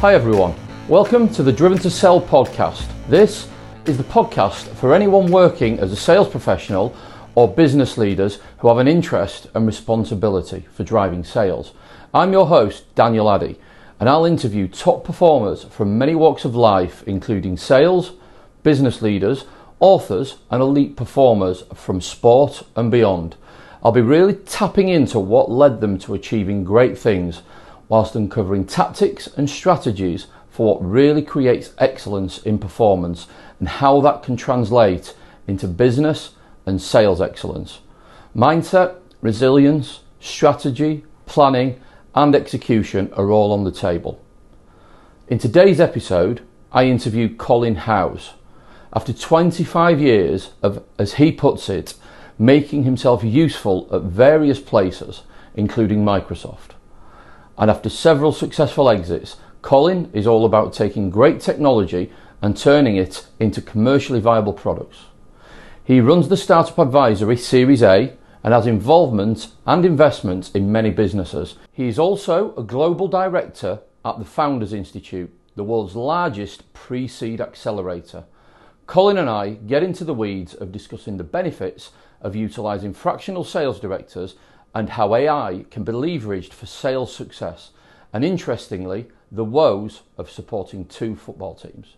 Hi, 0.00 0.14
everyone. 0.14 0.54
Welcome 0.86 1.28
to 1.30 1.42
the 1.42 1.52
Driven 1.52 1.78
to 1.78 1.90
Sell 1.90 2.20
podcast. 2.20 2.86
This 3.08 3.48
is 3.84 3.96
the 3.96 4.04
podcast 4.04 4.68
for 4.76 4.94
anyone 4.94 5.28
working 5.28 5.80
as 5.80 5.90
a 5.90 5.96
sales 5.96 6.28
professional 6.28 6.94
or 7.34 7.48
business 7.48 7.98
leaders 7.98 8.38
who 8.58 8.68
have 8.68 8.78
an 8.78 8.86
interest 8.86 9.48
and 9.54 9.66
responsibility 9.66 10.68
for 10.72 10.84
driving 10.84 11.24
sales. 11.24 11.72
I'm 12.14 12.30
your 12.30 12.46
host, 12.46 12.94
Daniel 12.94 13.28
Addy, 13.28 13.58
and 13.98 14.08
I'll 14.08 14.24
interview 14.24 14.68
top 14.68 15.02
performers 15.02 15.64
from 15.64 15.98
many 15.98 16.14
walks 16.14 16.44
of 16.44 16.54
life, 16.54 17.02
including 17.08 17.56
sales, 17.56 18.12
business 18.62 19.02
leaders, 19.02 19.46
authors, 19.80 20.36
and 20.48 20.62
elite 20.62 20.94
performers 20.94 21.64
from 21.74 22.00
sport 22.00 22.62
and 22.76 22.92
beyond. 22.92 23.34
I'll 23.82 23.90
be 23.90 24.00
really 24.00 24.34
tapping 24.34 24.90
into 24.90 25.18
what 25.18 25.50
led 25.50 25.80
them 25.80 25.98
to 25.98 26.14
achieving 26.14 26.62
great 26.62 26.96
things 26.96 27.42
whilst 27.88 28.14
uncovering 28.14 28.64
tactics 28.64 29.26
and 29.36 29.48
strategies 29.48 30.26
for 30.50 30.74
what 30.74 30.84
really 30.84 31.22
creates 31.22 31.72
excellence 31.78 32.38
in 32.42 32.58
performance 32.58 33.26
and 33.58 33.68
how 33.68 34.00
that 34.00 34.22
can 34.22 34.36
translate 34.36 35.14
into 35.46 35.66
business 35.66 36.34
and 36.66 36.82
sales 36.82 37.20
excellence. 37.20 37.80
Mindset, 38.36 38.96
resilience, 39.22 40.00
strategy, 40.20 41.04
planning, 41.26 41.80
and 42.14 42.34
execution 42.34 43.12
are 43.14 43.30
all 43.30 43.52
on 43.52 43.64
the 43.64 43.72
table. 43.72 44.20
In 45.28 45.38
today's 45.38 45.80
episode, 45.80 46.42
I 46.72 46.84
interview 46.84 47.34
Colin 47.34 47.76
Howes. 47.76 48.32
After 48.92 49.12
25 49.12 50.00
years 50.00 50.52
of, 50.62 50.84
as 50.98 51.14
he 51.14 51.32
puts 51.32 51.68
it, 51.68 51.94
making 52.38 52.84
himself 52.84 53.22
useful 53.22 53.88
at 53.92 54.02
various 54.02 54.60
places, 54.60 55.22
including 55.54 56.04
Microsoft. 56.04 56.77
And 57.58 57.70
after 57.70 57.90
several 57.90 58.32
successful 58.32 58.88
exits, 58.88 59.36
Colin 59.62 60.10
is 60.14 60.26
all 60.26 60.46
about 60.46 60.72
taking 60.72 61.10
great 61.10 61.40
technology 61.40 62.12
and 62.40 62.56
turning 62.56 62.96
it 62.96 63.26
into 63.40 63.60
commercially 63.60 64.20
viable 64.20 64.52
products. 64.52 65.06
He 65.82 66.00
runs 66.00 66.28
the 66.28 66.36
Startup 66.36 66.78
Advisory 66.78 67.36
Series 67.36 67.82
A 67.82 68.16
and 68.44 68.54
has 68.54 68.66
involvement 68.66 69.48
and 69.66 69.84
investment 69.84 70.54
in 70.54 70.70
many 70.70 70.90
businesses. 70.90 71.56
He 71.72 71.88
is 71.88 71.98
also 71.98 72.54
a 72.56 72.62
global 72.62 73.08
director 73.08 73.80
at 74.04 74.20
the 74.20 74.24
Founders 74.24 74.72
Institute, 74.72 75.32
the 75.56 75.64
world's 75.64 75.96
largest 75.96 76.72
pre 76.72 77.08
seed 77.08 77.40
accelerator. 77.40 78.24
Colin 78.86 79.18
and 79.18 79.28
I 79.28 79.50
get 79.50 79.82
into 79.82 80.04
the 80.04 80.14
weeds 80.14 80.54
of 80.54 80.70
discussing 80.70 81.16
the 81.16 81.24
benefits 81.24 81.90
of 82.22 82.36
utilising 82.36 82.94
fractional 82.94 83.44
sales 83.44 83.80
directors 83.80 84.36
and 84.74 84.90
how 84.90 85.14
AI 85.14 85.64
can 85.70 85.84
be 85.84 85.92
leveraged 85.92 86.52
for 86.52 86.66
sales 86.66 87.14
success, 87.14 87.70
and 88.12 88.24
interestingly, 88.24 89.06
the 89.30 89.44
woes 89.44 90.02
of 90.16 90.30
supporting 90.30 90.84
two 90.84 91.14
football 91.16 91.54
teams. 91.54 91.96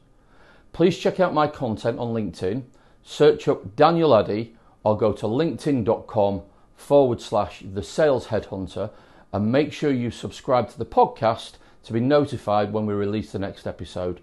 Please 0.73 0.99
check 0.99 1.21
out 1.21 1.35
my 1.35 1.47
content 1.47 1.99
on 1.99 2.15
LinkedIn, 2.15 2.63
search 3.03 3.49
up 3.49 3.77
Daniel 3.77 4.15
Addy, 4.15 4.55
or 4.85 4.97
go 4.97 5.13
to 5.13 5.27
linkedin.com 5.27 6.43
forward 6.77 7.21
slash 7.21 7.63
the 7.73 7.83
sales 7.83 8.29
headhunter 8.29 8.91
and 9.33 9.53
make 9.53 9.73
sure 9.73 9.93
you 9.93 10.11
subscribe 10.11 10.69
to 10.71 10.79
the 10.79 10.87
podcast 10.87 11.53
to 11.85 11.93
be 11.93 12.01
notified 12.01 12.73
when 12.73 12.87
we 12.87 12.95
release 12.95 13.33
the 13.33 13.39
next 13.39 13.67
episode. 13.67 14.21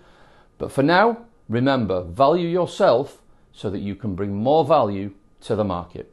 But 0.58 0.72
for 0.72 0.84
now, 0.84 1.26
remember 1.48 2.04
value 2.04 2.48
yourself 2.48 3.22
so 3.52 3.70
that 3.70 3.80
you 3.80 3.96
can 3.96 4.16
bring 4.16 4.36
more 4.36 4.66
value 4.66 5.14
to 5.42 5.56
the 5.56 5.64
market. 5.64 6.12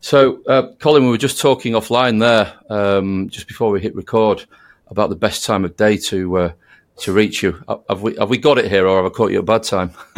So, 0.00 0.42
uh, 0.46 0.72
Colin, 0.78 1.04
we 1.04 1.10
were 1.10 1.18
just 1.18 1.40
talking 1.40 1.72
offline 1.72 2.20
there 2.20 2.54
um, 2.70 3.28
just 3.28 3.48
before 3.48 3.70
we 3.70 3.80
hit 3.80 3.94
record 3.94 4.46
about 4.88 5.10
the 5.10 5.16
best 5.16 5.44
time 5.44 5.64
of 5.64 5.76
day 5.76 5.96
to 5.96 6.38
uh, 6.38 6.52
to 6.98 7.12
reach 7.12 7.42
you. 7.42 7.62
Have 7.88 8.02
we 8.02 8.14
have 8.16 8.30
we 8.30 8.38
got 8.38 8.58
it 8.58 8.70
here, 8.70 8.86
or 8.86 9.02
have 9.02 9.06
I 9.06 9.14
caught 9.14 9.30
you 9.30 9.38
at 9.38 9.42
a 9.42 9.46
bad 9.46 9.64
time? 9.64 9.92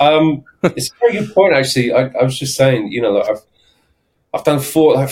um, 0.00 0.44
it's 0.62 0.90
a 0.90 0.94
very 1.00 1.12
good 1.12 1.34
point, 1.34 1.54
actually. 1.54 1.92
I, 1.92 2.06
I 2.08 2.24
was 2.24 2.38
just 2.38 2.56
saying, 2.56 2.90
you 2.90 3.02
know, 3.02 3.12
like 3.12 3.28
I've 3.28 3.42
I've 4.32 4.44
done 4.44 4.60
four. 4.60 4.94
Like, 4.94 5.10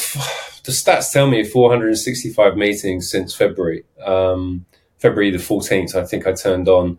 the 0.64 0.72
stats 0.72 1.12
tell 1.12 1.28
me 1.28 1.44
465 1.44 2.56
meetings 2.56 3.10
since 3.10 3.34
February. 3.34 3.84
Um, 4.04 4.64
February 4.98 5.30
the 5.30 5.38
14th, 5.38 5.94
I 5.94 6.06
think 6.06 6.26
I 6.26 6.32
turned 6.32 6.68
on 6.68 6.98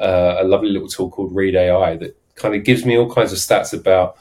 uh, 0.00 0.36
a 0.40 0.44
lovely 0.44 0.70
little 0.70 0.88
tool 0.88 1.10
called 1.10 1.34
Read 1.34 1.54
AI 1.54 1.96
that 1.96 2.18
kind 2.34 2.56
of 2.56 2.64
gives 2.64 2.84
me 2.84 2.98
all 2.98 3.12
kinds 3.12 3.32
of 3.32 3.38
stats 3.38 3.72
about 3.72 4.16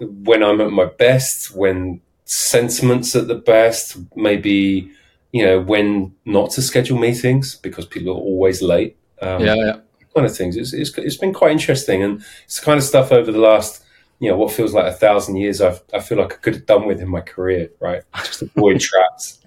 when 0.00 0.42
I'm 0.42 0.60
at 0.60 0.70
my 0.70 0.86
best, 0.86 1.54
when 1.54 2.00
sentiments 2.24 3.14
at 3.16 3.28
the 3.28 3.34
best, 3.34 3.96
maybe 4.16 4.90
you 5.32 5.44
know 5.44 5.60
when 5.60 6.14
not 6.24 6.50
to 6.50 6.62
schedule 6.62 6.98
meetings 6.98 7.56
because 7.56 7.86
people 7.86 8.12
are 8.12 8.16
always 8.16 8.62
late. 8.62 8.96
Um, 9.20 9.44
yeah, 9.44 9.54
yeah, 9.54 9.76
kind 10.14 10.26
of 10.26 10.36
things. 10.36 10.56
It's, 10.56 10.72
it's 10.72 10.96
it's 10.96 11.16
been 11.16 11.34
quite 11.34 11.52
interesting, 11.52 12.02
and 12.02 12.24
it's 12.44 12.60
the 12.60 12.64
kind 12.64 12.78
of 12.78 12.84
stuff 12.84 13.12
over 13.12 13.30
the 13.30 13.38
last 13.38 13.84
you 14.18 14.30
know 14.30 14.36
what 14.36 14.52
feels 14.52 14.72
like 14.74 14.86
a 14.86 14.92
thousand 14.92 15.36
years. 15.36 15.60
I've 15.60 15.82
I 15.92 16.00
feel 16.00 16.18
like 16.18 16.32
I 16.32 16.36
could 16.36 16.54
have 16.54 16.66
done 16.66 16.86
with 16.86 17.00
in 17.00 17.08
my 17.08 17.20
career. 17.20 17.70
Right, 17.80 18.02
just 18.18 18.42
avoid 18.42 18.80
traps. 18.80 19.38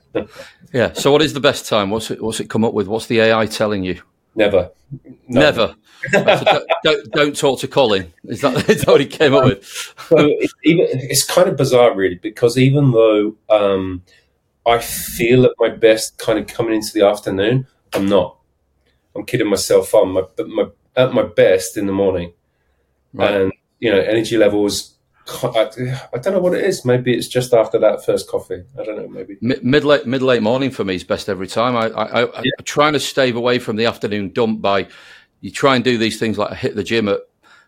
yeah. 0.71 0.93
So, 0.93 1.11
what 1.11 1.21
is 1.21 1.33
the 1.33 1.39
best 1.39 1.67
time? 1.67 1.89
What's 1.89 2.11
it? 2.11 2.21
What's 2.21 2.39
it 2.39 2.49
come 2.49 2.63
up 2.63 2.73
with? 2.73 2.87
What's 2.87 3.07
the 3.07 3.21
AI 3.21 3.45
telling 3.47 3.83
you? 3.83 4.01
Never. 4.35 4.71
No. 5.27 5.41
Never. 5.41 5.75
don't, 6.11 6.69
don't, 6.83 7.11
don't, 7.11 7.35
talk 7.37 7.59
to 7.59 7.67
Colin. 7.67 8.11
Is 8.25 8.41
that, 8.41 8.69
is 8.69 8.81
that 8.81 8.87
what 8.87 9.01
he 9.01 9.07
came 9.07 9.33
up 9.33 9.45
with? 9.45 9.65
so 10.09 10.17
it's, 10.17 10.53
even, 10.63 10.85
it's 10.91 11.23
kind 11.23 11.47
of 11.47 11.55
bizarre, 11.55 11.95
really, 11.95 12.15
because 12.15 12.57
even 12.57 12.91
though 12.91 13.35
um, 13.49 14.03
I 14.65 14.79
feel 14.79 15.45
at 15.45 15.51
my 15.59 15.69
best 15.69 16.17
kind 16.17 16.39
of 16.39 16.47
coming 16.47 16.75
into 16.75 16.93
the 16.93 17.05
afternoon, 17.05 17.67
I'm 17.93 18.07
not. 18.07 18.37
I'm 19.15 19.25
kidding 19.25 19.47
myself 19.47 19.93
on. 19.93 20.09
My, 20.09 20.23
my, 20.45 20.65
at 20.95 21.13
my 21.13 21.23
best 21.23 21.77
in 21.77 21.85
the 21.85 21.93
morning. 21.93 22.33
Right. 23.13 23.31
And, 23.31 23.53
you 23.79 23.91
know, 23.91 23.99
energy 23.99 24.37
levels 24.37 24.92
I, 25.27 25.69
I, 26.13 26.17
don't 26.17 26.33
know 26.33 26.39
what 26.39 26.53
it 26.53 26.65
is. 26.65 26.83
Maybe 26.83 27.15
it's 27.15 27.27
just 27.27 27.53
after 27.53 27.79
that 27.79 28.05
first 28.05 28.27
coffee. 28.27 28.63
I 28.77 28.83
don't 28.83 28.97
know. 28.97 29.07
Maybe 29.07 29.37
mid 29.41 29.85
late 29.85 30.05
mid 30.05 30.21
late 30.21 30.43
morning 30.43 30.69
for 30.69 30.83
me 30.83 30.95
is 30.95 31.03
best 31.03 31.29
every 31.29 31.47
time. 31.47 31.77
I, 31.77 31.87
I, 31.89 32.23
I 32.23 32.41
yeah. 32.43 32.51
am 32.59 32.65
trying 32.65 32.93
to 32.93 32.99
stave 32.99 33.35
away 33.35 33.59
from 33.59 33.77
the 33.77 33.85
afternoon 33.85 34.31
dump 34.33 34.61
by 34.61 34.87
you 35.39 35.51
try 35.51 35.75
and 35.75 35.83
do 35.83 35.97
these 35.97 36.19
things 36.19 36.37
like 36.37 36.53
hit 36.57 36.75
the 36.75 36.83
gym 36.83 37.07
at 37.07 37.21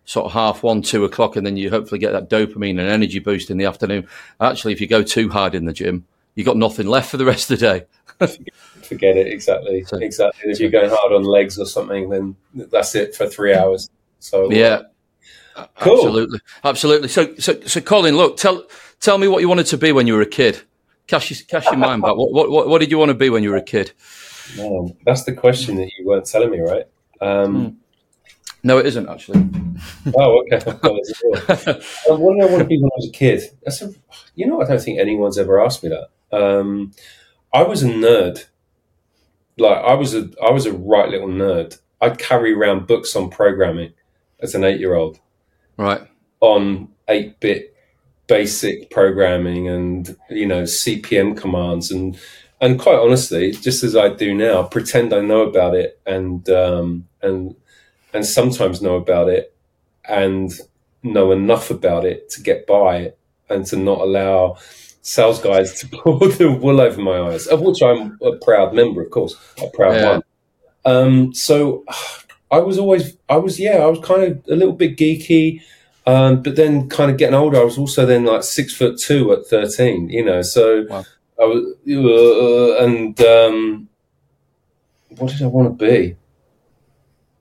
sort 0.06 0.26
of 0.26 0.32
half 0.34 0.64
one 0.64 0.82
two 0.82 1.06
o'clock, 1.06 1.36
and 1.36 1.46
then 1.46 1.56
you 1.56 1.70
hopefully 1.70 2.00
get 2.00 2.12
that 2.12 2.30
dopamine 2.30 2.72
and 2.72 2.90
energy 2.90 3.20
boost 3.20 3.50
in 3.50 3.58
the 3.58 3.66
afternoon. 3.66 4.08
Actually, 4.42 4.74
if 4.74 4.82
you 4.82 4.88
go 4.88 5.02
too 5.02 5.30
hard 5.30 5.56
in 5.56 5.66
the 5.66 5.74
gym, 5.74 6.06
you 6.36 6.44
got 6.44 6.58
nothing 6.58 6.88
left 6.88 7.10
for 7.10 7.18
the 7.18 7.26
rest 7.26 7.50
of 7.50 7.60
the 7.60 7.66
day. 7.66 7.86
Forget 8.84 9.18
it. 9.18 9.28
Exactly. 9.28 9.84
So, 9.84 9.98
exactly. 9.98 10.52
If 10.52 10.60
you're 10.60 10.70
going 10.70 10.90
hard 10.90 11.14
on 11.14 11.24
legs 11.24 11.58
or 11.58 11.66
something, 11.66 12.10
then 12.10 12.36
that's 12.54 12.96
it 12.96 13.16
for 13.16 13.28
three 13.28 13.54
hours. 13.54 13.90
So 14.20 14.52
yeah. 14.52 14.66
Uh, 14.66 14.84
Cool. 15.80 15.94
Absolutely, 15.94 16.40
absolutely. 16.64 17.08
So, 17.08 17.36
so, 17.36 17.60
so, 17.62 17.82
Colin, 17.82 18.18
look, 18.18 18.38
tell 18.38 18.66
tell 19.00 19.18
me 19.18 19.28
what 19.28 19.42
you 19.42 19.48
wanted 19.48 19.68
to 19.68 19.78
be 19.78 19.92
when 19.92 20.08
you 20.08 20.14
were 20.14 20.22
a 20.22 20.26
kid. 20.26 20.62
Cash, 21.08 21.30
your, 21.30 21.40
cash 21.48 21.66
your 21.66 21.78
mind 21.78 22.02
back. 22.02 22.16
What, 22.16 22.50
what, 22.50 22.68
what 22.68 22.80
did 22.80 22.92
you 22.92 22.98
want 22.98 23.10
to 23.10 23.16
be 23.16 23.30
when 23.30 23.44
you 23.44 23.52
were 23.52 23.58
a 23.58 23.62
kid? 23.62 23.92
Man, 24.58 24.96
that's 25.06 25.24
the 25.24 25.34
question 25.34 25.76
that 25.78 25.90
you 25.98 26.06
weren't 26.06 26.26
telling 26.26 26.52
me, 26.52 26.60
right? 26.60 26.86
Um, 27.22 27.56
mm. 27.56 27.76
No, 28.64 28.80
it 28.80 28.88
isn't 28.88 29.08
actually. 29.08 29.48
oh, 30.18 30.42
okay. 30.42 30.60
what 30.72 32.34
did 32.34 32.44
I 32.44 32.52
want 32.52 32.60
to 32.60 32.66
be 32.66 32.78
when 32.78 32.90
I 32.92 32.98
was 32.98 33.08
a 33.08 33.12
kid? 33.12 33.44
That's 33.64 33.82
a, 33.82 33.94
you 34.34 34.48
know, 34.48 34.62
I 34.62 34.66
don't 34.66 34.82
think 34.82 35.00
anyone's 35.00 35.38
ever 35.38 35.64
asked 35.64 35.84
me 35.84 35.90
that. 35.90 36.10
Um, 36.36 36.92
I 37.54 37.64
was 37.64 37.84
a 37.84 37.88
nerd. 37.88 38.46
Like 39.58 39.78
I 39.78 39.94
was 39.94 40.16
a, 40.16 40.30
I 40.44 40.52
was 40.52 40.66
a 40.66 40.74
right 40.74 41.08
little 41.08 41.28
nerd. 41.28 41.80
I'd 42.02 42.18
carry 42.18 42.54
around 42.54 42.88
books 42.88 43.16
on 43.16 43.30
programming 43.30 43.94
as 44.40 44.56
an 44.56 44.64
eight-year-old 44.64 45.20
right. 45.78 46.02
on 46.40 46.90
8-bit 47.09 47.75
basic 48.28 48.90
programming 48.90 49.68
and 49.68 50.16
you 50.30 50.47
know 50.47 50.63
CP/M 50.63 51.35
commands. 51.35 51.91
And 51.91 52.17
and 52.61 52.79
quite 52.79 52.97
honestly 52.97 53.52
just 53.52 53.84
as 53.84 53.96
i 53.96 54.09
do 54.09 54.34
now 54.34 54.64
pretend 54.64 55.14
i 55.14 55.20
know 55.20 55.41
about 55.41 55.76
it 55.76 56.00
and 56.05 56.50
um 56.50 57.08
and 57.22 57.55
and 58.14 58.26
sometimes 58.26 58.82
know 58.82 58.96
about 58.96 59.29
it 59.29 59.53
and 60.08 60.53
know 61.03 61.32
enough 61.32 61.70
about 61.70 62.05
it 62.05 62.29
to 62.29 62.41
get 62.41 62.66
by 62.66 63.14
and 63.50 63.66
to 63.66 63.76
not 63.76 64.00
allow 64.00 64.58
sales 65.02 65.40
guys 65.40 65.79
to 65.79 65.88
pull 66.03 66.17
the 66.20 66.52
wool 66.52 66.82
over 66.82 67.02
my 67.02 67.20
eyes 67.20 67.47
of 67.47 67.61
which 67.61 67.82
i'm 67.82 68.17
a 68.22 68.35
proud 68.38 68.73
member 68.73 69.03
of 69.03 69.11
course 69.11 69.35
a 69.61 69.67
proud 69.70 69.96
yeah. 69.96 70.11
one. 70.11 70.23
Um 70.85 71.34
so 71.34 71.84
I 72.55 72.59
was 72.59 72.78
always, 72.78 73.17
I 73.28 73.35
was, 73.35 73.59
yeah, 73.59 73.78
I 73.78 73.87
was 73.87 73.99
kind 73.99 74.23
of 74.23 74.46
a 74.49 74.55
little 74.55 74.73
bit 74.73 74.96
geeky, 74.96 75.61
um, 76.07 76.41
but 76.41 76.55
then 76.55 76.87
kind 76.87 77.11
of 77.11 77.17
getting 77.17 77.35
older, 77.35 77.59
I 77.59 77.66
was 77.66 77.78
also 77.78 78.05
then 78.05 78.23
like 78.23 78.43
six 78.43 78.73
foot 78.73 78.97
two 78.97 79.34
at 79.34 79.46
13, 79.47 80.09
you 80.09 80.23
know, 80.23 80.41
so 80.41 80.85
wow. 80.90 81.03
I 81.37 81.43
was, 81.43 81.75
uh, 81.85 82.84
and 82.85 83.19
um, 83.22 83.90
what 85.17 85.31
did 85.31 85.41
I 85.41 85.47
want 85.47 85.78
to 85.78 85.85
be? 85.85 86.16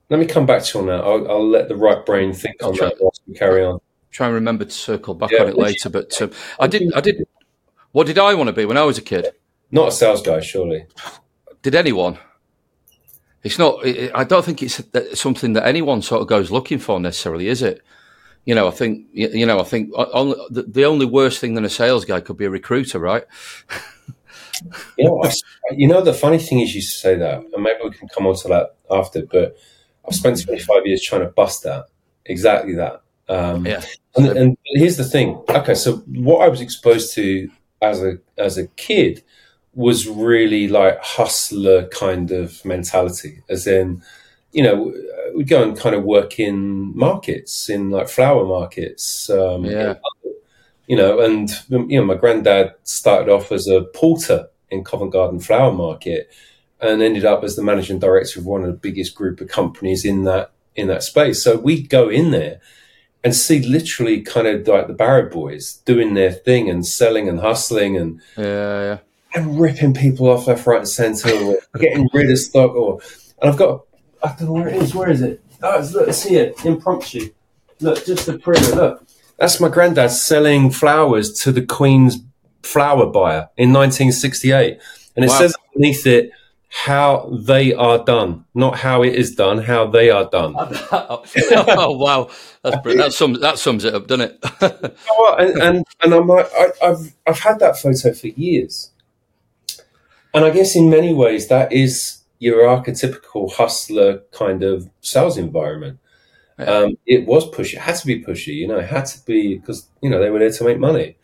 Let 0.09 0.19
me 0.19 0.25
come 0.25 0.45
back 0.45 0.63
to 0.63 0.77
you 0.77 0.81
on 0.81 0.87
that. 0.87 1.05
I'll, 1.05 1.31
I'll 1.31 1.49
let 1.49 1.69
the 1.69 1.77
right 1.77 2.05
brain 2.05 2.33
think 2.33 2.61
on 2.61 2.75
try, 2.75 2.89
that 2.89 2.97
whilst 2.99 3.21
we 3.25 3.35
carry 3.35 3.63
on. 3.63 3.79
Try 4.11 4.27
and 4.27 4.35
remember 4.35 4.65
to 4.65 4.71
circle 4.71 5.15
back 5.15 5.31
yeah, 5.31 5.43
on 5.43 5.47
it 5.47 5.57
later, 5.57 5.89
but 5.89 6.21
um, 6.21 6.31
I 6.59 6.67
did, 6.67 6.93
I 6.93 6.99
did, 6.99 7.25
what 7.93 8.05
did 8.05 8.19
I 8.19 8.33
want 8.33 8.47
to 8.47 8.53
be 8.53 8.65
when 8.65 8.77
I 8.77 8.83
was 8.83 8.97
a 8.97 9.01
kid? 9.01 9.29
Not 9.71 9.87
a 9.87 9.91
sales 9.93 10.21
guy, 10.21 10.41
surely. 10.41 10.87
Did 11.61 11.73
anyone? 11.73 12.19
It's 13.45 13.59
not. 13.59 13.85
I 13.85 14.23
don't 14.23 14.43
think 14.43 14.63
it's 14.63 14.81
something 15.13 15.53
that 15.53 15.67
anyone 15.67 16.01
sort 16.01 16.23
of 16.23 16.27
goes 16.27 16.49
looking 16.49 16.79
for 16.79 16.99
necessarily, 16.99 17.47
is 17.47 17.61
it? 17.61 17.83
You 18.43 18.55
know, 18.55 18.67
I 18.67 18.71
think 18.71 19.05
you 19.13 19.45
know, 19.45 19.59
I 19.59 19.63
think 19.63 19.91
the 19.91 20.85
only 20.85 21.05
worst 21.05 21.39
thing 21.39 21.53
than 21.53 21.63
a 21.63 21.69
sales 21.69 22.05
guy 22.05 22.21
could 22.21 22.37
be 22.37 22.45
a 22.45 22.49
recruiter, 22.49 22.97
right? 22.97 23.23
you 24.97 25.05
know, 25.05 25.23
I, 25.23 25.31
you 25.73 25.87
know, 25.87 26.01
the 26.01 26.11
funny 26.11 26.39
thing 26.39 26.61
is, 26.61 26.73
you 26.73 26.81
say 26.81 27.17
that, 27.17 27.43
and 27.53 27.63
maybe 27.63 27.81
we 27.83 27.91
can 27.91 28.07
come 28.07 28.25
on 28.25 28.35
to 28.37 28.47
that 28.47 28.77
after. 28.89 29.23
But 29.27 29.55
I've 30.07 30.15
spent 30.15 30.43
25 30.43 30.87
years 30.87 31.03
trying 31.03 31.21
to 31.21 31.27
bust 31.27 31.61
that 31.63 31.85
exactly 32.25 32.73
that. 32.73 33.03
Um, 33.29 33.67
yeah. 33.67 33.83
And, 34.15 34.25
and 34.25 34.57
here's 34.73 34.97
the 34.97 35.03
thing. 35.03 35.43
Okay, 35.49 35.75
so 35.75 35.97
what 36.07 36.41
I 36.41 36.47
was 36.47 36.61
exposed 36.61 37.13
to 37.13 37.47
as 37.79 38.01
a 38.01 38.17
as 38.39 38.57
a 38.57 38.65
kid 38.69 39.23
was 39.75 40.07
really 40.07 40.67
like 40.67 40.97
hustler 41.03 41.87
kind 41.89 42.31
of 42.31 42.63
mentality, 42.65 43.43
as 43.49 43.67
in, 43.67 44.01
you 44.51 44.63
know, 44.63 44.93
we'd 45.35 45.49
go 45.49 45.61
and 45.61 45.77
kind 45.77 45.95
of 45.95 46.03
work 46.03 46.39
in 46.39 46.97
markets, 46.97 47.69
in 47.69 47.91
like 47.91 48.07
flower 48.07 48.45
markets. 48.45 49.29
Um, 49.29 49.65
yeah. 49.65 49.95
You 50.87 50.95
know, 50.95 51.19
and 51.19 51.49
you 51.69 51.99
know, 51.99 52.05
my 52.05 52.15
granddad 52.15 52.73
started 52.83 53.31
off 53.31 53.51
as 53.51 53.67
a 53.67 53.81
porter 53.81 54.47
in 54.69 54.83
Covent 54.83 55.11
Garden 55.11 55.39
Flower 55.39 55.71
Market, 55.71 56.29
and 56.79 57.01
ended 57.01 57.25
up 57.25 57.43
as 57.43 57.55
the 57.55 57.63
managing 57.63 57.99
director 57.99 58.39
of 58.39 58.45
one 58.45 58.61
of 58.61 58.67
the 58.67 58.77
biggest 58.77 59.15
group 59.15 59.41
of 59.41 59.47
companies 59.47 60.05
in 60.05 60.23
that 60.23 60.51
in 60.75 60.87
that 60.87 61.03
space. 61.03 61.43
So 61.43 61.57
we'd 61.57 61.89
go 61.89 62.09
in 62.09 62.31
there 62.31 62.61
and 63.23 63.35
see 63.35 63.61
literally 63.65 64.21
kind 64.21 64.45
of 64.45 64.67
like 64.67 64.87
the 64.87 64.93
Barrow 64.93 65.29
boys 65.29 65.77
doing 65.85 66.13
their 66.13 66.31
thing 66.31 66.69
and 66.69 66.85
selling 66.85 67.27
and 67.27 67.39
hustling 67.39 67.97
and 67.97 68.21
yeah, 68.37 68.43
yeah. 68.43 68.97
And 69.35 69.59
ripping 69.59 69.93
people 69.93 70.29
off 70.29 70.47
left, 70.47 70.65
right, 70.65 70.79
and 70.79 70.87
centre, 70.87 71.29
or 71.33 71.57
getting 71.77 72.07
rid 72.13 72.31
of 72.31 72.39
stock. 72.39 72.73
Or 72.73 72.99
and 73.41 73.51
I've 73.51 73.57
got 73.57 73.85
I 74.23 74.29
don't 74.29 74.47
know 74.47 74.53
where 74.53 74.67
it 74.67 74.81
is. 74.81 74.95
Where 74.95 75.09
is 75.09 75.21
it? 75.21 75.41
Oh, 75.61 75.79
it's, 75.79 75.93
look, 75.93 76.07
it's 76.07 76.23
here, 76.23 76.53
impromptu. 76.63 77.31
Look, 77.79 78.05
just 78.05 78.25
the 78.25 78.39
printer. 78.39 78.75
Look, 78.75 79.07
that's 79.37 79.59
my 79.59 79.69
granddad 79.69 80.11
selling 80.11 80.71
flowers 80.71 81.31
to 81.41 81.51
the 81.51 81.65
Queen's 81.65 82.17
flower 82.63 83.05
buyer 83.05 83.49
in 83.57 83.73
1968, 83.73 84.79
and 85.15 85.25
it 85.25 85.29
wow. 85.29 85.37
says 85.37 85.55
underneath 85.75 86.07
it 86.07 86.31
how 86.69 87.29
they 87.31 87.73
are 87.73 88.03
done, 88.03 88.45
not 88.53 88.77
how 88.77 89.01
it 89.03 89.15
is 89.15 89.35
done, 89.35 89.59
how 89.59 89.87
they 89.87 90.09
are 90.09 90.29
done. 90.29 90.55
oh 90.57 91.97
wow, 91.97 92.29
That's 92.63 92.83
that 92.83 93.13
sums 93.13 93.39
that 93.39 93.59
sums 93.59 93.85
it 93.85 93.93
up, 93.93 94.07
doesn't 94.07 94.31
it? 94.31 94.45
and, 95.39 95.61
and, 95.61 95.85
and 96.01 96.13
I'm 96.13 96.27
like, 96.27 96.49
I, 96.57 96.67
I've 96.83 97.15
I've 97.27 97.39
had 97.39 97.59
that 97.59 97.77
photo 97.77 98.13
for 98.13 98.27
years, 98.27 98.91
and 100.35 100.45
I 100.45 100.51
guess 100.51 100.75
in 100.75 100.89
many 100.89 101.13
ways 101.13 101.47
that 101.47 101.71
is 101.73 102.19
your 102.39 102.63
archetypical 102.63 103.51
hustler 103.51 104.21
kind 104.31 104.63
of 104.63 104.89
sales 105.01 105.37
environment. 105.37 105.99
Um, 106.57 106.97
it 107.05 107.25
was 107.25 107.49
pushy. 107.49 107.73
It 107.73 107.81
had 107.81 107.95
to 107.95 108.05
be 108.07 108.23
pushy. 108.23 108.55
You 108.55 108.67
know, 108.67 108.77
it 108.77 108.87
had 108.87 109.05
to 109.05 109.25
be 109.25 109.57
because 109.57 109.89
you 110.01 110.09
know 110.09 110.19
they 110.19 110.29
were 110.29 110.39
there 110.39 110.51
to 110.51 110.63
make 110.63 110.79
money. 110.79 111.17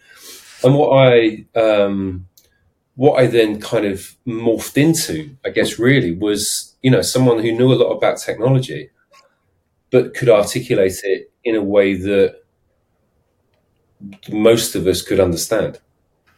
And 0.64 0.76
what 0.76 0.98
I 0.98 1.46
um, 1.56 2.28
what 2.96 3.20
I 3.20 3.28
then 3.28 3.60
kind 3.60 3.86
of 3.86 4.16
morphed 4.28 4.78
into, 4.78 5.36
I 5.46 5.50
guess, 5.50 5.80
really 5.80 6.14
was, 6.14 6.76
you 6.82 6.92
know, 6.92 7.02
someone 7.02 7.40
who 7.40 7.52
knew 7.52 7.72
a 7.72 7.76
lot 7.76 7.92
about 7.92 8.20
technology, 8.20 8.90
but 9.90 10.14
could 10.14 10.30
articulate 10.30 11.00
it 11.04 11.32
in 11.44 11.56
a 11.56 11.64
way 11.64 11.96
that 11.96 12.42
most 14.30 14.76
of 14.76 14.88
us 14.88 15.02
could 15.02 15.20
understand. 15.20 15.80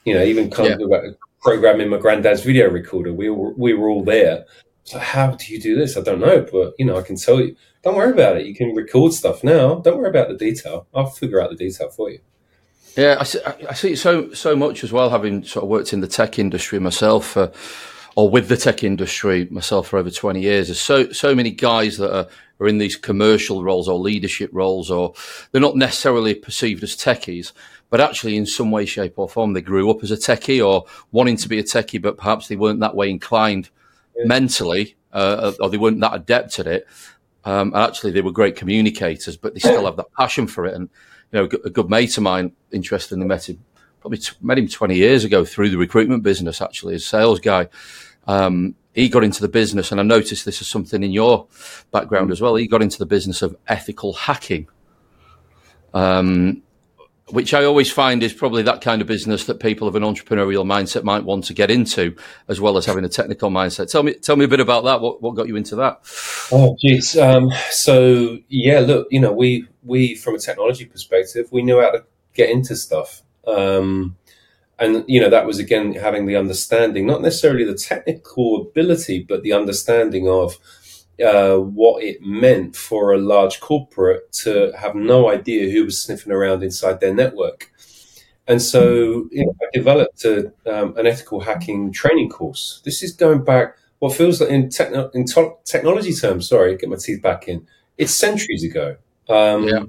You 0.05 0.13
know, 0.15 0.23
even 0.23 0.49
kind 0.51 0.79
yeah. 0.79 0.85
of 0.85 1.15
programming 1.43 1.89
my 1.89 1.97
granddad's 1.97 2.43
video 2.43 2.69
recorder. 2.69 3.13
We 3.13 3.29
were, 3.29 3.53
we 3.53 3.73
were 3.73 3.89
all 3.89 4.03
there. 4.03 4.45
So 4.85 4.99
how 4.99 5.31
do 5.31 5.53
you 5.53 5.61
do 5.61 5.75
this? 5.75 5.95
I 5.95 6.01
don't 6.01 6.19
know, 6.19 6.45
but 6.51 6.73
you 6.77 6.85
know, 6.85 6.97
I 6.97 7.01
can 7.01 7.15
tell 7.15 7.39
you. 7.39 7.55
Don't 7.83 7.95
worry 7.95 8.11
about 8.11 8.37
it. 8.37 8.45
You 8.45 8.55
can 8.55 8.73
record 8.73 9.13
stuff 9.13 9.43
now. 9.43 9.75
Don't 9.75 9.97
worry 9.97 10.09
about 10.09 10.29
the 10.29 10.37
detail. 10.37 10.87
I'll 10.93 11.05
figure 11.05 11.41
out 11.41 11.49
the 11.49 11.57
detail 11.57 11.89
for 11.89 12.09
you. 12.09 12.19
Yeah, 12.95 13.17
I 13.19 13.23
see, 13.23 13.39
I 13.43 13.73
see 13.73 13.95
so 13.95 14.33
so 14.33 14.55
much 14.55 14.83
as 14.83 14.91
well. 14.91 15.09
Having 15.09 15.45
sort 15.45 15.63
of 15.63 15.69
worked 15.69 15.93
in 15.93 16.01
the 16.01 16.07
tech 16.07 16.37
industry 16.39 16.79
myself, 16.79 17.35
uh, 17.35 17.49
or 18.15 18.29
with 18.29 18.47
the 18.47 18.57
tech 18.57 18.83
industry 18.83 19.47
myself 19.49 19.87
for 19.87 19.97
over 19.97 20.09
twenty 20.09 20.41
years, 20.41 20.67
there's 20.67 20.79
so 20.79 21.11
so 21.11 21.33
many 21.35 21.51
guys 21.51 21.97
that 21.97 22.15
are, 22.15 22.27
are 22.59 22.67
in 22.67 22.77
these 22.77 22.95
commercial 22.95 23.63
roles 23.63 23.87
or 23.87 23.97
leadership 23.99 24.49
roles, 24.53 24.91
or 24.91 25.13
they're 25.51 25.61
not 25.61 25.75
necessarily 25.75 26.35
perceived 26.35 26.83
as 26.83 26.95
techies, 26.95 27.51
but 27.89 28.01
actually 28.01 28.37
in 28.37 28.45
some 28.45 28.71
way, 28.71 28.85
shape, 28.85 29.13
or 29.17 29.29
form 29.29 29.53
they 29.53 29.61
grew 29.61 29.89
up 29.89 30.03
as 30.03 30.11
a 30.11 30.17
techie 30.17 30.65
or 30.65 30.85
wanting 31.11 31.37
to 31.37 31.49
be 31.49 31.59
a 31.59 31.63
techie, 31.63 32.01
but 32.01 32.17
perhaps 32.17 32.47
they 32.47 32.55
weren't 32.55 32.79
that 32.79 32.95
way 32.95 33.09
inclined 33.09 33.69
yeah. 34.15 34.25
mentally, 34.25 34.95
uh, 35.11 35.53
or 35.59 35.69
they 35.69 35.77
weren't 35.77 35.99
that 35.99 36.15
adept 36.15 36.59
at 36.59 36.67
it. 36.67 36.87
Um, 37.45 37.73
and 37.73 37.83
actually, 37.83 38.11
they 38.11 38.21
were 38.21 38.31
great 38.31 38.55
communicators, 38.55 39.37
but 39.37 39.53
they 39.53 39.59
still 39.59 39.85
have 39.85 39.97
that 39.97 40.13
passion 40.17 40.47
for 40.47 40.65
it 40.65 40.75
and 40.75 40.89
you 41.31 41.39
know, 41.39 41.45
a 41.65 41.69
good 41.69 41.89
mate 41.89 42.15
of 42.15 42.23
mine, 42.23 42.51
interestingly, 42.71 43.25
met 43.25 43.49
him 43.49 43.59
probably 44.03 44.17
t- 44.17 44.33
met 44.41 44.57
him 44.57 44.67
20 44.67 44.95
years 44.95 45.23
ago 45.23 45.45
through 45.45 45.69
the 45.69 45.77
recruitment 45.77 46.23
business, 46.23 46.61
actually, 46.61 46.93
as 46.93 47.03
a 47.03 47.05
sales 47.05 47.39
guy. 47.39 47.69
Um, 48.27 48.75
he 48.93 49.07
got 49.07 49.23
into 49.23 49.39
the 49.39 49.47
business, 49.47 49.91
and 49.91 49.99
I 50.01 50.03
noticed 50.03 50.43
this 50.43 50.59
is 50.59 50.67
something 50.67 51.01
in 51.01 51.13
your 51.13 51.47
background 51.91 52.29
as 52.29 52.41
well. 52.41 52.55
He 52.55 52.67
got 52.67 52.81
into 52.81 52.99
the 52.99 53.05
business 53.05 53.41
of 53.41 53.55
ethical 53.65 54.11
hacking. 54.11 54.67
Um, 55.93 56.63
which 57.29 57.53
I 57.53 57.63
always 57.63 57.89
find 57.89 58.21
is 58.21 58.33
probably 58.33 58.61
that 58.63 58.81
kind 58.81 59.01
of 59.01 59.07
business 59.07 59.45
that 59.45 59.61
people 59.61 59.87
of 59.87 59.95
an 59.95 60.03
entrepreneurial 60.03 60.65
mindset 60.65 61.03
might 61.03 61.23
want 61.23 61.45
to 61.45 61.53
get 61.53 61.71
into, 61.71 62.17
as 62.49 62.59
well 62.59 62.75
as 62.75 62.85
having 62.85 63.05
a 63.05 63.09
technical 63.09 63.49
mindset. 63.49 63.89
Tell 63.89 64.03
me, 64.03 64.15
tell 64.15 64.35
me 64.35 64.43
a 64.43 64.49
bit 64.49 64.59
about 64.59 64.83
that. 64.83 64.99
What, 64.99 65.21
what 65.21 65.33
got 65.33 65.47
you 65.47 65.55
into 65.55 65.77
that? 65.77 66.01
Oh, 66.51 66.75
geez. 66.77 67.17
Um, 67.17 67.51
so 67.69 68.39
yeah, 68.49 68.81
look, 68.81 69.07
you 69.11 69.21
know, 69.21 69.31
we 69.31 69.65
we 69.81 70.15
from 70.15 70.35
a 70.35 70.39
technology 70.39 70.85
perspective, 70.85 71.47
we 71.53 71.61
knew 71.61 71.79
how 71.79 71.91
to 71.91 72.03
get 72.33 72.49
into 72.49 72.75
stuff, 72.75 73.23
um, 73.47 74.17
and 74.79 75.05
you 75.07 75.21
know 75.21 75.29
that 75.29 75.45
was 75.45 75.59
again 75.59 75.93
having 75.93 76.25
the 76.25 76.35
understanding, 76.35 77.05
not 77.05 77.21
necessarily 77.21 77.63
the 77.63 77.75
technical 77.75 78.61
ability, 78.61 79.25
but 79.27 79.43
the 79.43 79.53
understanding 79.53 80.27
of 80.27 80.57
uh, 81.23 81.57
what 81.57 82.03
it 82.03 82.21
meant 82.21 82.75
for 82.75 83.13
a 83.13 83.17
large 83.17 83.59
corporate 83.59 84.31
to 84.31 84.71
have 84.77 84.95
no 84.95 85.29
idea 85.29 85.71
who 85.71 85.85
was 85.85 86.01
sniffing 86.01 86.31
around 86.33 86.63
inside 86.63 86.99
their 86.99 87.13
network. 87.13 87.71
And 88.47 88.61
so 88.61 89.27
you 89.31 89.45
know, 89.45 89.55
I 89.61 89.65
developed 89.73 90.25
a, 90.25 90.51
um, 90.65 90.97
an 90.97 91.07
ethical 91.07 91.39
hacking 91.39 91.93
training 91.93 92.29
course. 92.29 92.81
This 92.83 93.03
is 93.03 93.13
going 93.13 93.43
back 93.43 93.77
what 93.99 94.13
feels 94.13 94.41
like 94.41 94.49
in, 94.49 94.69
techno- 94.69 95.09
in 95.13 95.25
to- 95.25 95.55
technology 95.63 96.13
terms. 96.13 96.49
Sorry, 96.49 96.75
get 96.75 96.89
my 96.89 96.97
teeth 96.97 97.21
back 97.21 97.47
in. 97.47 97.65
It's 97.97 98.13
centuries 98.13 98.63
ago. 98.63 98.97
Um, 99.29 99.63
yeah. 99.63 99.83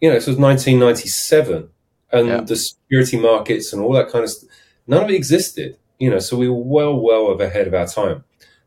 You 0.00 0.08
know, 0.08 0.14
this 0.14 0.28
was 0.28 0.36
1997, 0.36 1.68
and 2.12 2.28
yeah. 2.28 2.40
the 2.40 2.56
security 2.56 3.18
markets 3.18 3.72
and 3.72 3.82
all 3.82 3.92
that 3.94 4.10
kind 4.10 4.24
of 4.24 4.30
stuff. 4.30 4.50
None 4.86 5.04
of 5.04 5.10
it 5.10 5.14
existed. 5.14 5.76
You 5.98 6.10
know, 6.10 6.18
so 6.18 6.36
we 6.36 6.48
were 6.48 6.56
well, 6.56 6.98
well 6.98 7.28
ahead 7.40 7.66
of 7.66 7.74
our 7.74 7.86
time 7.86 8.24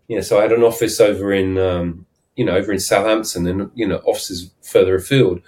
you 0.08 0.16
know, 0.16 0.22
so 0.22 0.40
I 0.40 0.44
had 0.44 0.52
an 0.52 0.64
office 0.64 1.00
over 1.00 1.34
in, 1.34 1.58
um, 1.58 2.06
you 2.36 2.46
know, 2.46 2.56
over 2.56 2.72
in 2.72 2.80
Southampton 2.80 3.48
and, 3.48 3.72
you 3.74 3.88
know, 3.88 3.98
offices 4.06 4.52
further 4.62 4.96
afield. 4.96 5.42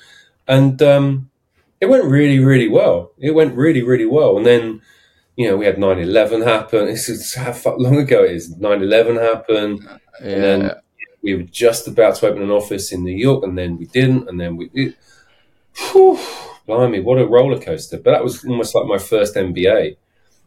And 0.48 0.82
um, 0.82 1.30
it 1.82 1.88
went 1.88 2.06
really, 2.06 2.40
really 2.40 2.70
well. 2.70 3.12
It 3.18 3.32
went 3.32 3.56
really, 3.56 3.82
really 3.82 4.06
well. 4.06 4.38
And 4.38 4.46
then, 4.46 4.82
you 5.36 5.48
know, 5.48 5.58
we 5.58 5.66
had 5.66 5.78
9 5.78 6.00
11 6.00 6.42
happen. 6.42 6.86
This 6.86 7.10
is 7.10 7.36
how 7.36 7.54
long 7.78 7.98
ago 7.98 8.24
it 8.24 8.32
is. 8.32 8.58
9 8.58 8.82
11 8.82 9.18
happened. 9.18 9.80
Yeah. 10.22 10.28
And 10.28 10.44
then 10.44 10.72
we 11.22 11.36
were 11.36 11.44
just 11.44 11.88
about 11.88 12.16
to 12.16 12.28
open 12.28 12.42
an 12.42 12.52
office 12.52 12.92
in 12.92 13.04
New 13.04 13.16
York, 13.16 13.44
and 13.44 13.58
then 13.58 13.78
we 13.78 13.86
didn't. 13.86 14.30
And 14.30 14.40
then 14.40 14.56
we, 14.56 14.70
it, 14.74 14.96
whew, 15.92 16.20
blimey, 16.66 17.00
what 17.00 17.20
a 17.20 17.26
roller 17.26 17.60
coaster. 17.60 17.98
But 17.98 18.12
that 18.12 18.24
was 18.24 18.46
almost 18.46 18.76
like 18.76 18.86
my 18.86 18.98
first 18.98 19.36
MBA. 19.36 19.98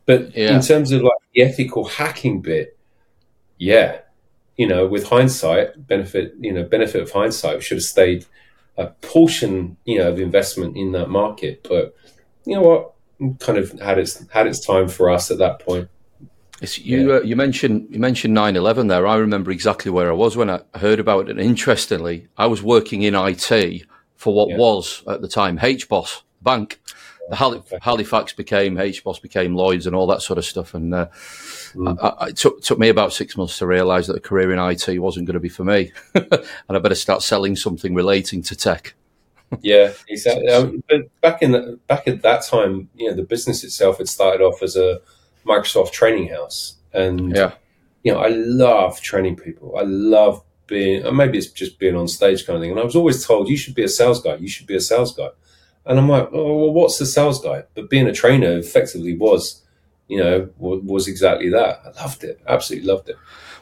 But 0.06 0.36
yeah. 0.36 0.56
in 0.56 0.62
terms 0.62 0.90
of 0.92 1.02
like 1.02 1.18
the 1.34 1.42
ethical 1.42 1.84
hacking 1.84 2.40
bit, 2.40 2.78
yeah, 3.58 4.00
you 4.56 4.66
know, 4.66 4.86
with 4.86 5.08
hindsight, 5.08 5.86
benefit, 5.86 6.34
you 6.40 6.52
know, 6.52 6.64
benefit 6.64 7.02
of 7.02 7.10
hindsight, 7.10 7.56
we 7.56 7.62
should 7.62 7.76
have 7.76 7.84
stayed 7.84 8.26
a 8.76 8.86
portion, 8.86 9.76
you 9.84 9.98
know, 9.98 10.10
of 10.10 10.20
investment 10.20 10.76
in 10.76 10.92
that 10.92 11.10
market. 11.10 11.66
But 11.68 11.94
you 12.44 12.54
know 12.54 12.62
what, 12.62 13.38
kind 13.40 13.58
of 13.58 13.78
had 13.80 13.98
its 13.98 14.26
had 14.30 14.46
its 14.46 14.64
time 14.64 14.88
for 14.88 15.10
us 15.10 15.30
at 15.30 15.38
that 15.38 15.60
point. 15.60 15.88
It's, 16.60 16.78
you 16.78 17.08
yeah. 17.08 17.16
uh, 17.16 17.20
you 17.20 17.36
mentioned 17.36 17.88
you 17.90 18.00
mentioned 18.00 18.36
9-11 18.36 18.88
there. 18.88 19.06
I 19.06 19.16
remember 19.16 19.50
exactly 19.50 19.90
where 19.90 20.10
I 20.10 20.14
was 20.14 20.36
when 20.36 20.50
I 20.50 20.60
heard 20.74 20.98
about 20.98 21.28
it. 21.28 21.32
And 21.32 21.40
interestingly, 21.40 22.28
I 22.36 22.46
was 22.46 22.62
working 22.62 23.02
in 23.02 23.14
IT 23.14 23.84
for 24.18 24.34
what 24.34 24.50
yeah. 24.50 24.58
was 24.58 25.02
at 25.08 25.22
the 25.22 25.28
time 25.28 25.58
H 25.62 25.88
HBOS 25.88 26.22
Bank. 26.42 26.80
The 27.30 27.36
Halifax 27.82 28.32
became 28.32 28.78
H 28.78 29.02
HBOS 29.04 29.20
became 29.20 29.54
Lloyd's 29.54 29.86
and 29.86 29.94
all 29.94 30.06
that 30.08 30.22
sort 30.22 30.38
of 30.38 30.44
stuff. 30.44 30.74
And 30.74 30.94
uh, 30.94 31.08
Mm. 31.74 31.98
I, 32.00 32.08
I, 32.08 32.28
it 32.28 32.36
took, 32.36 32.62
took 32.62 32.78
me 32.78 32.88
about 32.88 33.12
six 33.12 33.36
months 33.36 33.58
to 33.58 33.66
realise 33.66 34.06
that 34.06 34.16
a 34.16 34.20
career 34.20 34.52
in 34.52 34.58
IT 34.58 34.98
wasn't 34.98 35.26
going 35.26 35.34
to 35.34 35.40
be 35.40 35.48
for 35.48 35.64
me, 35.64 35.92
and 36.14 36.46
I 36.68 36.78
better 36.78 36.94
start 36.94 37.22
selling 37.22 37.56
something 37.56 37.94
relating 37.94 38.42
to 38.42 38.56
tech. 38.56 38.94
yeah, 39.60 39.92
exactly. 40.08 40.48
Um, 40.52 40.82
but 40.88 41.20
back 41.20 41.42
in 41.42 41.52
the, 41.52 41.78
back 41.86 42.08
at 42.08 42.22
that 42.22 42.44
time, 42.44 42.88
you 42.94 43.08
know, 43.08 43.16
the 43.16 43.22
business 43.22 43.64
itself 43.64 43.98
had 43.98 44.08
started 44.08 44.42
off 44.42 44.62
as 44.62 44.76
a 44.76 45.00
Microsoft 45.46 45.92
training 45.92 46.28
house, 46.28 46.76
and 46.92 47.34
yeah, 47.34 47.52
you 48.02 48.12
know, 48.12 48.20
I 48.20 48.28
love 48.28 49.00
training 49.00 49.36
people. 49.36 49.76
I 49.78 49.82
love 49.82 50.42
being, 50.68 51.04
and 51.04 51.16
maybe 51.16 51.38
it's 51.38 51.48
just 51.48 51.80
being 51.80 51.96
on 51.96 52.06
stage 52.06 52.46
kind 52.46 52.56
of 52.56 52.62
thing. 52.62 52.70
And 52.70 52.78
I 52.78 52.84
was 52.84 52.94
always 52.94 53.26
told, 53.26 53.48
you 53.48 53.56
should 53.56 53.74
be 53.74 53.82
a 53.82 53.88
sales 53.88 54.22
guy. 54.22 54.36
You 54.36 54.48
should 54.48 54.68
be 54.68 54.76
a 54.76 54.80
sales 54.80 55.12
guy. 55.12 55.30
And 55.84 55.98
I'm 55.98 56.08
like, 56.08 56.28
oh, 56.32 56.56
well, 56.56 56.72
what's 56.72 56.98
the 56.98 57.06
sales 57.06 57.42
guy? 57.42 57.64
But 57.74 57.90
being 57.90 58.06
a 58.06 58.12
trainer 58.12 58.56
effectively 58.58 59.16
was, 59.16 59.62
you 60.06 60.18
know, 60.18 60.48
was 60.58 61.08
exactly 61.08 61.48
that. 61.50 61.80
I 61.84 62.02
loved 62.02 62.22
it. 62.22 62.40
Absolutely 62.46 62.86
loved 62.86 63.08
it. 63.08 63.16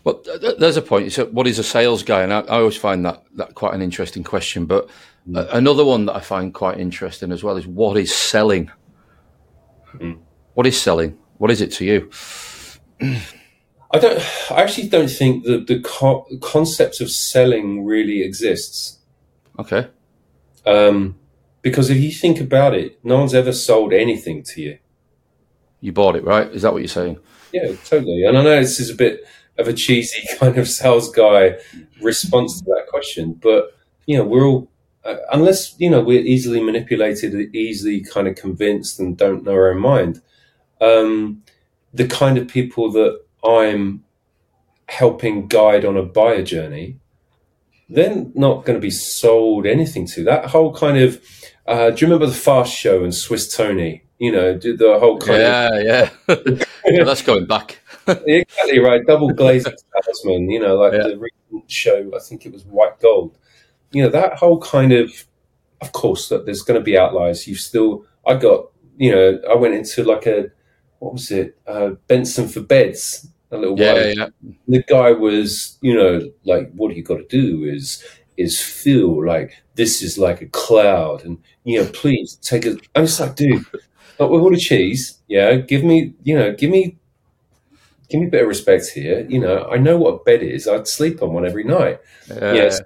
Well, 0.04 0.22
there's 0.58 0.76
a 0.76 0.82
point. 0.82 1.04
You 1.04 1.10
said, 1.10 1.32
what 1.32 1.46
is 1.46 1.58
a 1.58 1.64
sales 1.64 2.02
guy? 2.02 2.22
And 2.22 2.32
I, 2.32 2.40
I 2.40 2.58
always 2.58 2.76
find 2.76 3.04
that, 3.04 3.24
that 3.36 3.54
quite 3.54 3.74
an 3.74 3.82
interesting 3.82 4.22
question. 4.22 4.66
But 4.66 4.88
mm. 5.28 5.48
another 5.52 5.84
one 5.84 6.06
that 6.06 6.16
I 6.16 6.20
find 6.20 6.52
quite 6.52 6.78
interesting 6.78 7.32
as 7.32 7.42
well 7.42 7.56
is 7.56 7.66
what 7.66 7.96
is 7.96 8.14
selling? 8.14 8.70
Mm. 9.94 10.18
What 10.54 10.66
is 10.66 10.80
selling? 10.80 11.18
What 11.38 11.50
is 11.50 11.60
it 11.60 11.72
to 11.72 11.84
you? 11.84 12.10
I 13.96 13.98
don't. 13.98 14.50
I 14.50 14.62
actually 14.62 14.88
don't 14.88 15.08
think 15.08 15.44
that 15.44 15.66
the 15.68 15.80
co- 15.80 16.26
concept 16.42 17.00
of 17.00 17.10
selling 17.10 17.86
really 17.86 18.22
exists. 18.22 18.98
Okay. 19.58 19.88
Um, 20.66 21.16
because 21.62 21.88
if 21.88 21.96
you 21.96 22.12
think 22.12 22.38
about 22.38 22.74
it, 22.74 22.98
no 23.02 23.18
one's 23.18 23.32
ever 23.32 23.52
sold 23.52 23.94
anything 23.94 24.42
to 24.42 24.60
you. 24.60 24.78
You 25.80 25.92
bought 25.92 26.14
it, 26.14 26.24
right? 26.24 26.46
Is 26.48 26.62
that 26.62 26.74
what 26.74 26.82
you're 26.82 26.88
saying? 26.88 27.18
Yeah, 27.52 27.72
totally. 27.84 28.24
And 28.24 28.36
I 28.36 28.42
know 28.42 28.60
this 28.60 28.80
is 28.80 28.90
a 28.90 28.94
bit 28.94 29.24
of 29.56 29.66
a 29.66 29.72
cheesy 29.72 30.28
kind 30.38 30.58
of 30.58 30.68
sales 30.68 31.10
guy 31.10 31.56
response 32.02 32.60
to 32.60 32.64
that 32.66 32.88
question, 32.88 33.32
but 33.32 33.78
you 34.04 34.18
know, 34.18 34.24
we're 34.24 34.44
all 34.44 34.70
uh, 35.04 35.16
unless 35.32 35.74
you 35.80 35.88
know 35.88 36.02
we're 36.02 36.20
easily 36.20 36.62
manipulated, 36.62 37.34
easily 37.54 38.02
kind 38.02 38.28
of 38.28 38.36
convinced, 38.36 39.00
and 39.00 39.16
don't 39.16 39.44
know 39.44 39.52
our 39.52 39.70
own 39.70 39.80
mind. 39.80 40.20
Um, 40.82 41.42
the 41.94 42.06
kind 42.06 42.36
of 42.36 42.46
people 42.46 42.92
that 42.92 43.25
I'm 43.46 44.04
helping 44.88 45.46
guide 45.46 45.84
on 45.84 45.96
a 45.96 46.02
buyer 46.02 46.42
journey, 46.42 46.98
they're 47.88 48.26
not 48.34 48.64
going 48.64 48.76
to 48.76 48.80
be 48.80 48.90
sold 48.90 49.66
anything 49.66 50.06
to. 50.08 50.24
That 50.24 50.46
whole 50.46 50.74
kind 50.74 50.98
of, 50.98 51.22
uh, 51.66 51.90
do 51.90 52.04
you 52.04 52.12
remember 52.12 52.26
the 52.26 52.38
Fast 52.38 52.74
Show 52.74 53.04
and 53.04 53.14
Swiss 53.14 53.54
Toni? 53.54 54.02
You 54.18 54.32
know, 54.32 54.56
do 54.56 54.76
the 54.76 54.98
whole 54.98 55.18
kind 55.18 55.40
yeah, 55.40 55.68
of. 55.74 55.84
Yeah, 55.84 56.64
yeah. 56.86 57.04
that's 57.04 57.22
going 57.22 57.46
back. 57.46 57.80
exactly 58.06 58.78
right. 58.78 59.04
Double 59.06 59.28
glazed 59.30 59.68
salesman, 60.04 60.50
you 60.50 60.60
know, 60.60 60.76
like 60.76 60.94
yeah. 60.94 61.08
the 61.08 61.18
recent 61.18 61.70
show, 61.70 62.10
I 62.14 62.18
think 62.20 62.46
it 62.46 62.52
was 62.52 62.64
White 62.64 62.98
Gold. 63.00 63.36
You 63.92 64.04
know, 64.04 64.08
that 64.08 64.38
whole 64.38 64.58
kind 64.60 64.92
of, 64.92 65.26
of 65.80 65.92
course, 65.92 66.28
that 66.28 66.44
there's 66.44 66.62
going 66.62 66.80
to 66.80 66.84
be 66.84 66.96
outliers. 66.96 67.46
You've 67.46 67.60
still, 67.60 68.06
I 68.26 68.34
got, 68.34 68.70
you 68.96 69.12
know, 69.12 69.38
I 69.50 69.54
went 69.54 69.74
into 69.74 70.02
like 70.02 70.26
a, 70.26 70.46
what 70.98 71.12
was 71.12 71.30
it, 71.30 71.58
uh, 71.66 71.90
Benson 72.08 72.48
for 72.48 72.60
Beds 72.60 73.28
a 73.50 73.56
little 73.56 73.78
yeah. 73.78 74.12
Yeah. 74.16 74.28
The 74.68 74.82
guy 74.82 75.12
was, 75.12 75.78
you 75.80 75.94
know, 75.94 76.30
like, 76.44 76.72
what 76.72 76.94
you 76.96 77.02
got 77.02 77.16
to 77.16 77.26
do 77.26 77.64
is 77.64 78.04
is 78.36 78.60
feel 78.60 79.24
like 79.24 79.62
this 79.76 80.02
is 80.02 80.18
like 80.18 80.42
a 80.42 80.46
cloud, 80.46 81.24
and 81.24 81.38
you 81.64 81.80
know, 81.80 81.88
please 81.92 82.36
take 82.36 82.66
it. 82.66 82.86
I'm 82.94 83.06
just 83.06 83.20
like, 83.20 83.36
dude, 83.36 83.64
but 84.18 84.28
with 84.28 84.42
all 84.42 84.50
the 84.50 84.58
cheese, 84.58 85.18
yeah, 85.28 85.56
give 85.56 85.84
me, 85.84 86.14
you 86.22 86.36
know, 86.36 86.52
give 86.52 86.70
me, 86.70 86.96
give 88.08 88.20
me 88.20 88.26
a 88.26 88.30
bit 88.30 88.42
of 88.42 88.48
respect 88.48 88.88
here. 88.88 89.26
You 89.28 89.40
know, 89.40 89.68
I 89.70 89.78
know 89.78 89.96
what 89.96 90.10
a 90.20 90.24
bed 90.24 90.42
is. 90.42 90.68
I'd 90.68 90.88
sleep 90.88 91.22
on 91.22 91.32
one 91.32 91.46
every 91.46 91.64
night. 91.64 92.00
Uh, 92.30 92.52
yes. 92.52 92.80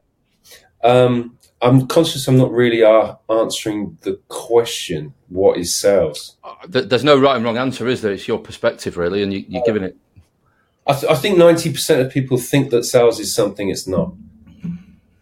Um, 0.82 1.36
I'm 1.62 1.86
conscious 1.86 2.26
I'm 2.26 2.38
not 2.38 2.52
really 2.52 2.82
uh, 2.82 3.16
answering 3.28 3.98
the 4.00 4.18
question, 4.28 5.12
what 5.28 5.58
is 5.58 5.76
sales? 5.76 6.36
Uh, 6.42 6.54
there's 6.66 7.04
no 7.04 7.18
right 7.18 7.36
and 7.36 7.44
wrong 7.44 7.58
answer, 7.58 7.86
is 7.86 8.00
there? 8.00 8.12
It's 8.12 8.26
your 8.26 8.38
perspective, 8.38 8.96
really, 8.96 9.22
and 9.22 9.32
you, 9.32 9.60
are 9.60 9.64
giving 9.66 9.82
it 9.82 9.96
I, 10.90 10.92
th- 10.92 11.12
I 11.12 11.14
think 11.14 11.38
90% 11.38 12.04
of 12.04 12.10
people 12.10 12.36
think 12.36 12.70
that 12.70 12.82
sales 12.82 13.20
is 13.20 13.32
something 13.32 13.68
it's 13.68 13.86
not. 13.86 14.12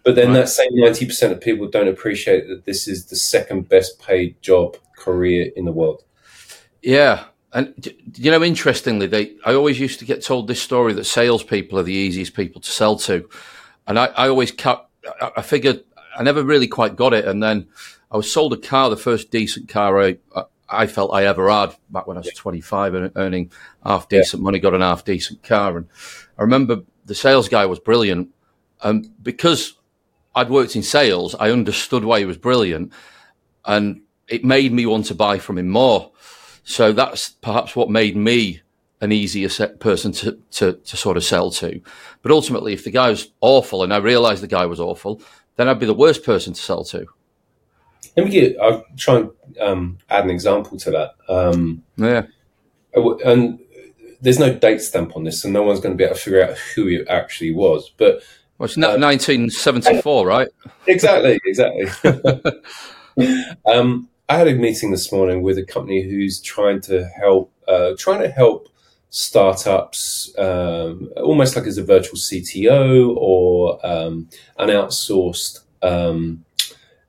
But 0.02 0.14
then 0.14 0.28
right. 0.28 0.34
that 0.34 0.48
same 0.48 0.72
90% 0.72 1.32
of 1.32 1.40
people 1.42 1.68
don't 1.68 1.88
appreciate 1.88 2.48
that 2.48 2.64
this 2.64 2.88
is 2.88 3.06
the 3.06 3.16
second 3.16 3.68
best 3.68 4.00
paid 4.00 4.40
job 4.40 4.78
career 4.96 5.52
in 5.54 5.66
the 5.66 5.72
world. 5.72 6.04
Yeah. 6.82 7.24
And 7.52 7.74
you 8.16 8.30
know, 8.30 8.42
interestingly, 8.42 9.06
they 9.06 9.34
I 9.44 9.54
always 9.54 9.78
used 9.78 9.98
to 9.98 10.06
get 10.06 10.22
told 10.22 10.48
this 10.48 10.62
story 10.62 10.94
that 10.94 11.04
salespeople 11.04 11.78
are 11.78 11.82
the 11.82 11.92
easiest 11.92 12.34
people 12.34 12.60
to 12.60 12.70
sell 12.70 12.96
to, 13.00 13.28
and 13.86 13.98
I, 13.98 14.06
I 14.06 14.28
always 14.28 14.52
cut. 14.52 14.88
I 15.34 15.40
figured 15.40 15.82
I 16.14 16.22
never 16.22 16.42
really 16.42 16.68
quite 16.68 16.94
got 16.94 17.14
it, 17.14 17.24
and 17.24 17.42
then 17.42 17.68
I 18.12 18.18
was 18.18 18.30
sold 18.30 18.52
a 18.52 18.58
car, 18.58 18.90
the 18.90 18.98
first 18.98 19.30
decent 19.30 19.66
car 19.66 19.98
I, 20.02 20.18
I 20.68 20.86
felt 20.86 21.12
I 21.12 21.24
ever 21.24 21.50
had 21.50 21.74
back 21.90 22.06
when 22.06 22.16
I 22.16 22.20
was 22.20 22.32
25 22.34 22.94
and 22.94 23.12
earning 23.16 23.50
half 23.84 24.08
decent 24.08 24.40
yeah. 24.40 24.44
money, 24.44 24.58
got 24.58 24.74
an 24.74 24.80
half 24.80 25.04
decent 25.04 25.42
car. 25.42 25.78
And 25.78 25.88
I 26.38 26.42
remember 26.42 26.82
the 27.06 27.14
sales 27.14 27.48
guy 27.48 27.66
was 27.66 27.78
brilliant. 27.78 28.28
And 28.82 29.10
because 29.22 29.74
I'd 30.34 30.50
worked 30.50 30.76
in 30.76 30.82
sales, 30.82 31.34
I 31.34 31.50
understood 31.50 32.04
why 32.04 32.20
he 32.20 32.24
was 32.24 32.36
brilliant. 32.36 32.92
And 33.64 34.02
it 34.28 34.44
made 34.44 34.72
me 34.72 34.86
want 34.86 35.06
to 35.06 35.14
buy 35.14 35.38
from 35.38 35.58
him 35.58 35.68
more. 35.68 36.12
So 36.64 36.92
that's 36.92 37.30
perhaps 37.30 37.74
what 37.74 37.90
made 37.90 38.16
me 38.16 38.60
an 39.00 39.12
easier 39.12 39.48
set 39.48 39.80
person 39.80 40.12
to, 40.12 40.38
to, 40.50 40.74
to 40.74 40.96
sort 40.96 41.16
of 41.16 41.24
sell 41.24 41.50
to. 41.52 41.80
But 42.22 42.32
ultimately, 42.32 42.72
if 42.72 42.84
the 42.84 42.90
guy 42.90 43.10
was 43.10 43.30
awful 43.40 43.82
and 43.82 43.94
I 43.94 43.98
realized 43.98 44.42
the 44.42 44.48
guy 44.48 44.66
was 44.66 44.80
awful, 44.80 45.22
then 45.56 45.68
I'd 45.68 45.78
be 45.78 45.86
the 45.86 45.94
worst 45.94 46.24
person 46.24 46.52
to 46.52 46.60
sell 46.60 46.84
to. 46.84 47.06
Let 48.18 48.24
me 48.24 48.32
get. 48.32 48.56
I'll 48.60 48.84
try 48.96 49.18
and 49.18 49.30
um, 49.60 49.98
add 50.10 50.24
an 50.24 50.30
example 50.30 50.76
to 50.78 50.90
that. 50.90 51.14
Um, 51.28 51.84
yeah. 51.96 52.22
And 53.24 53.60
there's 54.20 54.40
no 54.40 54.52
date 54.52 54.80
stamp 54.80 55.14
on 55.14 55.22
this, 55.22 55.40
so 55.40 55.48
no 55.48 55.62
one's 55.62 55.78
going 55.78 55.92
to 55.92 55.96
be 55.96 56.02
able 56.02 56.16
to 56.16 56.20
figure 56.20 56.42
out 56.42 56.58
who 56.58 56.88
it 56.88 57.06
actually 57.08 57.52
was. 57.52 57.92
But 57.96 58.24
well, 58.58 58.64
it's 58.64 58.76
uh, 58.76 58.98
1974, 58.98 60.26
right? 60.26 60.48
Exactly, 60.88 61.38
exactly. 61.44 61.86
um, 63.72 64.08
I 64.28 64.36
had 64.36 64.48
a 64.48 64.54
meeting 64.54 64.90
this 64.90 65.12
morning 65.12 65.42
with 65.42 65.56
a 65.56 65.64
company 65.64 66.02
who's 66.02 66.40
trying 66.40 66.80
to 66.82 67.06
help, 67.20 67.52
uh, 67.68 67.92
trying 67.96 68.22
to 68.22 68.28
help 68.28 68.68
startups, 69.10 70.36
um, 70.38 71.08
almost 71.18 71.54
like 71.54 71.66
as 71.66 71.78
a 71.78 71.84
virtual 71.84 72.16
CTO 72.16 73.14
or 73.16 73.78
um, 73.86 74.28
an 74.58 74.70
outsourced 74.70 75.60
um, 75.82 76.44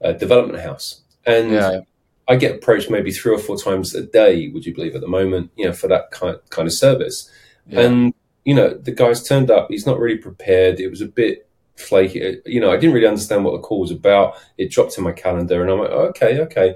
uh, 0.04 0.14
development 0.14 0.62
house. 0.62 1.02
And 1.26 1.52
yeah. 1.52 1.82
I 2.28 2.36
get 2.36 2.56
approached 2.56 2.90
maybe 2.90 3.12
three 3.12 3.34
or 3.34 3.40
four 3.40 3.58
times 3.58 3.96
a 3.96 4.04
day, 4.04 4.50
would 4.50 4.66
you 4.66 4.74
believe, 4.74 4.96
at 4.96 5.02
the 5.02 5.08
moment, 5.08 5.52
you 5.56 5.66
know, 5.66 5.74
for 5.74 5.88
that 5.88 6.12
kind 6.12 6.38
kind 6.50 6.68
of 6.68 6.74
service. 6.74 7.30
Yeah. 7.68 7.82
And 7.82 8.14
you 8.46 8.56
know, 8.56 8.74
the 8.74 8.92
guy's 8.92 9.24
turned 9.28 9.52
up. 9.52 9.68
He's 9.70 9.86
not 9.86 10.00
really 10.00 10.18
prepared. 10.18 10.80
It 10.80 10.90
was 10.90 11.02
a 11.02 11.08
bit 11.08 11.48
flaky. 11.76 12.38
You 12.46 12.62
know, 12.62 12.72
I 12.72 12.78
didn't 12.78 12.94
really 12.94 13.08
understand 13.08 13.46
what 13.46 13.52
the 13.52 13.60
call 13.60 13.82
was 13.82 13.92
about. 13.92 14.36
It 14.58 14.72
dropped 14.72 14.98
in 14.98 15.04
my 15.04 15.12
calendar, 15.12 15.62
and 15.62 15.72
I'm 15.72 15.80
like, 15.80 15.90
okay, 15.90 16.40
okay. 16.40 16.76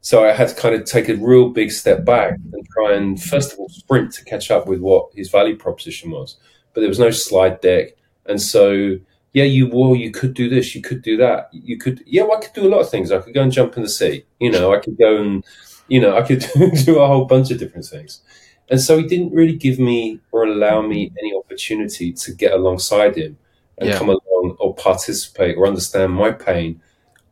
So 0.00 0.24
I 0.24 0.32
had 0.32 0.48
to 0.48 0.54
kind 0.54 0.74
of 0.74 0.84
take 0.84 1.08
a 1.08 1.14
real 1.14 1.50
big 1.50 1.70
step 1.70 2.04
back 2.04 2.32
and 2.52 2.66
try 2.74 2.94
and 2.94 3.22
first 3.22 3.52
of 3.52 3.58
all 3.60 3.68
sprint 3.68 4.12
to 4.14 4.24
catch 4.24 4.50
up 4.50 4.66
with 4.66 4.80
what 4.80 5.10
his 5.14 5.30
value 5.30 5.56
proposition 5.56 6.10
was. 6.10 6.36
But 6.74 6.80
there 6.80 6.88
was 6.88 6.98
no 6.98 7.10
slide 7.10 7.60
deck, 7.60 7.90
and 8.26 8.40
so 8.40 8.96
yeah, 9.32 9.44
you 9.44 9.66
well, 9.66 9.94
you 9.96 10.10
could 10.10 10.34
do 10.34 10.48
this, 10.48 10.74
you 10.74 10.82
could 10.82 11.02
do 11.02 11.16
that, 11.16 11.48
you 11.52 11.78
could 11.78 12.02
yeah, 12.06 12.22
well, 12.22 12.38
I 12.38 12.40
could 12.40 12.52
do 12.52 12.66
a 12.66 12.70
lot 12.70 12.80
of 12.80 12.90
things. 12.90 13.10
I 13.10 13.18
could 13.18 13.34
go 13.34 13.42
and 13.42 13.52
jump 13.52 13.76
in 13.76 13.82
the 13.82 13.88
sea, 13.88 14.24
you 14.40 14.50
know, 14.50 14.74
I 14.74 14.78
could 14.78 14.98
go 14.98 15.16
and 15.20 15.44
you 15.88 16.00
know, 16.00 16.16
I 16.16 16.22
could 16.22 16.40
do 16.84 17.00
a 17.00 17.06
whole 17.06 17.24
bunch 17.24 17.50
of 17.50 17.58
different 17.58 17.86
things. 17.86 18.22
And 18.70 18.80
so 18.80 18.96
he 18.96 19.06
didn't 19.06 19.32
really 19.32 19.56
give 19.56 19.78
me 19.78 20.20
or 20.30 20.44
allow 20.44 20.80
me 20.80 21.12
any 21.18 21.34
opportunity 21.36 22.12
to 22.12 22.32
get 22.32 22.52
alongside 22.52 23.16
him 23.16 23.36
and 23.78 23.90
yeah. 23.90 23.98
come 23.98 24.08
along 24.08 24.56
or 24.58 24.74
participate 24.74 25.56
or 25.56 25.66
understand 25.66 26.12
my 26.12 26.30
pain 26.30 26.80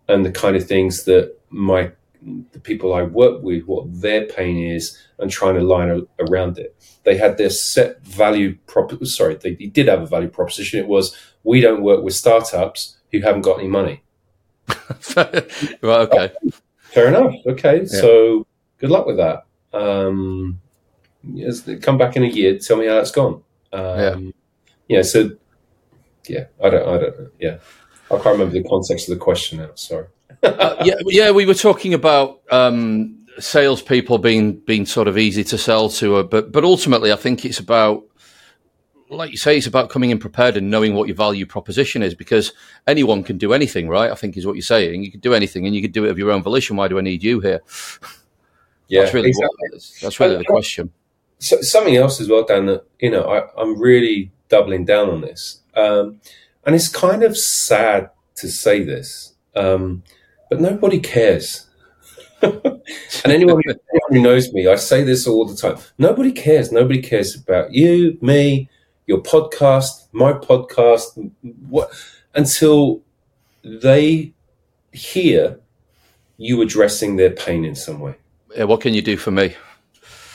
and 0.09 0.27
the 0.27 0.33
kind 0.33 0.57
of 0.57 0.67
things 0.67 1.05
that 1.05 1.35
my 1.49 1.93
the 2.53 2.61
people 2.61 2.93
I 2.93 3.03
work 3.03 3.43
with, 3.43 3.65
what 3.65 3.87
their 4.03 4.27
pain 4.27 4.59
is, 4.59 4.99
and 5.19 5.31
trying 5.31 5.55
to 5.55 5.63
line 5.63 6.07
around 6.19 6.59
it. 6.59 6.77
They 7.05 7.17
had 7.17 7.39
their 7.39 7.49
set 7.49 8.03
value 8.03 8.59
prop. 8.67 8.93
Sorry, 9.07 9.37
they, 9.37 9.55
they 9.55 9.67
did 9.67 9.89
have 9.89 10.03
a 10.03 10.07
value 10.07 10.29
proposition. 10.29 10.81
It 10.81 10.87
was 10.87 11.17
we 11.45 11.61
don't 11.61 11.83
work 11.83 12.03
with 12.03 12.15
startups 12.15 12.99
who 13.13 13.21
haven't 13.21 13.43
got 13.43 13.59
any 13.59 13.69
money. 13.69 14.03
right. 15.17 15.45
Okay. 15.83 16.33
Fair 16.83 17.09
enough. 17.09 17.35
Okay. 17.47 17.81
Yeah. 17.81 18.01
So 18.01 18.47
good 18.79 18.91
luck 18.91 19.07
with 19.07 19.17
that. 19.17 19.47
Um, 19.73 20.61
yes, 21.23 21.69
come 21.83 21.99
back 21.99 22.17
in 22.17 22.25
a 22.25 22.29
year. 22.29 22.59
Tell 22.59 22.77
me 22.77 22.87
how 22.87 22.97
that's 22.97 23.11
gone. 23.11 23.43
Um, 23.73 24.33
yeah. 24.89 24.97
yeah. 24.97 25.03
So 25.03 25.31
yeah, 26.29 26.47
I 26.63 26.71
don't. 26.71 26.89
I 26.89 26.99
don't. 26.99 27.33
Yeah. 27.39 27.59
I 28.11 28.15
can't 28.15 28.27
remember 28.27 28.53
the 28.53 28.69
context 28.69 29.09
of 29.09 29.17
the 29.17 29.25
question 29.25 29.59
now. 29.59 29.71
Sorry 29.75 30.07
uh, 30.43 30.77
yeah, 30.85 30.95
yeah, 31.07 31.31
we 31.31 31.45
were 31.45 31.55
talking 31.55 31.93
about 31.93 32.41
um, 32.51 33.19
salespeople 33.39 34.19
being 34.19 34.55
being 34.61 34.87
sort 34.87 35.07
of 35.07 35.19
easy 35.19 35.45
to 35.45 35.59
sell 35.59 35.91
to, 35.91 36.17
uh, 36.17 36.23
but 36.23 36.51
but 36.51 36.65
ultimately, 36.65 37.13
I 37.13 37.17
think 37.17 37.45
it's 37.45 37.59
about, 37.59 38.05
like 39.11 39.31
you 39.31 39.37
say, 39.37 39.57
it's 39.57 39.67
about 39.67 39.91
coming 39.91 40.11
in 40.11 40.19
prepared 40.19 40.57
and 40.57 40.71
knowing 40.71 40.95
what 40.95 41.09
your 41.09 41.17
value 41.17 41.45
proposition 41.45 42.03
is, 42.03 42.15
because 42.15 42.53
anyone 42.87 43.23
can 43.23 43.39
do 43.39 43.53
anything, 43.53 43.89
right? 43.89 44.11
I 44.11 44.15
think 44.15 44.37
is 44.37 44.47
what 44.47 44.55
you're 44.55 44.63
saying. 44.63 45.03
You 45.03 45.11
can 45.11 45.21
do 45.21 45.35
anything, 45.35 45.67
and 45.67 45.75
you 45.75 45.83
can 45.83 45.91
do 45.91 46.05
it 46.05 46.11
of 46.11 46.19
your 46.19 46.31
own 46.31 46.43
volition. 46.43 46.77
Why 46.77 46.89
do 46.89 46.99
I 46.99 47.03
need 47.03 47.23
you 47.23 47.41
here? 47.41 47.61
Yeah, 48.89 49.03
that's 49.03 49.15
really 49.15 49.29
exactly. 49.29 49.69
that's 50.03 50.21
really 50.21 50.37
the 50.37 50.45
question. 50.45 50.93
So, 51.39 51.61
something 51.63 51.97
else 51.97 52.21
as 52.21 52.29
well, 52.29 52.45
Dan. 52.45 52.67
That 52.67 52.85
you 53.01 53.11
know, 53.11 53.23
I, 53.23 53.63
am 53.63 53.81
really 53.81 54.31
doubling 54.49 54.85
down 54.85 55.09
on 55.09 55.21
this. 55.21 55.61
Um, 55.75 56.21
and 56.65 56.75
it's 56.75 56.89
kind 56.89 57.23
of 57.23 57.37
sad 57.37 58.11
to 58.37 58.49
say 58.49 58.83
this, 58.83 59.35
um, 59.57 60.03
but 60.51 60.61
nobody 60.61 61.01
cares. 61.01 61.67
and 62.43 62.53
anyone 63.25 63.63
anyone 63.67 64.11
who 64.11 64.21
knows 64.23 64.53
me, 64.53 64.67
I 64.67 64.77
say 64.77 65.05
this 65.05 65.27
all 65.27 65.47
the 65.47 65.57
time. 65.57 65.77
Nobody 65.99 66.33
cares. 66.33 66.73
Nobody 66.73 67.03
cares 67.03 67.37
about 67.37 67.73
you, 67.73 68.19
me, 68.21 68.69
your 69.11 69.21
podcast, 69.21 70.07
my 70.13 70.33
podcast, 70.33 71.33
what 71.69 71.91
until 72.33 73.03
they 73.65 74.33
hear 74.93 75.59
you 76.37 76.63
addressing 76.63 77.17
their 77.17 77.31
pain 77.31 77.65
in 77.65 77.75
some 77.75 77.99
way. 77.99 78.15
Yeah, 78.57 78.65
what 78.65 78.81
can 78.81 78.95
you 78.95 79.03
do 79.03 79.17
for 79.17 79.33
me? 79.33 79.57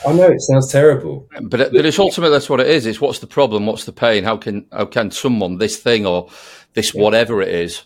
I 0.06 0.12
know 0.12 0.28
it 0.30 0.42
sounds 0.42 0.70
terrible, 0.70 1.26
but 1.40 1.72
but 1.72 1.86
it's 1.86 1.98
ultimately 1.98 2.36
that's 2.36 2.50
what 2.50 2.60
it 2.60 2.66
is. 2.66 2.84
It's 2.84 3.00
what's 3.00 3.20
the 3.20 3.26
problem? 3.26 3.64
What's 3.64 3.86
the 3.86 3.92
pain? 3.92 4.24
How 4.24 4.36
can 4.36 4.66
how 4.70 4.84
can 4.84 5.10
someone 5.10 5.56
this 5.56 5.78
thing 5.78 6.04
or 6.04 6.28
this 6.74 6.94
yeah. 6.94 7.02
whatever 7.02 7.40
it 7.40 7.48
is, 7.48 7.82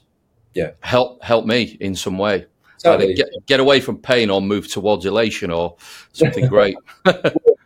yeah, 0.54 0.73
help 0.80 1.23
help 1.23 1.47
me 1.47 1.76
in 1.80 1.94
some 1.94 2.18
way? 2.18 2.47
Exactly. 2.75 3.14
Get, 3.14 3.28
get 3.47 3.61
away 3.61 3.80
from 3.80 3.99
pain 3.99 4.30
or 4.30 4.40
move 4.40 4.66
towards 4.66 5.06
elation 5.06 5.50
or 5.50 5.76
something 6.12 6.47
great. 6.56 6.76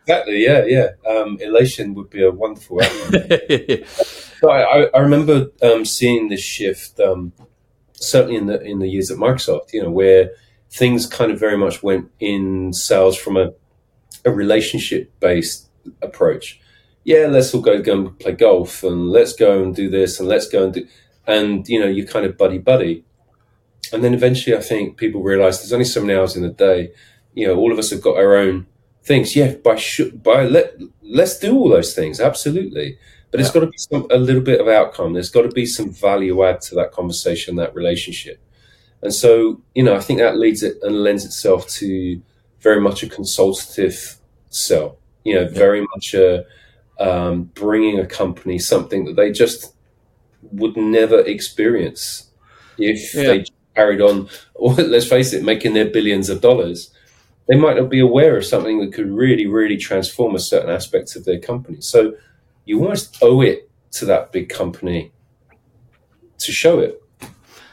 exactly. 0.05 0.43
Yeah, 0.43 0.65
yeah. 0.65 0.89
Um, 1.09 1.37
elation 1.41 1.93
would 1.95 2.09
be 2.09 2.23
a 2.23 2.31
wonderful 2.31 2.81
so 4.39 4.49
I, 4.49 4.89
I, 4.93 4.99
remember 4.99 5.47
um, 5.61 5.85
seeing 5.85 6.29
this 6.29 6.41
shift, 6.41 6.99
um, 6.99 7.33
certainly 7.93 8.35
in 8.35 8.45
the 8.47 8.61
in 8.61 8.79
the 8.79 8.87
years 8.87 9.11
at 9.11 9.17
Microsoft. 9.17 9.73
You 9.73 9.83
know, 9.83 9.91
where 9.91 10.31
things 10.71 11.05
kind 11.05 11.31
of 11.31 11.39
very 11.39 11.57
much 11.57 11.81
went 11.81 12.11
in 12.19 12.73
sales 12.73 13.17
from 13.17 13.37
a 13.37 13.53
a 14.25 14.31
relationship 14.31 15.11
based 15.19 15.69
approach. 16.01 16.59
Yeah, 17.03 17.27
let's 17.27 17.53
all 17.53 17.61
go, 17.61 17.81
go 17.81 17.93
and 17.93 18.19
play 18.19 18.31
golf 18.31 18.83
and 18.83 19.09
let's 19.11 19.33
go 19.33 19.61
and 19.61 19.75
do 19.75 19.89
this 19.89 20.19
and 20.19 20.27
let's 20.27 20.47
go 20.47 20.65
and 20.65 20.73
do, 20.73 20.87
and 21.27 21.67
you 21.67 21.79
know, 21.79 21.85
you 21.85 22.05
kind 22.05 22.25
of 22.25 22.37
buddy 22.37 22.57
buddy. 22.57 23.05
And 23.93 24.03
then 24.03 24.15
eventually 24.15 24.57
I 24.57 24.61
think 24.61 24.97
people 24.97 25.21
realize 25.21 25.59
there's 25.59 25.71
only 25.71 25.85
so 25.85 26.01
many 26.01 26.17
hours 26.17 26.35
in 26.35 26.43
a 26.43 26.49
day. 26.49 26.91
You 27.35 27.47
know, 27.47 27.55
all 27.55 27.71
of 27.71 27.77
us 27.77 27.91
have 27.91 28.01
got 28.01 28.17
our 28.17 28.35
own 28.35 28.65
things. 29.05 29.35
Yeah, 29.35 29.55
by, 29.55 29.75
sh- 29.75 30.11
by 30.13 30.43
let, 30.45 30.75
let's 31.01 31.39
do 31.39 31.55
all 31.55 31.69
those 31.69 31.93
things. 31.93 32.19
Absolutely. 32.19 32.97
But 33.31 33.39
yeah. 33.39 33.45
it's 33.45 33.53
got 33.53 33.61
to 33.61 33.67
be 33.67 33.77
some, 33.77 34.07
a 34.11 34.17
little 34.17 34.41
bit 34.41 34.59
of 34.59 34.67
outcome. 34.67 35.13
There's 35.13 35.29
got 35.29 35.43
to 35.43 35.49
be 35.49 35.65
some 35.65 35.91
value 35.91 36.43
add 36.43 36.61
to 36.61 36.75
that 36.75 36.91
conversation, 36.91 37.55
that 37.57 37.75
relationship. 37.75 38.39
And 39.01 39.13
so, 39.13 39.61
you 39.73 39.83
know, 39.83 39.95
I 39.95 39.99
think 39.99 40.19
that 40.19 40.37
leads 40.37 40.63
it 40.63 40.77
and 40.81 41.03
lends 41.03 41.25
itself 41.25 41.67
to 41.69 42.21
very 42.59 42.81
much 42.81 43.03
a 43.03 43.09
consultative 43.09 44.17
sell. 44.49 44.97
You 45.23 45.35
know, 45.35 45.41
yeah. 45.41 45.49
very 45.49 45.85
much 45.93 46.13
a 46.13 46.45
um, 46.99 47.43
bringing 47.55 47.99
a 47.99 48.07
company 48.07 48.57
something 48.57 49.05
that 49.05 49.15
they 49.15 49.31
just 49.31 49.73
would 50.51 50.77
never 50.77 51.19
experience 51.19 52.29
if 52.77 53.13
yeah. 53.13 53.23
they 53.23 53.45
carried 53.75 54.01
on. 54.01 54.29
Or 54.53 54.73
let's 54.75 55.07
face 55.07 55.33
it, 55.33 55.43
making 55.43 55.73
their 55.73 55.89
billions 55.89 56.29
of 56.29 56.41
dollars. 56.41 56.91
They 57.47 57.55
might 57.55 57.77
not 57.77 57.89
be 57.89 57.99
aware 57.99 58.37
of 58.37 58.45
something 58.45 58.79
that 58.79 58.93
could 58.93 59.09
really, 59.11 59.45
really 59.45 59.77
transform 59.77 60.35
a 60.35 60.39
certain 60.39 60.69
aspect 60.69 61.15
of 61.15 61.25
their 61.25 61.39
company. 61.39 61.81
So 61.81 62.15
you 62.65 62.81
almost 62.81 63.17
owe 63.21 63.41
it 63.41 63.69
to 63.91 64.05
that 64.05 64.31
big 64.31 64.49
company 64.49 65.11
to 66.39 66.51
show 66.51 66.79
it. 66.79 67.01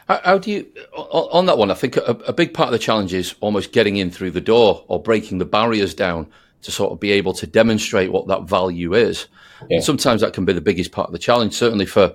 How, 0.09 0.21
how 0.25 0.38
do 0.38 0.50
you, 0.50 0.67
on 0.95 1.47
that 1.47 1.59
one, 1.59 1.71
I 1.71 1.75
think 1.75 1.97
a, 1.97 2.19
a, 2.26 2.33
big 2.33 2.52
part 2.52 2.69
of 2.69 2.73
the 2.73 2.79
challenge 2.79 3.14
is 3.14 3.35
almost 3.41 3.73
getting 3.73 3.97
in 3.97 4.11
through 4.11 4.33
the 4.33 4.41
door 4.41 4.85
or 4.88 5.02
breaking 5.02 5.38
the 5.38 5.45
barriers 5.45 5.95
down 5.95 6.26
to 6.62 6.71
sort 6.71 6.93
of 6.93 7.00
be 7.00 7.11
able 7.12 7.33
to 7.35 7.47
demonstrate 7.47 8.12
what 8.12 8.29
that 8.29 8.43
value 8.43 8.95
is. 8.95 9.26
Yeah. 9.71 9.81
sometimes 9.81 10.21
that 10.21 10.33
can 10.33 10.45
be 10.45 10.52
the 10.52 10.61
biggest 10.61 10.93
part 10.93 11.09
of 11.09 11.12
the 11.12 11.19
challenge, 11.19 11.54
certainly 11.54 11.87
for, 11.87 12.15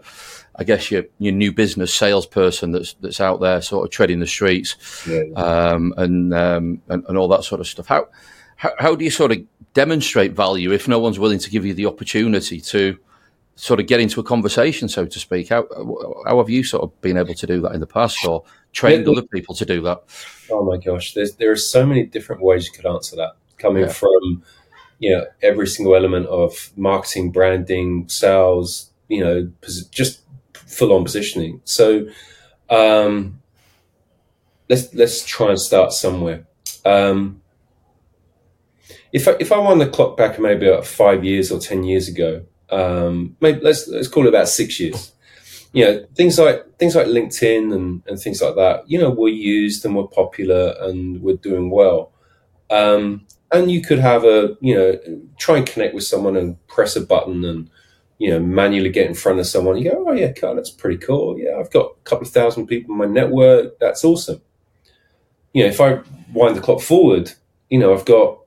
I 0.57 0.63
guess, 0.63 0.89
your, 0.89 1.03
your 1.19 1.33
new 1.33 1.51
business 1.51 1.93
salesperson 1.93 2.71
that's 2.71 2.93
that's 3.01 3.21
out 3.21 3.39
there 3.39 3.61
sort 3.61 3.85
of 3.85 3.91
treading 3.91 4.19
the 4.19 4.27
streets 4.27 4.75
yeah. 5.07 5.23
um, 5.35 5.93
and, 5.97 6.33
um, 6.33 6.81
and, 6.89 7.05
and 7.07 7.17
all 7.17 7.27
that 7.27 7.43
sort 7.43 7.61
of 7.61 7.67
stuff. 7.67 7.87
How, 7.87 8.07
how, 8.55 8.71
how 8.79 8.95
do 8.95 9.05
you 9.05 9.11
sort 9.11 9.31
of 9.31 9.39
demonstrate 9.73 10.33
value 10.33 10.71
if 10.71 10.87
no 10.87 10.99
one's 10.99 11.19
willing 11.19 11.39
to 11.39 11.49
give 11.49 11.65
you 11.65 11.73
the 11.73 11.85
opportunity 11.85 12.59
to 12.61 12.97
sort 13.57 13.79
of 13.79 13.87
get 13.87 13.99
into 13.99 14.19
a 14.19 14.23
conversation, 14.23 14.87
so 14.87 15.05
to 15.05 15.19
speak. 15.19 15.49
How, 15.49 15.67
how 16.25 16.37
have 16.37 16.49
you 16.49 16.63
sort 16.63 16.83
of 16.83 17.01
been 17.01 17.17
able 17.17 17.33
to 17.33 17.47
do 17.47 17.59
that 17.61 17.73
in 17.73 17.79
the 17.79 17.87
past 17.87 18.23
or 18.25 18.43
trained 18.71 19.05
yeah. 19.05 19.11
other 19.11 19.23
people 19.23 19.55
to 19.55 19.65
do 19.65 19.81
that? 19.81 20.03
Oh 20.49 20.63
my 20.63 20.77
gosh, 20.77 21.13
There's, 21.13 21.35
there 21.35 21.51
are 21.51 21.57
so 21.57 21.85
many 21.85 22.05
different 22.05 22.41
ways 22.41 22.67
you 22.67 22.71
could 22.71 22.85
answer 22.85 23.15
that 23.15 23.33
coming 23.57 23.89
from, 23.89 24.43
you 24.99 25.11
know, 25.11 25.25
every 25.41 25.67
single 25.67 25.95
element 25.95 26.27
of 26.27 26.71
marketing, 26.77 27.31
branding, 27.31 28.07
sales, 28.07 28.91
you 29.07 29.23
know, 29.23 29.51
just 29.89 30.21
full 30.77 30.93
on 30.93 31.03
positioning. 31.03 31.61
So, 31.63 32.07
um, 32.69 33.41
let's, 34.69 34.93
let's 34.93 35.25
try 35.25 35.49
and 35.49 35.59
start 35.59 35.91
somewhere. 35.93 36.45
Um, 36.85 37.41
if 39.11 39.27
I, 39.27 39.35
if 39.39 39.51
I 39.51 39.57
wind 39.57 39.81
the 39.81 39.89
clock 39.89 40.17
back 40.17 40.39
maybe 40.39 40.67
about 40.67 40.85
five 40.85 41.23
years 41.23 41.51
or 41.51 41.59
10 41.59 41.83
years 41.83 42.07
ago, 42.07 42.45
um, 42.69 43.35
maybe 43.39 43.61
let's 43.61 43.87
let's 43.87 44.07
call 44.07 44.25
it 44.25 44.29
about 44.29 44.49
six 44.49 44.79
years. 44.79 45.13
You 45.73 45.85
know, 45.85 46.05
things 46.15 46.37
like 46.39 46.77
things 46.77 46.95
like 46.95 47.07
LinkedIn 47.07 47.73
and, 47.73 48.03
and 48.07 48.19
things 48.19 48.41
like 48.41 48.55
that. 48.55 48.89
You 48.89 48.99
know, 48.99 49.09
were 49.09 49.29
used 49.29 49.85
and 49.85 49.95
were 49.95 50.07
popular 50.07 50.75
and 50.81 51.21
were 51.21 51.35
doing 51.35 51.69
well. 51.69 52.11
Um, 52.69 53.25
and 53.51 53.71
you 53.71 53.81
could 53.81 53.99
have 53.99 54.25
a 54.25 54.57
you 54.59 54.75
know 54.75 54.99
try 55.37 55.57
and 55.57 55.65
connect 55.65 55.93
with 55.93 56.03
someone 56.03 56.35
and 56.35 56.65
press 56.67 56.95
a 56.95 57.01
button 57.01 57.45
and 57.45 57.69
you 58.17 58.29
know 58.29 58.39
manually 58.39 58.89
get 58.89 59.07
in 59.07 59.13
front 59.13 59.39
of 59.39 59.47
someone. 59.47 59.77
You 59.77 59.91
go, 59.91 60.05
oh 60.07 60.13
yeah, 60.13 60.31
God, 60.31 60.57
that's 60.57 60.69
pretty 60.69 60.97
cool. 60.97 61.37
Yeah, 61.37 61.57
I've 61.59 61.71
got 61.71 61.91
a 61.91 62.03
couple 62.03 62.27
of 62.27 62.33
thousand 62.33 62.67
people 62.67 62.93
in 62.93 62.99
my 62.99 63.05
network. 63.05 63.79
That's 63.79 64.03
awesome. 64.03 64.41
You 65.53 65.63
know, 65.63 65.69
if 65.69 65.81
I 65.81 66.01
wind 66.33 66.55
the 66.55 66.61
clock 66.61 66.81
forward, 66.81 67.33
you 67.69 67.79
know, 67.79 67.93
I've 67.93 68.05
got 68.05 68.39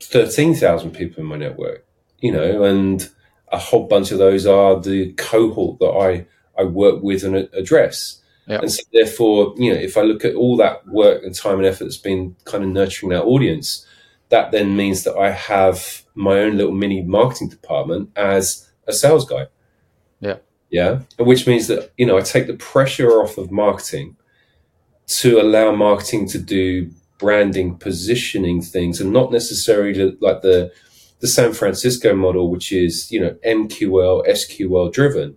thirteen 0.00 0.54
thousand 0.54 0.92
people 0.92 1.22
in 1.22 1.28
my 1.28 1.36
network. 1.36 1.84
You 2.20 2.32
know, 2.32 2.62
and 2.64 3.08
a 3.52 3.58
whole 3.58 3.86
bunch 3.86 4.10
of 4.10 4.18
those 4.18 4.46
are 4.46 4.80
the 4.80 5.12
cohort 5.12 5.78
that 5.78 5.86
I, 5.86 6.26
I 6.60 6.64
work 6.64 7.02
with 7.02 7.24
and 7.24 7.36
address. 7.52 8.20
Yep. 8.48 8.62
And 8.62 8.72
so 8.72 8.82
therefore, 8.92 9.54
you 9.56 9.72
know, 9.72 9.78
if 9.78 9.96
I 9.96 10.02
look 10.02 10.24
at 10.24 10.34
all 10.34 10.56
that 10.58 10.86
work 10.88 11.22
and 11.24 11.34
time 11.34 11.58
and 11.58 11.66
effort 11.66 11.84
that's 11.84 11.96
been 11.96 12.36
kind 12.44 12.64
of 12.64 12.70
nurturing 12.70 13.10
that 13.10 13.24
audience, 13.24 13.86
that 14.28 14.52
then 14.52 14.76
means 14.76 15.04
that 15.04 15.16
I 15.16 15.30
have 15.30 16.02
my 16.14 16.40
own 16.40 16.56
little 16.56 16.72
mini 16.72 17.02
marketing 17.02 17.48
department 17.48 18.10
as 18.16 18.65
a 18.86 18.92
sales 18.92 19.24
guy. 19.24 19.46
Yeah. 20.20 20.36
Yeah. 20.70 21.00
Which 21.18 21.46
means 21.46 21.66
that, 21.68 21.92
you 21.96 22.06
know, 22.06 22.18
I 22.18 22.22
take 22.22 22.46
the 22.46 22.54
pressure 22.54 23.10
off 23.20 23.38
of 23.38 23.50
marketing 23.50 24.16
to 25.06 25.40
allow 25.40 25.72
marketing 25.72 26.28
to 26.28 26.38
do 26.38 26.90
branding, 27.18 27.76
positioning 27.76 28.60
things 28.62 29.00
and 29.00 29.12
not 29.12 29.32
necessarily 29.32 30.16
like 30.20 30.42
the 30.42 30.72
the 31.20 31.26
San 31.26 31.52
Francisco 31.52 32.14
model, 32.14 32.50
which 32.50 32.72
is 32.72 33.10
you 33.10 33.20
know 33.20 33.36
MQL, 33.46 34.26
SQL 34.28 34.92
driven, 34.92 35.36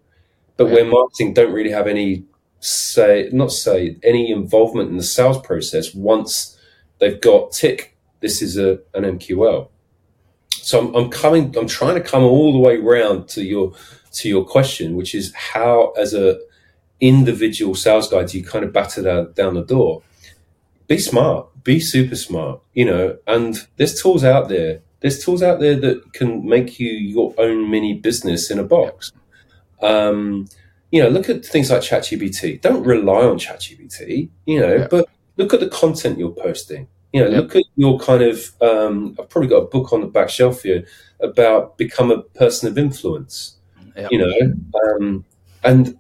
but 0.58 0.68
yeah. 0.68 0.74
where 0.74 0.86
marketing 0.86 1.34
don't 1.34 1.54
really 1.54 1.72
have 1.72 1.88
any 1.88 2.26
say, 2.60 3.30
not 3.32 3.52
say 3.52 3.98
any 4.04 4.32
involvement 4.32 4.90
in 4.90 4.98
the 4.98 5.04
sales 5.04 5.40
process 5.40 5.94
once 5.94 6.58
they've 7.00 7.22
got 7.22 7.52
tick. 7.52 7.96
This 8.20 8.42
is 8.42 8.58
a 8.58 8.80
an 8.94 9.04
MQL. 9.04 9.70
So 10.64 10.80
I'm, 10.80 10.96
I'm 10.96 11.10
coming. 11.10 11.56
I'm 11.58 11.68
trying 11.68 11.96
to 11.96 12.02
come 12.02 12.24
all 12.24 12.54
the 12.54 12.60
way 12.60 12.78
round 12.78 13.28
to 13.30 13.44
your 13.44 13.74
to 14.14 14.30
your 14.30 14.46
question, 14.46 14.96
which 14.96 15.14
is 15.14 15.34
how, 15.36 15.92
as 15.92 16.14
a 16.14 16.40
individual 17.00 17.76
sales 17.76 18.10
guy, 18.10 18.24
do 18.24 18.38
you 18.38 18.44
kind 18.44 18.66
of 18.66 18.74
batter 18.74 19.02
down, 19.02 19.34
down 19.34 19.54
the 19.54 19.64
door? 19.64 20.02
Be 20.88 20.98
smart. 20.98 21.48
Be 21.64 21.80
super 21.80 22.16
smart. 22.16 22.62
You 22.74 22.86
know, 22.86 23.18
and 23.28 23.68
there's 23.78 24.02
tools 24.02 24.24
out 24.24 24.50
there 24.50 24.82
there's 25.02 25.24
tools 25.24 25.42
out 25.42 25.60
there 25.60 25.76
that 25.76 26.14
can 26.14 26.48
make 26.48 26.80
you 26.80 26.92
your 26.92 27.34
own 27.38 27.70
mini 27.70 27.94
business 27.94 28.52
in 28.52 28.60
a 28.60 28.64
box. 28.64 29.12
Um, 29.82 30.48
you 30.92 31.02
know, 31.02 31.10
look 31.10 31.30
at 31.30 31.46
things 31.46 31.70
like 31.72 31.82
ChatGPT. 31.82 32.60
Don't 32.62 32.84
rely 32.84 33.24
on 33.24 33.38
ChatGPT, 33.38 34.30
you 34.46 34.60
know, 34.60 34.76
yeah. 34.76 34.88
but 34.90 35.08
look 35.38 35.54
at 35.54 35.60
the 35.60 35.70
content 35.70 36.20
you're 36.20 36.32
posting. 36.32 36.88
You 37.12 37.24
know, 37.24 37.30
look 37.30 37.56
at 37.56 37.64
your 37.76 38.00
kind 38.00 38.22
of. 38.22 38.52
Um, 38.62 39.16
I've 39.20 39.30
probably 39.30 39.50
got 39.50 39.58
a 39.58 39.66
book 39.66 39.94
on 39.94 40.02
the 40.02 40.08
back 40.08 40.30
shelf 40.30 40.64
here 40.64 40.86
about 41.20 41.78
become 41.78 42.12
a 42.12 42.22
person 42.22 42.70
of 42.70 42.78
influence. 42.78 43.58
You 44.12 44.20
know, 44.20 44.54
um, 44.84 45.26
and 45.64 46.00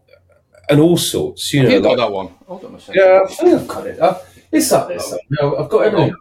and 0.69 0.80
all 0.80 0.98
sorts. 0.98 1.52
You 1.54 1.62
Have 1.62 1.69
know, 1.69 1.76
you 1.76 1.84
got 1.84 1.98
that 1.98 2.12
one. 2.12 2.28
Hold 2.48 2.65
on 2.65 2.76
a 2.76 2.80
second. 2.80 3.02
Yeah, 3.02 3.22
I 3.24 3.34
think 3.34 3.62
I've 3.62 3.67
got 3.67 3.88
it. 3.88 4.00
Uh, 4.00 4.19
it's 4.52 4.72
up 4.72 4.88
there. 4.88 5.00
No, 5.32 5.58
I've 5.58 5.69
got 5.69 5.80
everything. 5.80 6.15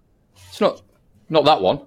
It's 0.48 0.60
not 0.60 0.82
not 1.28 1.44
that 1.44 1.60
one. 1.60 1.82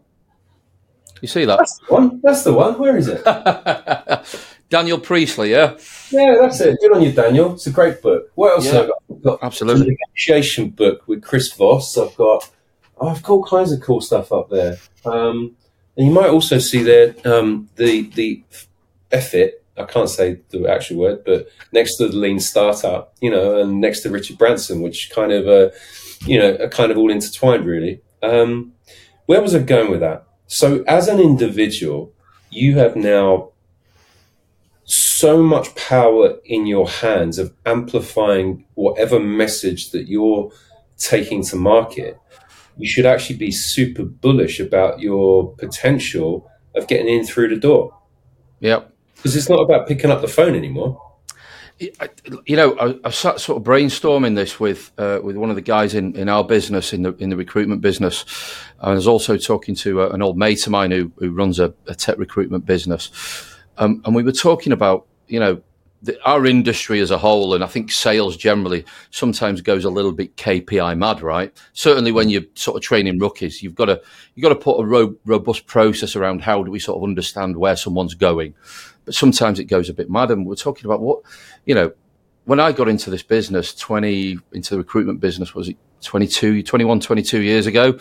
You 1.21 1.27
see 1.27 1.45
that? 1.45 1.57
That's 1.57 1.77
the 1.77 1.93
one. 1.93 2.19
That's 2.23 2.43
the 2.43 2.53
one. 2.53 2.79
Where 2.79 2.97
is 2.97 3.07
it? 3.07 3.23
Daniel 4.69 4.97
Priestley, 4.97 5.51
yeah? 5.51 5.77
Yeah, 6.11 6.37
that's 6.39 6.61
it. 6.61 6.79
Good 6.79 6.95
on 6.95 7.01
you, 7.01 7.11
Daniel. 7.11 7.53
It's 7.53 7.67
a 7.67 7.71
great 7.71 8.01
book. 8.01 8.31
What 8.35 8.53
else 8.53 8.65
yeah, 8.65 8.73
have 8.73 8.83
I 8.83 8.87
got? 8.87 9.03
I've 9.11 9.21
got 9.21 9.39
Absolutely. 9.43 9.87
A 9.87 9.89
negotiation 9.89 10.69
book 10.69 11.07
with 11.07 11.21
Chris 11.21 11.51
Voss. 11.53 11.97
I've 11.97 12.15
got, 12.15 12.49
oh, 13.01 13.09
I've 13.09 13.23
got 13.23 13.33
all 13.33 13.43
kinds 13.43 13.71
of 13.71 13.81
cool 13.81 13.99
stuff 13.99 14.31
up 14.31 14.49
there. 14.49 14.77
Um, 15.03 15.57
and 15.97 16.07
you 16.07 16.13
might 16.13 16.29
also 16.29 16.59
see 16.59 16.83
there 16.83 17.15
um, 17.25 17.69
the 17.75 18.03
the 18.15 18.43
Effort 19.11 19.61
I 19.77 19.85
can't 19.85 20.09
say 20.09 20.39
the 20.49 20.67
actual 20.67 20.97
word, 20.97 21.23
but 21.25 21.47
next 21.71 21.95
to 21.97 22.07
the 22.07 22.15
lean 22.15 22.39
startup, 22.39 23.13
you 23.21 23.29
know, 23.29 23.61
and 23.61 23.79
next 23.79 24.01
to 24.01 24.09
Richard 24.09 24.37
Branson, 24.37 24.81
which 24.81 25.09
kind 25.11 25.31
of, 25.31 25.47
uh, 25.47 25.73
you 26.25 26.39
know, 26.39 26.55
are 26.55 26.69
kind 26.69 26.91
of 26.91 26.97
all 26.97 27.11
intertwined, 27.11 27.65
really. 27.65 28.01
Um, 28.21 28.73
where 29.25 29.41
was 29.41 29.55
I 29.55 29.59
going 29.59 29.89
with 29.89 30.01
that? 30.01 30.25
So, 30.47 30.83
as 30.87 31.07
an 31.07 31.19
individual, 31.19 32.13
you 32.49 32.77
have 32.79 32.95
now 32.95 33.51
so 34.83 35.41
much 35.41 35.73
power 35.75 36.37
in 36.43 36.65
your 36.65 36.89
hands 36.89 37.39
of 37.39 37.53
amplifying 37.65 38.65
whatever 38.73 39.19
message 39.19 39.91
that 39.91 40.09
you're 40.09 40.51
taking 40.97 41.43
to 41.45 41.55
market. 41.55 42.19
You 42.77 42.87
should 42.87 43.05
actually 43.05 43.37
be 43.37 43.51
super 43.51 44.03
bullish 44.03 44.59
about 44.59 44.99
your 44.99 45.53
potential 45.55 46.49
of 46.75 46.87
getting 46.87 47.07
in 47.07 47.25
through 47.25 47.49
the 47.49 47.57
door. 47.59 47.97
Yep. 48.61 48.93
Because 49.15 49.35
it's 49.35 49.49
not 49.49 49.59
about 49.59 49.87
picking 49.87 50.09
up 50.09 50.21
the 50.21 50.27
phone 50.27 50.55
anymore. 50.55 50.99
You 52.45 52.55
know, 52.55 52.77
I, 52.79 53.07
I 53.07 53.09
sat 53.09 53.39
sort 53.39 53.57
of 53.57 53.63
brainstorming 53.63 54.35
this 54.35 54.59
with 54.59 54.91
uh, 54.99 55.19
with 55.23 55.35
one 55.35 55.49
of 55.49 55.55
the 55.55 55.63
guys 55.63 55.95
in, 55.95 56.15
in 56.15 56.29
our 56.29 56.43
business 56.43 56.93
in 56.93 57.01
the 57.01 57.13
in 57.15 57.29
the 57.29 57.35
recruitment 57.35 57.81
business. 57.81 58.23
I 58.79 58.93
was 58.93 59.07
also 59.07 59.35
talking 59.35 59.73
to 59.75 60.01
a, 60.01 60.09
uh, 60.09 60.13
an 60.13 60.21
old 60.21 60.37
mate 60.37 60.63
of 60.67 60.71
mine 60.71 60.91
who 60.91 61.11
who 61.17 61.31
runs 61.31 61.59
a, 61.59 61.73
a 61.87 61.95
tech 61.95 62.19
recruitment 62.19 62.67
business, 62.67 63.09
um, 63.79 63.99
and 64.05 64.13
we 64.13 64.21
were 64.21 64.31
talking 64.31 64.73
about 64.73 65.07
you 65.27 65.39
know 65.39 65.59
the, 66.03 66.17
our 66.25 66.45
industry 66.45 66.99
as 66.99 67.11
a 67.11 67.17
whole, 67.17 67.53
and 67.53 67.63
I 67.63 67.67
think 67.67 67.91
sales 67.91 68.35
generally 68.35 68.85
sometimes 69.11 69.61
goes 69.61 69.85
a 69.85 69.89
little 69.89 70.11
bit 70.11 70.35
KPI 70.35 70.97
mad, 70.97 71.21
right? 71.21 71.55
Certainly 71.73 72.11
when 72.11 72.29
you're 72.29 72.43
sort 72.55 72.77
of 72.77 72.83
training 72.83 73.19
rookies, 73.19 73.61
you've 73.61 73.75
got 73.75 73.85
to 73.85 74.01
you've 74.35 74.43
got 74.43 74.49
to 74.49 74.55
put 74.55 74.79
a 74.79 74.85
ro- 74.85 75.15
robust 75.25 75.67
process 75.67 76.15
around 76.15 76.41
how 76.41 76.63
do 76.63 76.71
we 76.71 76.79
sort 76.79 76.97
of 76.97 77.03
understand 77.03 77.57
where 77.57 77.75
someone's 77.75 78.15
going 78.15 78.55
but 79.05 79.15
sometimes 79.15 79.59
it 79.59 79.65
goes 79.65 79.89
a 79.89 79.93
bit 79.93 80.09
mad. 80.09 80.31
And 80.31 80.45
we're 80.45 80.55
talking 80.55 80.85
about 80.85 81.01
what, 81.01 81.21
you 81.65 81.75
know, 81.75 81.91
when 82.45 82.59
I 82.59 82.71
got 82.71 82.89
into 82.89 83.09
this 83.09 83.23
business, 83.23 83.73
20, 83.75 84.37
into 84.53 84.69
the 84.71 84.77
recruitment 84.77 85.19
business, 85.19 85.53
was 85.53 85.69
it 85.69 85.77
22, 86.01 86.63
21, 86.63 86.99
22 86.99 87.41
years 87.41 87.67
ago? 87.67 87.99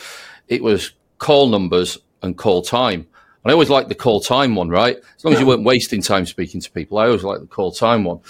It 0.48 0.62
was 0.62 0.92
call 1.18 1.48
numbers 1.48 1.98
and 2.22 2.36
call 2.36 2.62
time. 2.62 3.06
And 3.42 3.50
I 3.50 3.52
always 3.52 3.70
liked 3.70 3.88
the 3.88 3.94
call 3.94 4.20
time 4.20 4.54
one, 4.54 4.68
right? 4.68 4.96
As 5.16 5.24
long 5.24 5.34
as 5.34 5.40
you 5.40 5.46
weren't 5.46 5.64
wasting 5.64 6.02
time 6.02 6.26
speaking 6.26 6.60
to 6.60 6.70
people, 6.70 6.98
I 6.98 7.06
always 7.06 7.24
liked 7.24 7.40
the 7.40 7.46
call 7.46 7.72
time 7.72 8.04
one. 8.04 8.20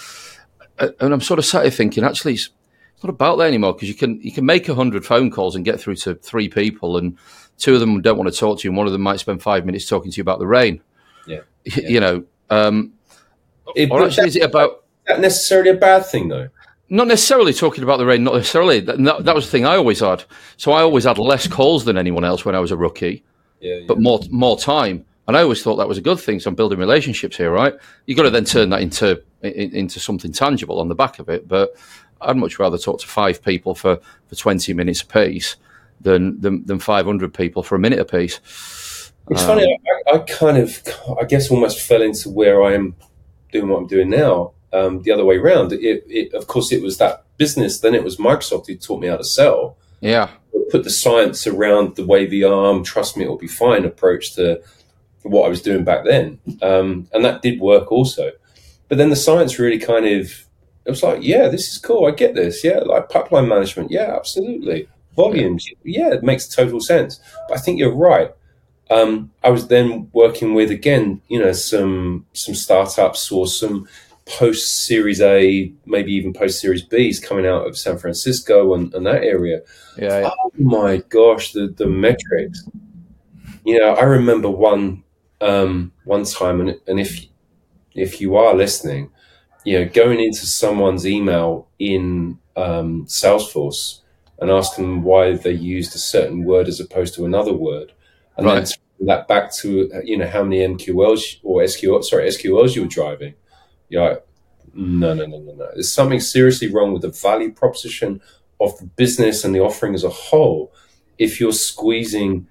And 0.79 1.13
I'm 1.13 1.21
sort 1.21 1.37
of 1.37 1.45
sat 1.45 1.63
here 1.63 1.71
thinking, 1.71 2.03
actually, 2.03 2.33
it's 2.33 2.49
not 3.03 3.09
about 3.09 3.37
that 3.37 3.47
anymore 3.47 3.73
because 3.73 3.89
you 3.89 3.95
can 3.95 4.21
you 4.21 4.31
can 4.31 4.45
make 4.45 4.69
a 4.69 4.75
hundred 4.75 5.05
phone 5.05 5.31
calls 5.31 5.55
and 5.55 5.65
get 5.65 5.79
through 5.79 5.95
to 5.95 6.15
three 6.15 6.49
people, 6.49 6.97
and 6.97 7.17
two 7.57 7.73
of 7.73 7.79
them 7.79 8.01
don't 8.01 8.17
want 8.17 8.31
to 8.31 8.37
talk 8.37 8.59
to 8.59 8.67
you, 8.67 8.71
and 8.71 8.77
one 8.77 8.87
of 8.87 8.93
them 8.93 9.01
might 9.01 9.19
spend 9.19 9.41
five 9.41 9.65
minutes 9.65 9.87
talking 9.87 10.11
to 10.11 10.17
you 10.17 10.21
about 10.21 10.39
the 10.39 10.47
rain. 10.47 10.81
Yeah, 11.27 11.41
yeah. 11.65 11.87
you 11.87 11.99
know, 11.99 12.23
um, 12.49 12.93
it, 13.75 13.91
or 13.91 14.05
actually, 14.05 14.27
is 14.27 14.35
it 14.35 14.43
about 14.43 14.85
that 15.07 15.19
necessarily 15.19 15.71
a 15.71 15.75
bad 15.75 16.05
thing 16.05 16.29
though? 16.29 16.49
Not 16.89 17.07
necessarily 17.07 17.53
talking 17.53 17.83
about 17.83 17.97
the 17.97 18.05
rain. 18.05 18.23
Not 18.23 18.35
necessarily. 18.35 18.81
That, 18.81 18.97
that, 19.23 19.33
was 19.33 19.45
the 19.45 19.51
thing 19.51 19.65
I 19.65 19.77
always 19.77 20.01
had. 20.01 20.25
So 20.57 20.73
I 20.73 20.81
always 20.81 21.05
had 21.05 21.17
less 21.17 21.47
calls 21.47 21.85
than 21.85 21.97
anyone 21.97 22.25
else 22.25 22.43
when 22.43 22.53
I 22.53 22.59
was 22.59 22.71
a 22.71 22.75
rookie, 22.75 23.23
yeah, 23.61 23.75
yeah. 23.75 23.85
but 23.87 23.99
more 23.99 24.19
more 24.29 24.57
time. 24.57 25.05
And 25.27 25.37
I 25.37 25.43
always 25.43 25.63
thought 25.63 25.77
that 25.77 25.87
was 25.87 25.97
a 25.97 26.01
good 26.01 26.19
thing. 26.19 26.39
So 26.39 26.49
I'm 26.49 26.55
building 26.55 26.79
relationships 26.79 27.37
here, 27.37 27.51
right? 27.51 27.73
You've 28.05 28.17
got 28.17 28.23
to 28.23 28.31
then 28.31 28.43
turn 28.43 28.69
that 28.71 28.81
into 28.81 29.21
into 29.41 29.99
something 29.99 30.31
tangible 30.31 30.79
on 30.79 30.89
the 30.89 30.95
back 30.95 31.19
of 31.19 31.29
it. 31.29 31.47
But 31.47 31.73
I'd 32.21 32.37
much 32.37 32.59
rather 32.59 32.77
talk 32.77 32.99
to 33.01 33.07
five 33.07 33.43
people 33.43 33.75
for, 33.75 33.99
for 34.27 34.35
20 34.35 34.73
minutes 34.73 35.01
a 35.01 35.07
piece 35.07 35.55
than, 35.99 36.39
than, 36.39 36.65
than 36.65 36.79
500 36.79 37.33
people 37.33 37.63
for 37.63 37.75
a 37.75 37.79
minute 37.79 37.99
a 37.99 38.05
piece. 38.05 38.39
It's 39.29 39.41
um, 39.41 39.47
funny. 39.47 39.79
I, 40.07 40.15
I, 40.15 40.17
kind 40.19 40.57
of, 40.57 40.81
I 41.19 41.25
guess, 41.25 41.51
almost 41.51 41.81
fell 41.81 42.01
into 42.01 42.29
where 42.29 42.63
I 42.63 42.73
am 42.73 42.95
doing 43.51 43.69
what 43.69 43.77
I'm 43.77 43.87
doing 43.87 44.09
now. 44.09 44.53
Um, 44.73 45.01
the 45.01 45.11
other 45.11 45.25
way 45.25 45.35
around. 45.35 45.73
It, 45.73 46.05
it, 46.07 46.33
of 46.33 46.47
course, 46.47 46.71
it 46.71 46.81
was 46.81 46.97
that 46.97 47.25
business. 47.37 47.79
Then 47.79 47.93
it 47.93 48.03
was 48.03 48.17
Microsoft 48.17 48.67
who 48.67 48.75
taught 48.75 49.01
me 49.01 49.09
how 49.09 49.17
to 49.17 49.23
sell. 49.23 49.77
Yeah. 49.99 50.29
Put 50.69 50.83
the 50.83 50.89
science 50.89 51.47
around 51.47 51.95
the 51.95 52.05
wavy 52.05 52.43
arm, 52.43 52.83
trust 52.83 53.17
me, 53.17 53.23
it'll 53.23 53.37
be 53.37 53.47
fine 53.47 53.85
approach 53.85 54.35
to 54.35 54.61
what 55.23 55.45
I 55.45 55.49
was 55.49 55.61
doing 55.61 55.83
back 55.83 56.05
then. 56.05 56.39
Um, 56.61 57.07
and 57.13 57.23
that 57.25 57.41
did 57.41 57.59
work 57.59 57.91
also. 57.91 58.31
But 58.87 58.97
then 58.97 59.09
the 59.09 59.15
science 59.15 59.59
really 59.59 59.79
kind 59.79 60.05
of, 60.05 60.45
it 60.85 60.89
was 60.89 61.03
like, 61.03 61.19
yeah, 61.21 61.47
this 61.47 61.71
is 61.71 61.77
cool. 61.77 62.05
I 62.05 62.11
get 62.11 62.35
this. 62.35 62.63
Yeah. 62.63 62.79
Like 62.79 63.09
pipeline 63.09 63.47
management. 63.47 63.91
Yeah, 63.91 64.15
absolutely. 64.15 64.87
Volumes. 65.15 65.67
Yeah, 65.67 66.07
yeah 66.07 66.13
it 66.13 66.23
makes 66.23 66.47
total 66.47 66.79
sense. 66.79 67.19
But 67.47 67.57
I 67.57 67.61
think 67.61 67.79
you're 67.79 67.93
right 67.93 68.31
um, 68.91 69.31
I 69.43 69.49
was 69.49 69.67
then 69.67 70.09
working 70.11 70.53
with 70.53 70.69
again, 70.69 71.21
you 71.29 71.39
know, 71.39 71.53
some 71.53 72.25
some 72.33 72.53
startups 72.53 73.31
or 73.31 73.47
some 73.47 73.87
post 74.37 74.85
Series 74.85 75.21
A, 75.21 75.71
maybe 75.85 76.13
even 76.13 76.33
post 76.33 76.59
Series 76.59 76.85
Bs 76.85 77.23
coming 77.23 77.45
out 77.45 77.67
of 77.67 77.77
San 77.77 77.97
Francisco 77.97 78.73
and, 78.73 78.93
and 78.93 79.05
that 79.05 79.23
area. 79.23 79.61
Yeah, 79.97 80.21
yeah. 80.21 80.29
Oh 80.29 80.51
my 80.57 80.97
gosh, 81.09 81.53
the 81.53 81.67
the 81.67 81.87
metrics. 81.87 82.67
You 83.63 83.79
know, 83.79 83.93
I 83.93 84.03
remember 84.03 84.49
one 84.49 85.03
um, 85.39 85.91
one 86.05 86.25
time, 86.25 86.61
and 86.61 86.79
and 86.87 86.99
if 86.99 87.25
if 87.93 88.21
you 88.21 88.35
are 88.35 88.55
listening, 88.55 89.11
you 89.65 89.79
know, 89.79 89.89
going 89.89 90.19
into 90.19 90.45
someone's 90.45 91.05
email 91.05 91.67
in 91.79 92.39
um, 92.55 93.05
Salesforce 93.05 93.99
and 94.39 94.49
asking 94.49 94.85
them 94.85 95.03
why 95.03 95.33
they 95.33 95.51
used 95.51 95.95
a 95.95 95.99
certain 95.99 96.43
word 96.43 96.67
as 96.67 96.79
opposed 96.79 97.13
to 97.15 97.25
another 97.25 97.53
word 97.53 97.93
and 98.37 98.45
right. 98.45 98.65
then 98.99 99.07
that 99.07 99.27
back 99.27 99.53
to 99.53 99.89
you 100.03 100.17
know 100.17 100.27
how 100.27 100.43
many 100.43 100.59
MQLs 100.59 101.39
or 101.43 101.61
SQL 101.61 102.03
sorry 102.03 102.27
SQLs 102.27 102.75
you 102.75 102.83
were 102.83 102.87
driving. 102.87 103.33
You're 103.91 104.09
like, 104.09 104.25
no, 104.73 105.13
no, 105.13 105.25
no, 105.25 105.39
no, 105.39 105.53
no. 105.53 105.69
There's 105.73 105.91
something 105.91 106.21
seriously 106.21 106.71
wrong 106.71 106.93
with 106.93 107.01
the 107.01 107.09
value 107.09 107.51
proposition 107.51 108.21
of 108.61 108.77
the 108.77 108.85
business 108.85 109.43
and 109.43 109.53
the 109.53 109.59
offering 109.59 109.93
as 109.93 110.03
a 110.03 110.09
whole. 110.09 110.73
If 111.17 111.39
you're 111.39 111.51
squeezing, 111.51 112.47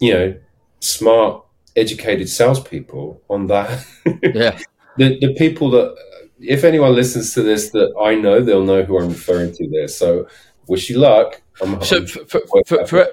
you 0.00 0.14
know, 0.14 0.36
smart, 0.80 1.44
educated 1.74 2.28
salespeople 2.28 3.20
on 3.28 3.48
that, 3.48 3.84
yeah, 4.22 4.58
the 4.96 5.18
the 5.18 5.34
people 5.34 5.70
that 5.70 5.96
if 6.38 6.62
anyone 6.62 6.94
listens 6.94 7.34
to 7.34 7.42
this 7.42 7.70
that 7.70 7.92
I 8.00 8.14
know, 8.14 8.40
they'll 8.40 8.64
know 8.64 8.84
who 8.84 8.98
I'm 8.98 9.08
referring 9.08 9.52
to 9.54 9.68
there. 9.68 9.88
So 9.88 10.28
wish 10.68 10.90
you 10.90 10.98
luck. 10.98 11.42
I'm, 11.60 11.82
so 11.82 12.06
for, 12.06 12.24
for, 12.46 12.64
for, 12.86 13.08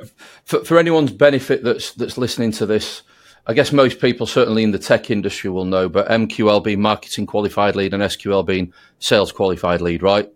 for, 0.46 0.66
for 0.66 0.78
anyone's 0.78 1.12
benefit 1.12 1.64
that's 1.64 1.94
that's 1.94 2.18
listening 2.18 2.52
to 2.54 2.66
this, 2.66 3.04
I 3.52 3.54
guess 3.54 3.74
most 3.74 4.00
people, 4.00 4.26
certainly 4.26 4.64
in 4.64 4.72
the 4.72 4.80
tech 4.80 5.12
industry, 5.12 5.50
will 5.50 5.66
know. 5.66 5.90
But 5.90 6.08
MQL 6.08 6.64
being 6.64 6.82
marketing 6.82 7.26
qualified 7.26 7.76
lead 7.76 7.94
and 7.94 8.02
SQL 8.02 8.46
being 8.46 8.72
sales 9.00 9.34
qualified 9.34 9.82
lead, 9.82 10.02
right? 10.02 10.32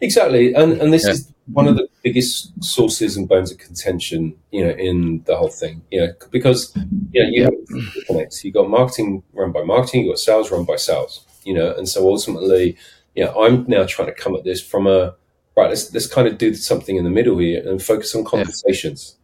Exactly, 0.00 0.54
and 0.54 0.80
and 0.80 0.90
this 0.90 1.04
yeah. 1.04 1.10
is 1.10 1.30
one 1.52 1.68
of 1.68 1.76
the 1.76 1.86
biggest 2.02 2.64
sources 2.64 3.18
and 3.18 3.28
bones 3.28 3.52
of 3.52 3.58
contention, 3.58 4.34
you 4.50 4.64
know, 4.64 4.70
in 4.70 5.22
the 5.26 5.36
whole 5.36 5.50
thing. 5.50 5.82
You 5.90 6.06
know, 6.06 6.12
because 6.30 6.74
you 7.12 7.22
know 7.22 7.28
you 7.28 7.44
have 7.44 8.06
connects. 8.06 8.42
You 8.42 8.50
got 8.50 8.70
marketing 8.70 9.22
run 9.34 9.52
by 9.52 9.62
marketing, 9.62 10.04
you 10.04 10.12
got 10.12 10.18
sales 10.18 10.50
run 10.50 10.64
by 10.64 10.76
sales. 10.76 11.26
You 11.44 11.52
know, 11.52 11.74
and 11.76 11.86
so 11.86 12.08
ultimately, 12.08 12.78
you 13.14 13.26
know, 13.26 13.44
I'm 13.44 13.66
now 13.68 13.84
trying 13.84 14.08
to 14.08 14.14
come 14.14 14.34
at 14.34 14.44
this 14.44 14.62
from 14.62 14.86
a 14.86 15.14
right, 15.54 15.68
let's 15.68 15.92
let's 15.92 16.06
kind 16.06 16.26
of 16.26 16.38
do 16.38 16.54
something 16.54 16.96
in 16.96 17.04
the 17.04 17.10
middle 17.10 17.36
here 17.36 17.62
and 17.68 17.82
focus 17.82 18.14
on 18.14 18.24
conversations. 18.24 19.17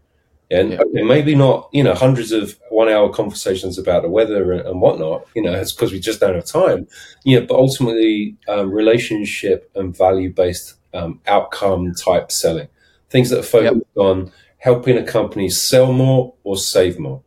And 0.55 0.71
yeah. 0.71 0.81
Okay, 0.81 1.03
maybe 1.03 1.35
not, 1.35 1.69
you 1.73 1.83
know, 1.83 1.95
hundreds 1.95 2.33
of 2.33 2.59
one 2.71 2.88
hour 2.88 3.12
conversations 3.12 3.79
about 3.79 4.03
the 4.03 4.09
weather 4.09 4.53
and, 4.53 4.67
and 4.67 4.81
whatnot, 4.81 5.27
you 5.35 5.43
know, 5.43 5.53
it's 5.53 5.73
because 5.73 5.93
we 5.93 6.01
just 6.01 6.21
don't 6.21 6.35
have 6.35 6.45
time. 6.45 6.87
You 7.25 7.40
know, 7.40 7.47
but 7.47 7.57
ultimately, 7.57 8.37
um, 8.49 8.71
relationship 8.71 9.71
and 9.75 9.97
value 9.97 10.33
based 10.33 10.75
um, 10.93 11.21
outcome 11.27 11.95
type 11.95 12.31
selling, 12.31 12.69
things 13.11 13.31
that 13.31 13.40
are 13.40 13.43
focused 13.43 13.87
yep. 13.97 14.05
on 14.05 14.33
helping 14.59 14.97
a 14.97 15.05
company 15.05 15.51
sell 15.51 15.93
more 15.93 16.35
or 16.45 16.57
save 16.57 16.99
more. 16.99 17.23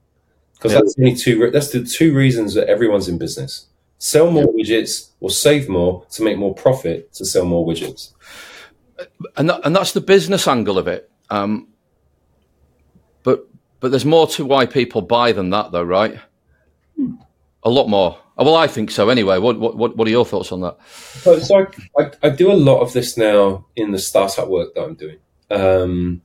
Because 0.54 0.74
yep. 0.74 0.82
that's 0.82 0.96
only 0.98 1.16
two, 1.16 1.52
that's 1.52 1.72
the 1.72 1.84
two 1.84 2.14
reasons 2.14 2.56
that 2.56 2.68
everyone's 2.68 3.08
in 3.08 3.18
business 3.18 3.68
sell 4.00 4.30
more 4.30 4.44
yep. 4.44 4.54
widgets 4.54 5.10
or 5.22 5.32
save 5.32 5.68
more 5.68 6.06
to 6.12 6.22
make 6.22 6.38
more 6.38 6.54
profit 6.54 7.12
to 7.12 7.26
sell 7.26 7.44
more 7.44 7.66
widgets 7.66 8.12
and 9.36 9.50
that, 9.50 9.62
and 9.64 9.76
that's 9.76 9.92
the 9.92 10.02
business 10.02 10.48
angle 10.48 10.78
of 10.78 10.88
it. 10.88 11.10
Um, 11.30 11.68
but 13.80 13.88
but 13.88 13.92
there's 13.92 14.06
more 14.06 14.28
to 14.28 14.46
why 14.46 14.66
people 14.66 15.02
buy 15.02 15.32
than 15.32 15.50
that, 15.52 15.72
though, 15.72 15.84
right? 15.84 16.20
Hmm. 16.96 17.16
A 17.64 17.70
lot 17.70 17.88
more. 17.88 18.18
Oh, 18.38 18.46
well, 18.46 18.56
I 18.56 18.68
think 18.68 18.92
so. 18.92 19.10
Anyway, 19.10 19.40
what 19.40 19.60
what 19.60 19.98
what 19.98 20.08
are 20.08 20.12
your 20.12 20.26
thoughts 20.26 20.52
on 20.52 20.62
that? 20.62 20.78
So, 20.88 21.40
so 21.40 21.66
I, 21.98 22.04
I, 22.04 22.12
I 22.24 22.30
do 22.30 22.52
a 22.52 22.54
lot 22.54 22.82
of 22.82 22.94
this 22.94 23.18
now 23.18 23.66
in 23.76 23.92
the 23.92 24.00
startup 24.00 24.48
work 24.48 24.76
that 24.76 24.84
I'm 24.84 24.94
doing, 24.94 25.18
um, 25.50 26.22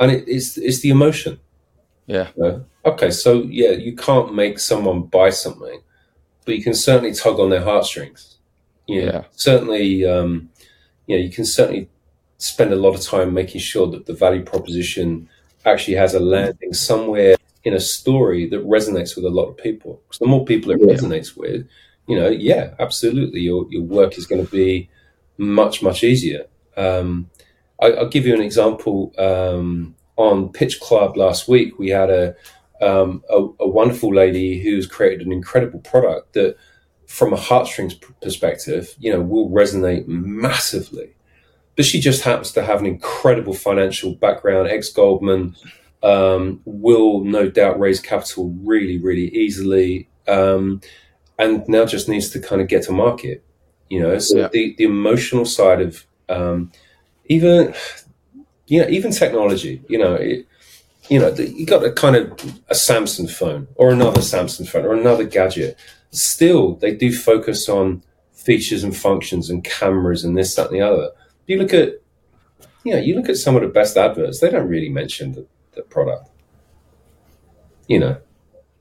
and 0.00 0.10
it, 0.10 0.24
it's 0.26 0.56
it's 0.56 0.80
the 0.80 0.90
emotion. 0.90 1.38
Yeah. 2.06 2.28
okay, 2.84 3.10
so 3.10 3.42
yeah, 3.42 3.70
you 3.70 3.96
can't 3.96 4.34
make 4.34 4.58
someone 4.58 5.02
buy 5.02 5.30
something, 5.30 5.80
but 6.44 6.56
you 6.56 6.62
can 6.62 6.74
certainly 6.74 7.14
tug 7.14 7.38
on 7.38 7.50
their 7.50 7.64
heartstrings. 7.64 8.36
You 8.86 9.06
know, 9.06 9.12
yeah. 9.12 9.24
Certainly, 9.32 10.06
um, 10.06 10.50
you 11.06 11.16
know, 11.16 11.22
you 11.22 11.30
can 11.30 11.44
certainly 11.44 11.88
spend 12.38 12.72
a 12.72 12.76
lot 12.76 12.94
of 12.94 13.00
time 13.00 13.32
making 13.32 13.60
sure 13.60 13.90
that 13.90 14.06
the 14.06 14.12
value 14.12 14.42
proposition 14.42 15.28
actually 15.64 15.94
has 15.94 16.14
a 16.14 16.20
landing 16.20 16.72
somewhere 16.72 17.36
in 17.64 17.74
a 17.74 17.80
story 17.80 18.48
that 18.50 18.66
resonates 18.66 19.16
with 19.16 19.24
a 19.24 19.30
lot 19.30 19.46
of 19.46 19.56
people. 19.56 20.02
Because 20.06 20.18
the 20.18 20.26
more 20.26 20.44
people 20.44 20.70
it 20.70 20.80
resonates 20.80 21.36
with, 21.36 21.66
you 22.06 22.18
know, 22.18 22.28
yeah, 22.28 22.74
absolutely, 22.78 23.40
your 23.40 23.66
your 23.70 23.82
work 23.82 24.18
is 24.18 24.26
going 24.26 24.44
to 24.44 24.50
be 24.50 24.90
much 25.38 25.82
much 25.82 26.04
easier. 26.04 26.46
Um, 26.76 27.30
I, 27.80 27.90
will 27.90 28.08
give 28.08 28.26
you 28.26 28.34
an 28.34 28.42
example. 28.42 29.12
Um, 29.18 29.94
on 30.16 30.50
Pitch 30.50 30.80
Club 30.80 31.16
last 31.16 31.48
week, 31.48 31.78
we 31.78 31.88
had 31.90 32.10
a, 32.10 32.36
um, 32.80 33.24
a, 33.28 33.36
a 33.60 33.68
wonderful 33.68 34.14
lady 34.14 34.62
who's 34.62 34.86
created 34.86 35.26
an 35.26 35.32
incredible 35.32 35.80
product 35.80 36.34
that, 36.34 36.56
from 37.06 37.32
a 37.32 37.36
heartstrings 37.36 37.94
perspective, 37.94 38.94
you 38.98 39.12
know, 39.12 39.20
will 39.20 39.50
resonate 39.50 40.06
massively. 40.06 41.14
But 41.76 41.84
she 41.84 42.00
just 42.00 42.22
happens 42.22 42.52
to 42.52 42.62
have 42.62 42.80
an 42.80 42.86
incredible 42.86 43.54
financial 43.54 44.14
background, 44.14 44.68
ex 44.68 44.90
Goldman, 44.90 45.56
um, 46.04 46.60
will 46.64 47.24
no 47.24 47.48
doubt 47.48 47.80
raise 47.80 47.98
capital 47.98 48.54
really, 48.62 48.98
really 48.98 49.28
easily, 49.34 50.08
um, 50.28 50.80
and 51.38 51.66
now 51.66 51.84
just 51.84 52.08
needs 52.08 52.30
to 52.30 52.40
kind 52.40 52.60
of 52.60 52.68
get 52.68 52.84
to 52.84 52.92
market. 52.92 53.42
You 53.88 54.00
know, 54.00 54.18
so 54.18 54.38
yeah. 54.38 54.48
the, 54.52 54.74
the 54.76 54.84
emotional 54.84 55.44
side 55.44 55.80
of 55.80 56.06
um, 56.28 56.72
even 57.26 57.74
you 58.66 58.82
know 58.82 58.88
even 58.88 59.12
technology. 59.12 59.82
You 59.88 59.98
know, 59.98 60.14
it, 60.14 60.46
you 61.08 61.18
know 61.18 61.34
you 61.34 61.66
got 61.66 61.84
a 61.84 61.92
kind 61.92 62.16
of 62.16 62.32
a 62.68 62.74
Samsung 62.74 63.30
phone 63.30 63.68
or 63.74 63.90
another 63.90 64.20
Samsung 64.20 64.68
phone 64.68 64.84
or 64.84 64.94
another 64.94 65.24
gadget. 65.24 65.78
Still, 66.10 66.76
they 66.76 66.94
do 66.94 67.12
focus 67.12 67.68
on 67.68 68.02
features 68.32 68.84
and 68.84 68.96
functions 68.96 69.50
and 69.50 69.64
cameras 69.64 70.22
and 70.22 70.36
this, 70.36 70.54
that, 70.54 70.70
and 70.70 70.76
the 70.76 70.80
other. 70.80 71.10
You 71.46 71.58
look 71.58 71.74
at 71.74 72.00
you 72.84 72.92
know, 72.92 73.00
you 73.00 73.14
look 73.16 73.28
at 73.28 73.36
some 73.36 73.56
of 73.56 73.62
the 73.62 73.68
best 73.68 73.96
adverts, 73.96 74.40
they 74.40 74.50
don't 74.50 74.68
really 74.68 74.88
mention 74.88 75.32
the 75.32 75.46
the 75.74 75.82
product. 75.82 76.30
You 77.88 77.98
know, 77.98 78.16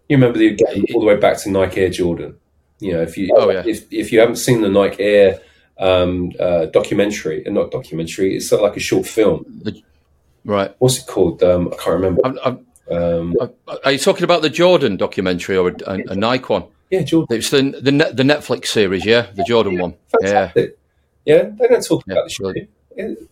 you 0.08 0.18
remember 0.18 0.38
the 0.38 0.58
all 0.94 1.02
the 1.02 1.08
way 1.08 1.18
back 1.18 1.38
to 1.40 1.50
Nike 1.50 1.82
Air 1.82 1.90
Jordan. 1.90 2.38
You 2.80 2.94
know, 2.94 3.02
if 3.02 3.18
you 3.18 3.34
oh, 3.36 3.50
yeah. 3.50 3.64
if 3.66 3.92
if 3.92 4.12
you 4.12 4.20
haven't 4.20 4.38
seen 4.38 4.62
the 4.62 4.70
Nike 4.70 5.04
Air 5.04 5.42
um, 5.80 6.32
uh, 6.40 6.66
documentary, 6.68 7.44
and 7.46 7.58
uh, 7.58 7.62
not 7.62 7.72
documentary, 7.72 8.36
it's 8.36 8.48
sort 8.48 8.62
of 8.62 8.70
like 8.70 8.78
a 8.78 8.82
short 8.82 9.06
film. 9.06 9.64
Right. 10.46 10.76
What's 10.80 11.00
it 11.00 11.08
called? 11.08 11.42
Um, 11.42 11.70
I 11.72 11.78
can't 11.78 11.96
remember. 11.96 12.22
I'm, 12.26 12.38
I'm, 12.44 12.66
um, 12.92 13.36
are 13.86 13.92
you 13.94 13.98
talking 13.98 14.26
about 14.26 14.42
the 14.42 14.50
Jordan 14.50 14.98
documentary 14.98 15.56
or 15.56 15.70
a, 15.70 15.74
a, 15.88 15.94
a 16.10 16.16
Nike 16.16 16.46
one? 16.46 16.66
Yeah, 16.90 17.02
Jordan. 17.04 17.38
It's 17.38 17.50
the 17.50 17.62
the, 17.62 17.92
the 17.92 18.24
Netflix 18.24 18.68
series, 18.68 19.06
yeah, 19.06 19.28
the 19.34 19.44
Jordan 19.46 19.74
yeah, 19.74 19.82
one. 19.82 19.96
Fantastic. 20.12 20.56
Yeah, 20.56 20.83
yeah. 21.26 21.50
They 21.58 21.68
don't 21.68 21.86
talk 21.86 22.04
yeah, 22.08 22.14
about 22.14 22.26
the 22.26 22.30
shoe. 22.30 22.68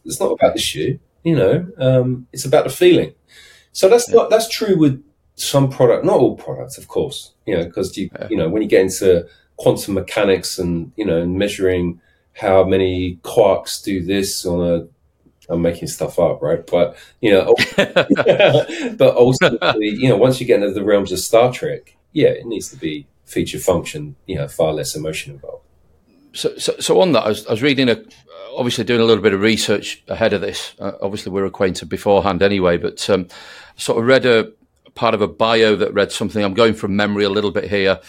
It's 0.06 0.20
not 0.20 0.32
about 0.32 0.54
the 0.54 0.60
shoe. 0.60 1.00
You 1.24 1.36
know, 1.36 1.68
um, 1.78 2.28
it's 2.34 2.46
about 2.46 2.64
the 2.64 2.72
feeling. 2.72 3.14
So 3.74 3.88
that's 3.88 4.10
yeah. 4.10 4.16
not, 4.16 4.30
that's 4.30 4.50
true 4.50 4.78
with 4.78 5.04
some 5.36 5.70
product, 5.70 6.04
not 6.04 6.20
all 6.20 6.36
products, 6.36 6.78
of 6.78 6.88
course. 6.88 7.34
You 7.46 7.58
know, 7.58 7.66
because 7.66 7.96
you 7.98 8.10
yeah. 8.14 8.28
you 8.30 8.38
know 8.38 8.50
when 8.50 8.62
you 8.62 8.68
get 8.68 8.82
into 8.82 9.28
quantum 9.58 9.94
mechanics 9.94 10.58
and 10.58 10.92
you 10.96 11.06
know 11.06 11.26
measuring 11.26 12.02
how 12.34 12.64
many 12.64 13.18
quarks 13.24 13.84
do 13.84 14.04
this 14.04 14.46
on 14.46 14.66
a 14.66 14.88
I'm 15.50 15.62
making 15.62 15.90
stuff 15.90 16.18
up, 16.18 16.42
right? 16.42 16.66
But 16.66 16.96
you 17.20 17.32
know, 17.32 17.54
but 17.76 19.16
ultimately, 19.16 19.90
you 19.90 20.10
know, 20.10 20.18
once 20.18 20.40
you 20.40 20.48
get 20.48 20.62
into 20.62 20.74
the 20.74 20.84
realms 20.84 21.12
of 21.12 21.20
Star 21.20 21.52
Trek, 21.52 21.98
yeah, 22.14 22.30
it 22.30 22.46
needs 22.46 22.70
to 22.70 22.78
be 22.78 23.08
feature 23.26 23.60
function. 23.60 24.16
You 24.26 24.38
know, 24.38 24.48
far 24.48 24.74
less 24.74 24.96
emotion 24.96 25.34
involved. 25.34 25.66
So, 26.34 26.58
so, 26.58 26.74
so 26.80 27.02
on 27.02 27.12
that, 27.14 27.26
I 27.26 27.30
was, 27.30 27.46
I 27.48 27.52
was 27.52 27.62
reading 27.62 27.90
a, 27.90 28.02
obviously 28.56 28.84
doing 28.84 29.02
a 29.02 29.06
little 29.06 29.24
bit 29.24 29.34
of 29.34 29.42
research 29.42 30.04
ahead 30.08 30.34
of 30.34 30.42
this. 30.42 30.74
Uh, 30.80 30.94
obviously, 31.02 31.32
we're 31.32 31.46
acquainted 31.46 31.90
beforehand 31.90 32.42
anyway, 32.42 32.78
but 32.78 33.10
um, 33.10 33.28
sort 33.76 34.00
of 34.00 34.06
read 34.06 34.26
a 34.26 34.52
part 34.96 35.14
of 35.14 35.22
a 35.22 35.28
bio 35.28 35.76
that 35.76 35.94
read 35.94 36.12
something. 36.12 36.44
I'm 36.44 36.54
going 36.54 36.74
from 36.74 36.96
memory 36.96 37.24
a 37.24 37.30
little 37.30 37.52
bit 37.52 37.70
here. 37.70 38.00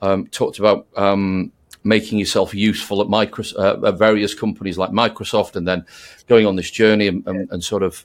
Um, 0.00 0.26
talked 0.28 0.58
about 0.58 0.86
um, 0.96 1.52
making 1.84 2.18
yourself 2.18 2.54
useful 2.54 3.00
at, 3.00 3.56
uh, 3.56 3.86
at 3.86 3.98
various 3.98 4.34
companies 4.34 4.78
like 4.78 4.90
Microsoft, 4.90 5.56
and 5.56 5.66
then 5.66 5.84
going 6.26 6.46
on 6.46 6.56
this 6.56 6.70
journey 6.70 7.08
and, 7.08 7.26
and, 7.26 7.50
and 7.50 7.64
sort 7.64 7.82
of 7.82 8.04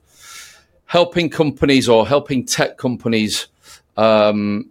helping 0.85 1.29
companies 1.29 1.89
or 1.89 2.07
helping 2.07 2.45
tech 2.45 2.77
companies 2.77 3.47
um, 3.97 4.69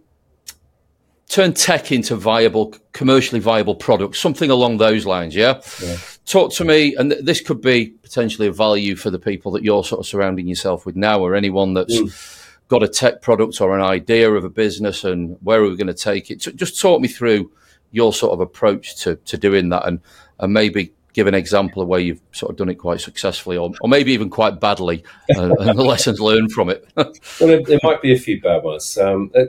turn 1.29 1.53
tech 1.53 1.91
into 1.91 2.15
viable, 2.15 2.75
commercially 2.91 3.39
viable 3.39 3.75
products, 3.75 4.19
something 4.19 4.49
along 4.49 4.77
those 4.77 5.05
lines. 5.05 5.35
Yeah? 5.35 5.61
yeah. 5.81 5.97
Talk 6.25 6.53
to 6.53 6.65
me, 6.65 6.95
and 6.95 7.11
this 7.11 7.41
could 7.41 7.61
be 7.61 7.87
potentially 8.01 8.47
a 8.47 8.51
value 8.51 8.95
for 8.95 9.09
the 9.09 9.19
people 9.19 9.51
that 9.53 9.63
you're 9.63 9.83
sort 9.83 9.99
of 9.99 10.05
surrounding 10.05 10.47
yourself 10.47 10.85
with 10.85 10.95
now, 10.95 11.19
or 11.19 11.35
anyone 11.35 11.73
that's. 11.73 11.95
Mm 11.95 12.39
got 12.73 12.81
a 12.81 12.87
tech 12.87 13.21
product 13.21 13.61
or 13.61 13.77
an 13.77 13.83
idea 13.83 14.31
of 14.31 14.43
a 14.43 14.49
business 14.49 15.03
and 15.03 15.37
where 15.41 15.59
are 15.61 15.69
we 15.69 15.75
going 15.75 15.85
to 15.85 15.93
take 15.93 16.31
it? 16.31 16.41
So 16.41 16.49
just 16.51 16.79
talk 16.79 17.01
me 17.01 17.07
through 17.07 17.51
your 17.91 18.13
sort 18.13 18.33
of 18.33 18.39
approach 18.39 18.95
to, 19.03 19.15
to 19.15 19.37
doing 19.37 19.69
that 19.69 19.87
and, 19.87 19.99
and 20.39 20.53
maybe 20.53 20.91
give 21.13 21.27
an 21.27 21.35
example 21.35 21.83
of 21.83 21.87
where 21.87 21.99
you've 21.99 22.21
sort 22.31 22.49
of 22.49 22.57
done 22.57 22.69
it 22.69 22.75
quite 22.75 22.99
successfully 22.99 23.57
or, 23.57 23.71
or 23.81 23.87
maybe 23.87 24.11
even 24.11 24.29
quite 24.29 24.59
badly 24.59 25.03
uh, 25.37 25.53
and 25.59 25.77
the 25.77 25.83
lessons 25.83 26.19
learned 26.19 26.51
from 26.51 26.69
it. 26.69 26.87
well, 26.95 27.11
there, 27.39 27.61
there, 27.61 27.79
might 27.83 28.01
be 28.01 28.13
a 28.13 28.17
few 28.17 28.41
bad 28.41 28.63
ones. 28.63 28.97
Um, 28.97 29.31
uh, 29.35 29.43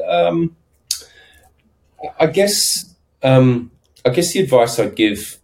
uh, 0.00 0.28
um, 0.28 0.56
I 2.18 2.26
guess 2.26 2.94
um, 3.22 3.70
I 4.04 4.10
guess 4.10 4.32
the 4.32 4.40
advice 4.40 4.78
I'd 4.78 4.96
give 4.96 5.38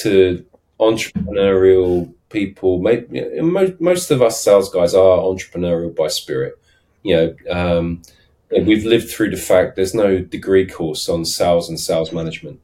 to 0.00 0.44
entrepreneurial 0.80 2.12
people, 2.28 2.78
most, 2.78 3.80
most 3.80 4.10
of 4.10 4.20
us 4.20 4.40
sales 4.40 4.68
guys 4.68 4.94
are 4.94 5.18
entrepreneurial 5.18 5.94
by 5.94 6.08
spirit 6.08 6.58
you 7.04 7.14
know, 7.14 7.36
um, 7.50 8.02
we've 8.50 8.84
lived 8.84 9.08
through 9.08 9.30
the 9.30 9.36
fact 9.36 9.76
there's 9.76 9.94
no 9.94 10.18
degree 10.18 10.66
course 10.66 11.08
on 11.08 11.24
sales 11.24 11.68
and 11.68 11.78
sales 11.78 12.12
management. 12.12 12.60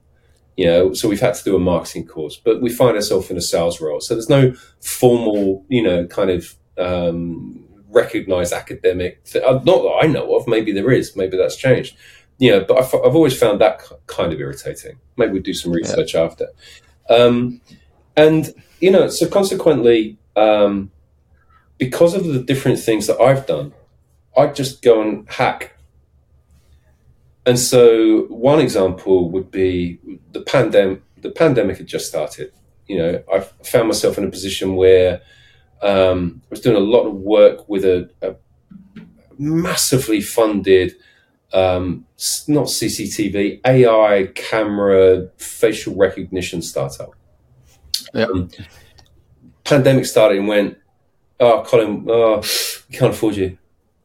You 0.57 0.67
know, 0.67 0.93
so 0.93 1.09
we've 1.09 1.21
had 1.21 1.35
to 1.35 1.45
do 1.45 1.57
a 1.57 1.61
marketing 1.61 2.07
course, 2.07 2.37
but 2.37 2.61
we 2.61 2.71
find 2.71 2.97
ourselves 2.97 3.31
in 3.31 3.37
a 3.37 3.41
sales 3.41 3.81
role. 3.81 4.01
So 4.01 4.15
there's 4.15 4.29
no 4.29 4.53
formal, 4.81 5.65
you 5.69 5.83
know, 5.83 6.07
kind 6.07 6.31
of 6.31 6.55
um, 6.77 7.65
recognized 7.89 8.53
academic. 8.53 9.25
Th- 9.25 9.45
uh, 9.45 9.61
not 9.65 9.83
that 9.83 10.01
I 10.03 10.07
know 10.07 10.35
of. 10.35 10.49
Maybe 10.49 10.73
there 10.73 10.91
is. 10.91 11.17
Maybe 11.17 11.37
that's 11.37 11.57
changed. 11.57 11.97
You 12.41 12.53
know, 12.53 12.65
but 12.67 12.79
I've, 12.79 12.95
I've 12.95 13.15
always 13.15 13.39
found 13.39 13.61
that 13.61 13.83
kind 14.07 14.33
of 14.33 14.41
irritating. 14.41 14.99
Maybe 15.17 15.35
we'd 15.35 15.45
do 15.45 15.55
some 15.55 15.73
research 15.73 16.15
yeah. 16.15 16.23
after. 16.23 16.49
Um, 17.09 17.61
and 18.17 18.53
you 18.81 18.91
know, 18.91 19.09
so 19.09 19.29
consequently, 19.29 20.19
um, 20.37 20.91
because 21.79 22.15
of 22.15 22.25
the 22.25 22.43
different 22.43 22.81
things 22.81 23.07
that 23.07 23.21
I've 23.21 23.47
done, 23.47 23.73
I'd 24.37 24.55
just 24.55 24.83
go 24.83 25.01
and 25.03 25.29
hack. 25.29 25.77
And 27.47 27.59
so 27.59 28.23
one 28.29 28.61
example 28.61 29.31
would 29.31 29.51
be 29.51 29.99
the 30.33 30.41
pandemic. 30.41 31.03
The 31.19 31.31
pandemic 31.31 31.79
had 31.79 31.87
just 31.87 32.09
started. 32.09 32.53
You 32.87 32.99
know, 32.99 33.23
I 33.33 33.41
found 33.41 33.89
myself 33.89 34.19
in 34.19 34.25
a 34.25 34.31
position 34.31 34.77
where 34.77 35.21
um, 35.83 36.43
I 36.45 36.47
was 36.51 36.61
doing 36.61 36.77
a 36.77 36.81
lot 36.81 37.07
of 37.07 37.15
work 37.15 37.69
with 37.69 37.85
a, 37.85 38.11
a 38.23 38.35
massively 39.39 40.21
funded, 40.21 40.95
um, 41.53 42.07
not 42.49 42.67
CCTV, 42.67 43.61
AI 43.65 44.29
camera 44.35 45.29
facial 45.37 45.95
recognition 45.95 46.63
startup. 46.63 47.15
Yeah. 48.15 48.25
Um, 48.25 48.51
pandemic 49.65 50.05
started 50.07 50.39
and 50.39 50.49
went, 50.49 50.79
oh, 51.39 51.65
Colin, 51.67 52.07
oh, 52.09 52.43
we 52.89 52.97
can't 52.97 53.15
afford 53.15 53.37
you. 53.37 53.57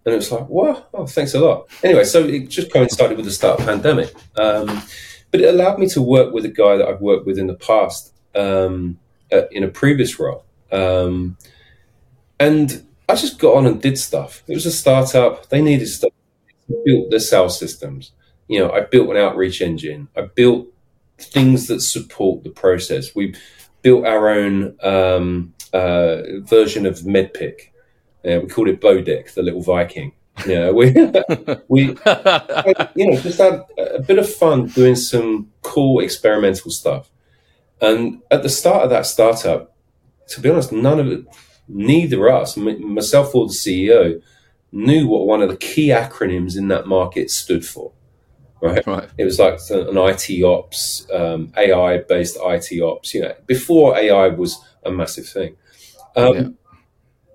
And 0.05 0.13
it 0.13 0.17
was 0.17 0.31
like, 0.31 0.47
what? 0.47 0.89
Oh, 0.93 1.08
thanks 1.08 1.34
a 1.34 1.39
lot. 1.39 1.67
Anyway, 1.84 2.03
so 2.03 2.23
it 2.23 2.47
just 2.47 2.71
coincided 2.71 3.17
with 3.17 3.25
the 3.25 3.31
start 3.31 3.60
of 3.60 3.65
pandemic. 3.65 4.13
Um, 4.38 4.84
but 5.31 5.41
it 5.41 5.53
allowed 5.53 5.79
me 5.79 5.88
to 5.89 6.01
work 6.01 6.34
with 6.34 6.45
a 6.45 6.49
guy 6.49 6.77
that 6.77 6.88
I've 6.88 7.01
worked 7.01 7.25
with 7.25 7.39
in 7.39 7.47
the 7.47 7.55
past 7.55 8.13
um, 8.36 8.99
uh, 9.31 9.47
in 9.51 9.63
a 9.63 9.67
previous 9.67 10.19
role. 10.19 10.45
Um, 10.71 11.38
and 12.39 12.86
I 13.10 13.15
just 13.15 13.39
got 13.39 13.55
on 13.55 13.65
and 13.65 13.81
did 13.81 13.97
stuff. 13.97 14.43
It 14.47 14.53
was 14.53 14.65
a 14.65 14.71
startup. 14.71 15.49
They 15.49 15.62
needed 15.62 15.88
stuff. 15.88 16.12
Built 16.86 17.12
the 17.12 17.19
sales 17.19 17.60
systems. 17.60 18.12
You 18.47 18.60
know, 18.60 18.71
I 18.71 18.82
built 18.82 19.10
an 19.10 19.17
outreach 19.17 19.62
engine. 19.62 20.08
I 20.15 20.21
built 20.21 20.67
things 21.17 21.67
that 21.67 21.82
support 21.82 22.43
the 22.43 22.49
process. 22.49 23.15
We 23.15 23.36
built 23.82 24.06
our 24.06 24.30
own 24.30 24.75
um, 24.82 25.54
uh, 25.73 26.21
version 26.41 26.86
of 26.86 26.99
MEDDPICC. 26.99 27.69
Uh, 28.25 28.39
we 28.41 28.47
called 28.47 28.67
it 28.67 28.82
Bowdick, 28.82 29.34
the 29.34 29.43
little 29.43 29.62
Viking. 29.62 30.12
Yeah, 30.45 30.71
we 30.71 30.91
we 31.67 31.82
you 32.95 33.12
know 33.12 33.19
just 33.21 33.38
had 33.38 33.63
a 33.78 34.01
bit 34.01 34.19
of 34.19 34.34
fun 34.34 34.67
doing 34.67 34.95
some 34.95 35.51
cool 35.62 35.99
experimental 35.99 36.71
stuff. 36.71 37.10
And 37.82 38.21
at 38.32 38.43
the 38.43 38.49
start 38.49 38.84
of 38.84 38.89
that 38.89 39.06
startup, 39.06 39.75
to 40.30 40.41
be 40.41 40.49
honest, 40.49 40.71
none 40.71 40.99
of 40.99 41.08
it, 41.08 41.25
neither 41.67 42.30
us, 42.30 42.58
myself 42.58 43.36
or 43.36 43.47
the 43.47 43.54
CEO, 43.54 44.21
knew 44.75 45.07
what 45.07 45.25
one 45.25 45.41
of 45.41 45.49
the 45.49 45.57
key 45.57 45.88
acronyms 45.88 46.57
in 46.57 46.67
that 46.67 46.88
market 46.88 47.31
stood 47.31 47.65
for. 47.65 47.91
Right? 48.61 48.85
right. 48.88 49.09
It 49.17 49.25
was 49.25 49.39
like 49.39 49.59
an 49.69 49.97
IT 49.97 50.43
ops, 50.43 51.07
um, 51.13 51.51
AI 51.57 51.99
based 51.99 52.38
IT 52.39 52.81
ops. 52.81 53.13
You 53.13 53.21
know, 53.23 53.35
before 53.45 53.97
AI 53.97 54.27
was 54.27 54.59
a 54.83 54.91
massive 54.91 55.27
thing. 55.27 55.55
Um, 56.15 56.35
yeah 56.35 56.47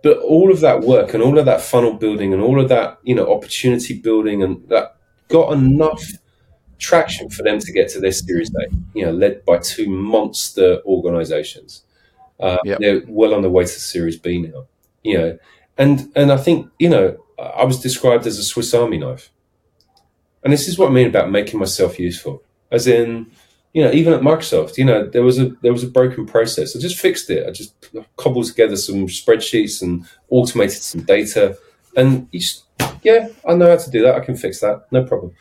but 0.02 0.16
all 0.20 0.50
of 0.50 0.60
that 0.60 0.80
work 0.80 1.12
and 1.12 1.22
all 1.22 1.38
of 1.38 1.44
that 1.44 1.60
funnel 1.60 1.92
building 1.92 2.32
and 2.32 2.40
all 2.40 2.58
of 2.58 2.70
that 2.70 2.98
you 3.02 3.14
know 3.14 3.30
opportunity 3.30 3.92
building 3.92 4.42
and 4.42 4.66
that 4.70 4.96
got 5.28 5.52
enough 5.52 6.02
traction 6.78 7.30
for 7.30 7.42
them 7.42 7.58
to 7.60 7.72
get 7.72 7.88
to 7.90 8.00
their 8.00 8.12
Series 8.12 8.50
A. 8.54 8.74
You 8.94 9.06
know, 9.06 9.12
led 9.12 9.44
by 9.44 9.58
two 9.58 9.88
monster 9.88 10.80
organisations. 10.84 11.82
Uh, 12.40 12.58
yep. 12.64 12.78
They're 12.80 13.02
well 13.06 13.34
on 13.34 13.42
the 13.42 13.50
way 13.50 13.64
to 13.64 13.68
Series 13.68 14.18
B 14.18 14.42
now. 14.42 14.66
You 15.04 15.18
know, 15.18 15.38
and 15.78 16.10
and 16.16 16.32
I 16.32 16.36
think 16.36 16.70
you 16.78 16.88
know 16.88 17.16
I 17.40 17.64
was 17.64 17.80
described 17.80 18.26
as 18.26 18.38
a 18.38 18.42
Swiss 18.42 18.74
Army 18.74 18.98
knife, 18.98 19.30
and 20.42 20.52
this 20.52 20.68
is 20.68 20.78
what 20.78 20.90
I 20.90 20.92
mean 20.92 21.06
about 21.06 21.30
making 21.30 21.58
myself 21.58 21.98
useful. 21.98 22.42
As 22.70 22.86
in, 22.86 23.30
you 23.72 23.82
know, 23.82 23.90
even 23.92 24.12
at 24.12 24.20
Microsoft, 24.20 24.76
you 24.78 24.84
know, 24.84 25.06
there 25.06 25.22
was 25.22 25.38
a 25.38 25.50
there 25.62 25.72
was 25.72 25.84
a 25.84 25.88
broken 25.88 26.26
process. 26.26 26.76
I 26.76 26.80
just 26.80 26.98
fixed 26.98 27.30
it. 27.30 27.46
I 27.46 27.50
just 27.50 27.74
cobbled 28.16 28.46
together 28.46 28.76
some 28.76 29.06
spreadsheets 29.06 29.82
and 29.82 30.06
automated 30.28 30.82
some 30.82 31.02
data, 31.02 31.58
and 31.96 32.30
just, 32.32 32.64
yeah, 33.02 33.28
I 33.48 33.54
know 33.54 33.70
how 33.70 33.76
to 33.76 33.90
do 33.90 34.02
that. 34.02 34.14
I 34.14 34.20
can 34.20 34.36
fix 34.36 34.60
that, 34.60 34.86
no 34.90 35.04
problem. 35.04 35.32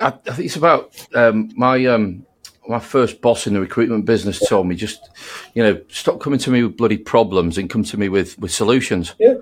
I, 0.00 0.08
I 0.08 0.10
think 0.10 0.46
it's 0.46 0.56
about 0.56 0.94
um, 1.14 1.50
my 1.56 1.84
um, 1.86 2.26
my 2.68 2.78
first 2.78 3.20
boss 3.20 3.46
in 3.46 3.54
the 3.54 3.60
recruitment 3.60 4.04
business 4.04 4.46
told 4.46 4.66
me 4.66 4.74
just, 4.74 5.08
you 5.54 5.62
know, 5.62 5.80
stop 5.88 6.20
coming 6.20 6.38
to 6.38 6.50
me 6.50 6.62
with 6.62 6.76
bloody 6.76 6.98
problems 6.98 7.56
and 7.56 7.70
come 7.70 7.82
to 7.82 7.96
me 7.96 8.10
with, 8.10 8.38
with 8.38 8.52
solutions. 8.52 9.14
Yeah. 9.18 9.36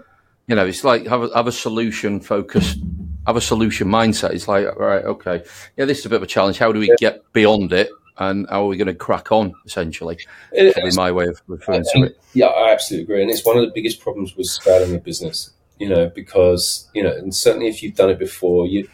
You 0.47 0.55
know, 0.55 0.67
it's 0.67 0.85
like 0.85 1.07
have 1.07 1.23
a, 1.23 1.35
have 1.35 1.47
a 1.47 1.53
solution 1.53 2.21
focused, 2.21 2.79
have 3.27 3.37
a 3.37 3.41
solution 3.41 3.89
mindset. 3.89 4.31
It's 4.31 4.49
like, 4.49 4.67
right, 4.77 5.05
okay, 5.05 5.45
yeah, 5.77 5.85
this 5.85 6.01
is 6.01 6.07
a 6.07 6.09
bit 6.09 6.17
of 6.17 6.23
a 6.23 6.27
challenge. 6.27 6.59
How 6.59 6.73
do 6.73 6.79
we 6.79 6.89
yeah. 6.89 6.95
get 6.99 7.33
beyond 7.33 7.73
it? 7.73 7.91
And 8.19 8.47
how 8.49 8.65
are 8.65 8.67
we 8.69 8.79
going 8.79 8.87
to 8.87 8.95
crack 8.95 9.31
on, 9.31 9.53
essentially? 9.67 10.17
It, 10.51 10.73
Probably 10.73 10.97
my 10.97 11.13
way 11.13 11.27
of 11.27 11.43
referring 11.49 11.85
to 11.93 12.05
it. 12.05 12.19
Yeah, 12.33 12.47
I 12.47 12.73
absolutely 12.73 13.05
agree. 13.05 13.21
And 13.21 13.31
it's 13.31 13.45
one 13.45 13.59
of 13.59 13.65
the 13.65 13.73
biggest 13.75 14.01
problems 14.01 14.35
with 14.35 14.47
scaling 14.47 14.95
a 14.95 14.99
business, 14.99 15.51
you 15.79 15.91
know, 15.91 16.11
because, 16.15 16.89
you 16.95 17.03
know, 17.03 17.11
and 17.13 17.35
certainly 17.35 17.69
if 17.69 17.83
you've 17.83 17.95
done 17.95 18.09
it 18.09 18.19
before, 18.19 18.67
you, 18.67 18.89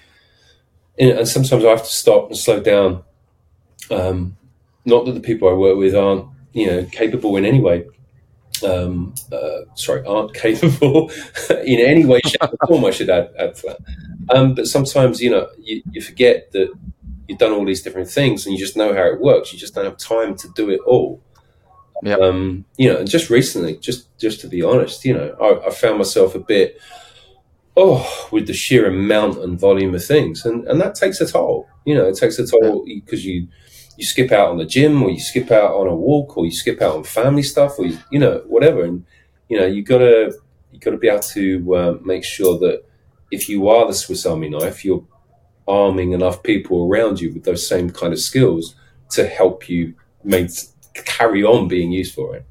and 0.99 1.29
sometimes 1.29 1.65
I 1.65 1.69
have 1.69 1.85
to 1.85 1.91
stop 1.91 2.27
and 2.27 2.37
slow 2.37 2.59
down 2.59 3.05
um, 3.93 4.37
not 4.85 5.05
that 5.07 5.13
the 5.13 5.21
people 5.21 5.49
I 5.49 5.53
work 5.53 5.77
with 5.77 5.95
aren't, 5.95 6.27
you 6.53 6.67
know, 6.67 6.85
capable 6.87 7.37
in 7.37 7.45
any 7.45 7.61
way. 7.61 7.85
Um, 8.65 9.15
uh, 9.31 9.63
sorry, 9.75 10.05
aren't 10.07 10.35
capable 10.47 11.11
in 11.51 11.81
any 11.81 12.05
way, 12.05 12.21
shape, 12.25 12.43
or 12.43 12.67
form. 12.67 12.85
I 12.85 12.91
should 12.91 13.11
add, 13.11 13.31
add 13.39 13.55
to 13.57 13.67
that. 13.69 13.79
Um, 14.35 14.55
but 14.55 14.67
sometimes, 14.67 15.21
you 15.21 15.31
know, 15.31 15.49
you, 15.59 15.83
you 15.91 16.01
forget 16.01 16.53
that 16.53 16.73
you've 17.29 17.39
done 17.39 17.53
all 17.53 17.65
these 17.65 17.83
different 17.83 18.09
things 18.09 18.47
and 18.47 18.53
you 18.53 18.59
just 18.59 18.77
know 18.77 18.95
how 18.95 19.05
it 19.05 19.21
works. 19.21 19.53
You 19.53 19.59
just 19.59 19.75
don't 19.75 19.85
have 19.85 19.97
time 19.97 20.37
to 20.37 20.49
do 20.55 20.71
it 20.71 20.81
all. 20.87 21.23
Yeah. 22.03 22.17
Um, 22.17 22.65
you 22.77 22.93
know, 22.93 22.99
and 22.99 23.09
just 23.09 23.31
recently, 23.31 23.77
just 23.77 24.17
just 24.19 24.41
to 24.41 24.49
be 24.49 24.63
honest, 24.63 25.05
you 25.05 25.15
know, 25.15 25.37
I, 25.41 25.69
I, 25.69 25.71
found 25.71 25.99
myself 25.99 26.35
a 26.35 26.41
bit, 26.41 26.81
oh, 27.77 28.29
with 28.33 28.49
the 28.49 28.53
sheer 28.53 28.89
amount 28.89 29.39
and 29.39 29.59
volume 29.59 29.95
of 29.95 30.05
things, 30.05 30.45
and 30.45 30.67
and 30.67 30.81
that 30.81 30.97
takes 30.97 31.21
a 31.21 31.27
toll. 31.27 31.69
You 31.85 31.95
know, 31.95 32.09
it 32.09 32.17
takes 32.17 32.41
a 32.41 32.47
toll 32.47 32.85
because 32.85 33.25
you 33.25 33.47
you 34.03 34.07
skip 34.07 34.33
out 34.33 34.49
on 34.49 34.59
the 34.59 34.67
gym 34.67 35.01
or 35.01 35.11
you 35.11 35.21
skip 35.21 35.53
out 35.53 35.75
on 35.75 35.87
a 35.87 35.95
walk 35.95 36.37
or 36.37 36.45
you 36.45 36.51
skip 36.51 36.83
out 36.83 36.97
on 36.97 37.05
family 37.05 37.43
stuff 37.45 37.79
or 37.79 37.87
you, 37.87 37.97
you 38.11 38.19
know 38.19 38.43
whatever 38.49 38.83
and 38.83 39.07
you 39.49 39.57
know 39.57 39.65
you 39.65 39.81
gotta 39.81 40.37
you 40.73 40.81
gotta 40.81 40.97
be 40.97 41.09
able 41.09 41.21
to 41.21 41.75
uh, 41.77 41.99
make 42.03 42.25
sure 42.25 42.59
that 42.59 42.83
if 43.31 43.49
you 43.49 43.69
are 43.69 43.87
the 43.87 43.95
Swiss 43.95 44.27
Army 44.27 44.49
knife 44.49 44.85
you're 44.85 45.05
arming 45.69 46.11
enough 46.11 46.43
people 46.43 46.89
around 46.89 47.21
you 47.21 47.33
with 47.33 47.45
those 47.45 47.65
same 47.65 47.91
kind 47.91 48.13
of 48.13 48.19
skills 48.19 48.75
to 49.11 49.25
help 49.29 49.69
you 49.69 49.95
make 50.25 50.51
carry 50.95 51.45
on 51.45 51.69
being 51.69 51.93
useful 51.93 52.33
right 52.33 52.43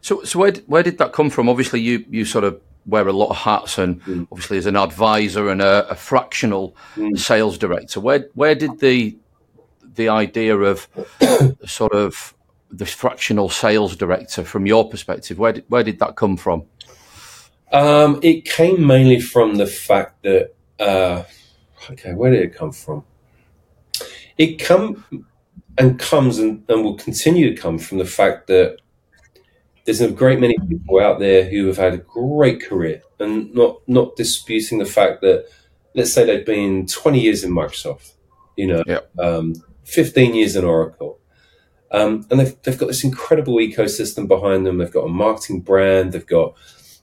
so 0.00 0.22
so 0.24 0.38
where, 0.38 0.52
where 0.66 0.82
did 0.82 0.96
that 0.96 1.12
come 1.12 1.28
from 1.28 1.50
obviously 1.50 1.82
you 1.82 2.02
you 2.08 2.24
sort 2.24 2.44
of 2.44 2.58
wear 2.86 3.06
a 3.06 3.12
lot 3.12 3.28
of 3.28 3.36
hats 3.36 3.76
and 3.76 4.02
mm. 4.04 4.26
obviously 4.32 4.56
as 4.56 4.64
an 4.64 4.76
advisor 4.76 5.50
and 5.50 5.60
a, 5.60 5.86
a 5.90 5.94
fractional 5.94 6.74
mm. 6.96 7.16
sales 7.18 7.58
director 7.58 8.00
where 8.00 8.26
where 8.32 8.54
did 8.54 8.80
the 8.80 9.14
the 9.94 10.08
idea 10.08 10.56
of 10.56 10.88
sort 11.66 11.92
of 11.92 12.34
the 12.70 12.86
fractional 12.86 13.48
sales 13.48 13.96
director 13.96 14.44
from 14.44 14.66
your 14.66 14.88
perspective? 14.88 15.38
Where 15.38 15.52
did, 15.52 15.64
where 15.68 15.82
did 15.82 15.98
that 15.98 16.16
come 16.16 16.36
from? 16.36 16.64
Um, 17.72 18.20
it 18.22 18.44
came 18.44 18.86
mainly 18.86 19.20
from 19.20 19.56
the 19.56 19.66
fact 19.66 20.22
that, 20.22 20.54
uh, 20.78 21.24
okay, 21.90 22.12
where 22.12 22.30
did 22.30 22.42
it 22.42 22.54
come 22.54 22.72
from? 22.72 23.04
It 24.36 24.56
come 24.56 25.26
and 25.78 25.98
comes 25.98 26.38
and, 26.38 26.64
and 26.68 26.84
will 26.84 26.96
continue 26.96 27.54
to 27.54 27.60
come 27.60 27.78
from 27.78 27.98
the 27.98 28.04
fact 28.04 28.46
that 28.48 28.78
there's 29.84 30.00
a 30.00 30.10
great 30.10 30.38
many 30.38 30.56
people 30.68 31.00
out 31.00 31.18
there 31.18 31.48
who 31.48 31.66
have 31.66 31.76
had 31.76 31.94
a 31.94 31.98
great 31.98 32.62
career 32.62 33.02
and 33.18 33.52
not 33.54 33.80
not 33.88 34.14
disputing 34.16 34.78
the 34.78 34.84
fact 34.84 35.22
that 35.22 35.46
let's 35.94 36.12
say 36.12 36.24
they've 36.24 36.46
been 36.46 36.86
20 36.86 37.20
years 37.20 37.44
in 37.44 37.52
Microsoft, 37.52 38.12
you 38.56 38.66
know, 38.66 38.82
yep. 38.86 39.10
um, 39.18 39.54
15 39.92 40.34
years 40.34 40.56
in 40.56 40.64
Oracle. 40.64 41.18
Um, 41.90 42.26
and 42.30 42.40
they've, 42.40 42.62
they've 42.62 42.78
got 42.78 42.86
this 42.86 43.04
incredible 43.04 43.56
ecosystem 43.56 44.26
behind 44.26 44.66
them. 44.66 44.78
They've 44.78 44.90
got 44.90 45.04
a 45.04 45.08
marketing 45.08 45.60
brand. 45.60 46.12
They've 46.12 46.26
got, 46.26 46.54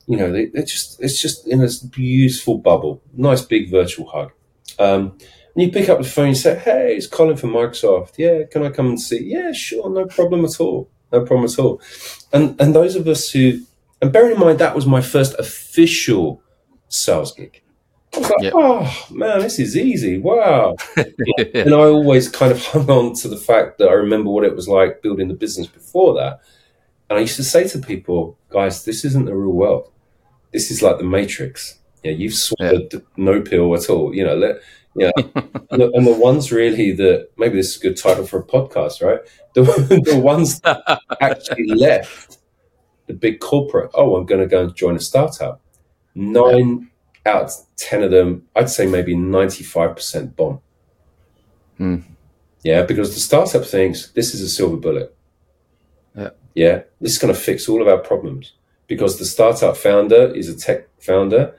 you 0.08 0.18
know, 0.18 0.32
they, 0.32 0.46
are 0.60 0.66
just, 0.66 1.02
it's 1.02 1.22
just 1.22 1.48
in 1.48 1.60
this 1.60 1.78
beautiful 1.78 2.58
bubble. 2.58 3.02
Nice 3.14 3.42
big 3.44 3.70
virtual 3.70 4.08
hug. 4.08 4.32
Um, 4.80 5.18
and 5.56 5.64
you 5.64 5.72
pick 5.72 5.90
up 5.90 6.00
the 6.00 6.04
phone 6.04 6.30
and 6.30 6.38
say, 6.38 6.58
Hey, 6.58 6.96
it's 6.96 7.06
Colin 7.06 7.38
from 7.38 7.52
Microsoft. 7.52 8.18
Yeah, 8.18 8.44
can 8.52 8.64
I 8.64 8.70
come 8.70 8.88
and 8.88 9.00
see? 9.00 9.24
Yeah, 9.24 9.52
sure. 9.52 9.90
No 9.90 10.06
problem 10.06 10.44
at 10.44 10.60
all. 10.60 10.90
No 11.12 11.24
problem 11.24 11.46
at 11.46 11.60
all. 11.60 11.82
And, 12.34 12.60
and 12.60 12.74
those 12.74 12.96
of 12.96 13.08
us 13.08 13.32
who, 13.32 13.62
and 14.02 14.12
bearing 14.12 14.34
in 14.34 14.40
mind 14.40 14.60
that 14.60 14.76
was 14.76 14.86
my 14.86 15.02
first 15.02 15.36
official 15.38 16.42
sales 16.88 17.34
gig. 17.34 17.62
I 18.16 18.20
was 18.20 18.30
like, 18.30 18.42
yep. 18.42 18.54
oh 18.56 19.08
man, 19.12 19.40
this 19.40 19.60
is 19.60 19.78
easy. 19.78 20.18
Wow. 20.18 20.76
and 20.98 21.74
I 21.74 21.84
always 21.84 22.28
kind 22.28 22.52
of 22.52 22.66
hung 22.66 22.90
on 22.90 23.14
to 23.16 23.28
the 23.28 23.38
fact 23.38 23.78
that 23.78 23.90
I 23.90 23.94
remember 23.94 24.32
what 24.32 24.44
it 24.44 24.56
was 24.56 24.68
like 24.68 25.02
building 25.02 25.28
the 25.28 25.36
business 25.36 25.68
before 25.68 26.16
that. 26.16 26.40
And 27.10 27.18
I 27.18 27.22
used 27.22 27.36
to 27.38 27.44
say 27.44 27.68
to 27.68 27.80
people, 27.80 28.38
guys, 28.50 28.86
this 28.86 29.06
isn't 29.06 29.26
the 29.26 29.36
real 29.36 29.54
world. 29.54 29.92
This 30.52 30.72
is 30.72 30.82
like 30.82 30.98
the 30.98 31.04
Matrix. 31.04 31.80
Yeah, 32.04 32.12
you've 32.12 32.34
swallowed 32.34 32.94
yeah. 32.94 33.00
no 33.18 33.42
pill 33.42 33.76
at 33.76 33.90
all. 33.90 34.14
You 34.14 34.26
know, 34.26 34.36
let, 34.36 34.62
yeah. 34.96 35.12
and, 35.18 35.82
the, 35.82 35.92
and 35.94 36.08
the 36.08 36.14
ones 36.14 36.52
really 36.52 36.92
that 36.94 37.30
maybe 37.38 37.56
this 37.56 37.76
is 37.76 37.78
a 37.78 37.88
good 37.88 37.98
title 37.98 38.26
for 38.26 38.40
a 38.40 38.44
podcast, 38.44 39.02
right? 39.02 39.20
The, 39.54 39.64
the 40.06 40.20
ones 40.20 40.60
that 40.62 41.02
actually 41.22 41.68
left 41.68 42.38
the 43.08 43.14
big 43.14 43.40
corporate, 43.40 43.92
oh, 43.94 44.16
I'm 44.16 44.26
going 44.26 44.42
to 44.42 44.48
go 44.48 44.64
and 44.64 44.76
join 44.76 44.96
a 44.96 45.00
startup. 45.00 45.62
Nine 46.16 46.90
out 47.26 47.44
of 47.44 47.52
10 47.78 48.04
of 48.04 48.12
them, 48.12 48.44
I'd 48.56 48.70
say 48.70 48.86
maybe 48.86 49.16
95% 49.16 50.36
bomb. 50.36 50.62
Mm. 51.80 52.04
Yeah, 52.64 52.84
because 52.84 53.14
the 53.14 53.20
startup 53.20 53.66
thinks 53.66 54.10
this 54.12 54.34
is 54.34 54.42
a 54.42 54.50
silver 54.50 54.78
bullet. 54.78 55.16
Yeah. 56.16 56.30
Yeah, 56.54 56.82
this 57.00 57.14
is 57.14 57.18
going 57.18 57.34
to 57.34 57.40
fix 57.40 57.70
all 57.70 57.82
of 57.82 57.88
our 57.88 58.00
problems 58.00 58.54
because 58.88 59.20
the 59.20 59.26
startup 59.26 59.78
founder 59.78 60.34
is 60.36 60.50
a 60.50 60.58
tech 60.58 60.88
founder 61.00 61.56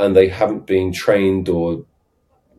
and 0.00 0.16
they 0.16 0.28
haven't 0.28 0.66
been 0.66 0.92
trained 0.92 1.48
or 1.48 1.84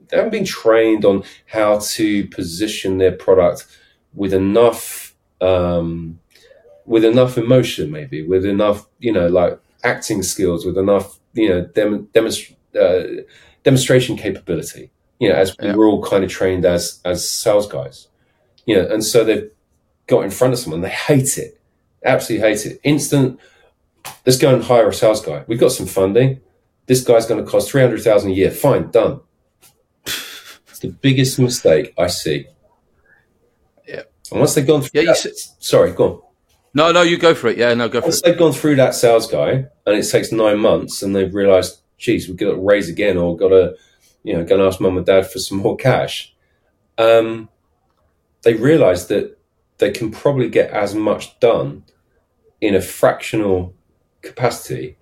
they 0.08 0.18
haven't 0.18 0.32
been 0.32 0.46
trained 0.46 1.04
on 1.04 1.24
how 1.48 1.80
to 1.80 2.28
position 2.28 2.98
their 2.98 3.12
product 3.12 3.66
with 4.14 4.34
enough 4.34 5.16
um, 5.42 6.20
with 6.86 7.04
enough 7.04 7.38
emotion 7.38 7.90
maybe 7.90 8.26
with 8.26 8.46
enough 8.46 8.88
you 9.00 9.12
know 9.12 9.28
like 9.28 9.60
acting 9.84 10.22
skills 10.22 10.66
with 10.66 10.78
enough 10.78 11.20
you 11.34 11.50
know 11.50 11.66
dem- 11.66 12.08
demonst- 12.08 12.56
uh, 12.80 13.24
demonstration 13.64 14.18
capability. 14.18 14.92
You 15.20 15.30
know, 15.30 15.36
as 15.36 15.56
yeah. 15.62 15.76
we're 15.76 15.88
all 15.88 16.04
kind 16.04 16.24
of 16.24 16.30
trained 16.30 16.66
as 16.66 17.00
as 17.06 17.30
sales 17.30 17.68
guys. 17.68 18.08
You 18.66 18.78
know, 18.78 18.88
and 18.88 19.04
so 19.04 19.24
they've 19.24 19.50
got 20.08 20.24
in 20.24 20.32
front 20.32 20.54
of 20.54 20.60
someone, 20.60 20.82
they 20.82 20.90
hate 20.90 21.38
it, 21.38 21.60
absolutely 22.04 22.48
hate 22.48 22.66
it. 22.66 22.80
Instant. 22.84 23.40
Let's 24.26 24.40
go 24.40 24.54
and 24.54 24.64
hire 24.64 24.90
a 24.90 24.94
sales 24.94 25.24
guy. 25.24 25.44
We've 25.48 25.60
got 25.60 25.72
some 25.72 25.86
funding. 25.86 26.42
This 26.88 27.04
guy's 27.04 27.28
going 27.28 27.44
to 27.44 27.50
cost 27.50 27.70
three 27.70 27.82
hundred 27.82 28.02
thousand 28.02 28.32
a 28.32 28.34
year. 28.34 28.50
Fine, 28.52 28.90
done. 28.90 29.22
It's 30.06 30.80
the 30.80 30.90
biggest 30.90 31.38
mistake 31.38 31.94
I 31.98 32.08
see. 32.08 32.48
Yeah. 33.88 34.02
And 34.32 34.40
once 34.40 34.56
they've 34.56 34.66
gone 34.66 34.82
through, 34.82 35.02
yeah, 35.02 35.14
that, 35.14 35.38
sorry, 35.60 35.92
go 35.92 36.06
on. 36.06 36.22
No, 36.74 36.92
no, 36.92 37.02
you 37.02 37.18
go 37.18 37.34
for 37.34 37.48
it. 37.48 37.58
Yeah, 37.58 37.74
no, 37.74 37.90
go 37.90 38.00
Once 38.00 38.22
for 38.22 38.28
it. 38.28 38.30
they've 38.32 38.40
gone 38.40 38.54
through 38.54 38.78
that 38.78 38.96
sales 38.96 39.28
guy 39.30 39.66
and 39.86 39.96
it 39.98 40.10
takes 40.10 40.32
nine 40.32 40.60
months 40.60 41.02
and 41.04 41.16
they've 41.16 41.34
realised, 41.34 41.82
geez, 41.98 42.28
we've 42.28 42.38
got 42.38 42.52
to 42.52 42.56
raise 42.56 42.88
again 42.90 43.18
or 43.18 43.36
got 43.36 43.50
to, 43.50 43.76
you 44.24 44.34
know, 44.34 44.46
go 44.46 44.56
and 44.56 44.64
ask 44.64 44.80
mum 44.80 44.98
and 44.98 45.06
dad 45.06 45.30
for 45.30 45.40
some 45.40 45.58
more 45.58 45.76
cash. 45.76 46.34
Um, 46.98 47.50
they 48.44 48.54
realise 48.54 49.06
that 49.06 49.38
they 49.80 49.92
can 49.92 50.12
probably 50.12 50.50
get 50.50 50.72
as 50.72 50.96
much 50.96 51.40
done 51.40 51.84
in 52.62 52.76
a 52.76 52.82
fractional 52.82 53.74
capacity 54.22 54.98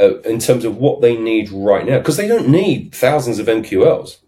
uh, 0.00 0.20
in 0.20 0.38
terms 0.38 0.64
of 0.64 0.76
what 0.76 1.00
they 1.00 1.16
need 1.16 1.50
right 1.50 1.84
now 1.84 1.98
because 1.98 2.16
they 2.16 2.28
don't 2.28 2.48
need 2.48 2.94
thousands 2.94 3.38
of 3.38 3.46
MQLs. 3.46 4.18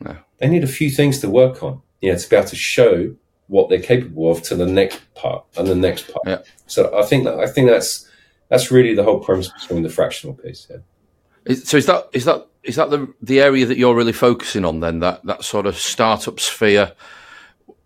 No. 0.00 0.16
They 0.38 0.48
need 0.48 0.64
a 0.64 0.68
few 0.68 0.90
things 0.90 1.18
to 1.20 1.28
work 1.28 1.62
on, 1.62 1.82
you 2.00 2.12
know, 2.12 2.18
to 2.18 2.30
be 2.30 2.36
able 2.36 2.48
to 2.48 2.56
show 2.56 3.16
what 3.48 3.68
they're 3.68 3.80
capable 3.80 4.30
of 4.30 4.42
to 4.42 4.54
the 4.54 4.66
next 4.66 5.00
part 5.14 5.44
and 5.56 5.68
the 5.68 5.74
next 5.74 6.10
part. 6.12 6.26
Yeah. 6.26 6.42
So 6.66 6.96
I 6.98 7.04
think 7.04 7.24
that 7.24 7.38
I 7.38 7.46
think 7.46 7.68
that's 7.68 8.08
that's 8.48 8.70
really 8.70 8.94
the 8.94 9.04
whole 9.04 9.20
premise 9.20 9.48
between 9.48 9.82
the 9.82 9.90
fractional 9.90 10.34
piece. 10.34 10.66
Yeah. 10.70 11.54
So 11.56 11.76
is 11.76 11.86
that 11.86 12.08
is 12.12 12.24
that 12.24 12.46
is 12.62 12.76
that 12.76 12.90
the 12.90 13.12
the 13.20 13.40
area 13.40 13.66
that 13.66 13.76
you're 13.76 13.94
really 13.94 14.12
focusing 14.12 14.64
on 14.64 14.80
then? 14.80 15.00
That 15.00 15.24
that 15.24 15.44
sort 15.44 15.66
of 15.66 15.76
startup 15.76 16.40
sphere, 16.40 16.92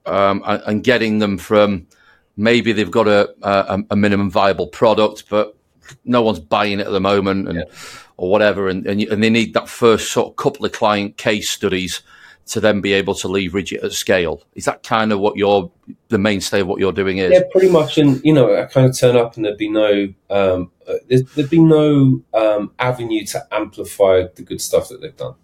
um, 0.07 0.43
and, 0.47 0.63
and, 0.67 0.85
getting 0.85 1.19
them 1.19 1.39
from 1.39 1.89
maybe 2.37 2.73
they've 2.73 2.91
got 2.91 3.09
a, 3.09 3.35
a, 3.43 3.83
a 3.91 3.97
minimum 3.97 4.31
viable 4.31 4.69
product, 4.69 5.25
but 5.29 5.57
no 6.05 6.23
one's 6.23 6.39
buying 6.39 6.79
it 6.79 6.87
at 6.87 6.93
the 6.93 7.01
moment, 7.01 7.49
and 7.49 7.59
yeah. 7.59 7.65
or 8.17 8.31
whatever, 8.31 8.69
and 8.69 8.87
and, 8.87 9.01
you, 9.01 9.11
and 9.11 9.23
they 9.23 9.31
need 9.31 9.55
that 9.55 9.69
first 9.69 10.13
sort 10.13 10.29
of 10.29 10.37
couple 10.37 10.65
of 10.65 10.71
client 10.71 11.17
case 11.17 11.51
studies 11.51 12.03
to 12.49 12.61
then 12.61 12.81
be 12.81 12.95
able 12.95 13.15
to 13.15 13.29
leverage 13.29 13.73
it 13.73 13.83
at 13.85 13.93
scale. 13.93 14.43
Is 14.55 14.65
that 14.65 14.83
kind 14.83 15.13
of 15.13 15.21
what 15.21 15.37
your 15.37 15.71
the 16.09 16.19
mainstay 16.19 16.61
of 16.61 16.67
what 16.67 16.81
you're 16.81 16.93
doing 16.93 17.19
is? 17.19 17.33
Yeah, 17.33 17.43
pretty 17.53 17.69
much. 17.69 17.99
And 17.99 18.23
you 18.25 18.33
know, 18.33 18.57
I 18.57 18.65
kind 18.65 18.87
of 18.87 18.97
turn 18.97 19.17
up 19.17 19.37
and 19.37 19.45
there'd 19.45 19.59
be 19.59 19.69
no 19.69 20.13
um, 20.31 20.71
uh, 20.87 20.95
there'd 21.09 21.51
be 21.51 21.61
no 21.61 22.23
um, 22.33 22.73
avenue 22.79 23.25
to 23.27 23.47
amplify 23.53 24.25
the 24.35 24.43
good 24.43 24.61
stuff 24.61 24.89
that 24.89 25.01
they've 25.01 25.17
done. 25.17 25.35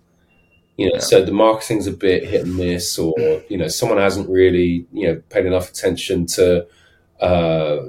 You 0.76 0.86
know, 0.86 0.94
yeah. 0.94 1.00
so 1.00 1.24
the 1.24 1.32
marketing's 1.32 1.86
a 1.86 1.92
bit 1.92 2.26
hit 2.26 2.46
and 2.46 2.56
miss, 2.56 2.98
or 2.98 3.14
you 3.48 3.58
know, 3.58 3.68
someone 3.68 3.98
hasn't 3.98 4.28
really 4.28 4.86
you 4.92 5.08
know 5.08 5.22
paid 5.28 5.44
enough 5.44 5.70
attention 5.70 6.26
to, 6.26 6.66
uh, 7.20 7.80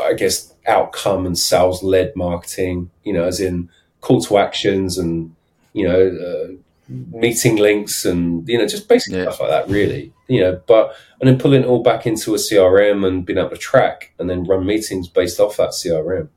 I 0.00 0.14
guess, 0.16 0.54
outcome 0.66 1.26
and 1.26 1.36
sales 1.36 1.82
led 1.82 2.14
marketing. 2.14 2.90
You 3.02 3.12
know, 3.12 3.24
as 3.24 3.40
in 3.40 3.70
call 4.00 4.20
to 4.22 4.38
actions 4.38 4.98
and 4.98 5.34
you 5.72 5.88
know. 5.88 6.06
Uh, 6.06 6.62
meeting 6.88 7.56
links 7.56 8.04
and 8.04 8.48
you 8.48 8.56
know 8.56 8.66
just 8.66 8.88
basic 8.88 9.12
yeah. 9.12 9.22
stuff 9.22 9.40
like 9.40 9.50
that 9.50 9.68
really 9.68 10.12
you 10.28 10.40
know 10.40 10.60
but 10.66 10.94
and 11.20 11.28
then 11.28 11.38
pulling 11.38 11.62
it 11.62 11.66
all 11.66 11.82
back 11.82 12.06
into 12.06 12.32
a 12.34 12.38
crm 12.38 13.04
and 13.06 13.26
being 13.26 13.38
able 13.38 13.50
to 13.50 13.56
track 13.56 14.12
and 14.18 14.30
then 14.30 14.44
run 14.44 14.64
meetings 14.64 15.08
based 15.08 15.40
off 15.40 15.56
that 15.56 15.70
crm 15.70 16.28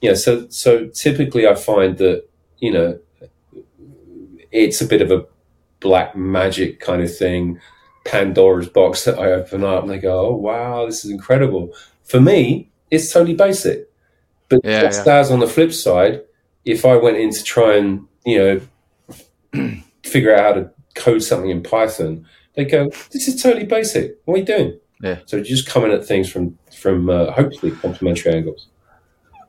yeah 0.00 0.14
so 0.14 0.48
so 0.48 0.86
typically 0.88 1.46
i 1.46 1.54
find 1.54 1.98
that 1.98 2.26
you 2.58 2.72
know 2.72 2.98
it's 4.50 4.80
a 4.80 4.86
bit 4.86 5.02
of 5.02 5.10
a 5.10 5.24
black 5.80 6.16
magic 6.16 6.80
kind 6.80 7.02
of 7.02 7.14
thing 7.14 7.60
pandora's 8.06 8.68
box 8.68 9.04
that 9.04 9.18
i 9.18 9.30
open 9.32 9.62
up 9.62 9.82
and 9.82 9.90
they 9.90 9.98
go 9.98 10.28
oh 10.28 10.34
wow 10.34 10.86
this 10.86 11.04
is 11.04 11.10
incredible 11.10 11.70
for 12.04 12.20
me 12.20 12.70
it's 12.90 13.12
totally 13.12 13.34
basic 13.34 13.86
but 14.48 14.60
yeah, 14.64 14.80
just 14.80 15.06
yeah. 15.06 15.16
as 15.16 15.30
on 15.30 15.40
the 15.40 15.46
flip 15.46 15.74
side 15.74 16.22
if 16.64 16.86
i 16.86 16.96
went 16.96 17.18
in 17.18 17.30
to 17.30 17.44
try 17.44 17.76
and 17.76 18.06
you 18.24 18.38
know 19.52 19.80
figure 20.10 20.34
out 20.34 20.44
how 20.44 20.60
to 20.60 20.70
code 20.94 21.22
something 21.22 21.50
in 21.50 21.62
Python, 21.62 22.26
they 22.54 22.64
go, 22.64 22.90
"This 23.10 23.28
is 23.28 23.42
totally 23.42 23.66
basic. 23.66 24.18
What 24.24 24.34
are 24.34 24.38
you 24.38 24.44
doing?" 24.44 24.80
Yeah. 25.02 25.20
So 25.26 25.42
just 25.42 25.66
coming 25.66 25.92
at 25.92 26.04
things 26.04 26.30
from 26.30 26.58
from 26.76 27.08
uh, 27.08 27.32
hopefully 27.32 27.72
complementary 27.72 28.34
angles. 28.34 28.68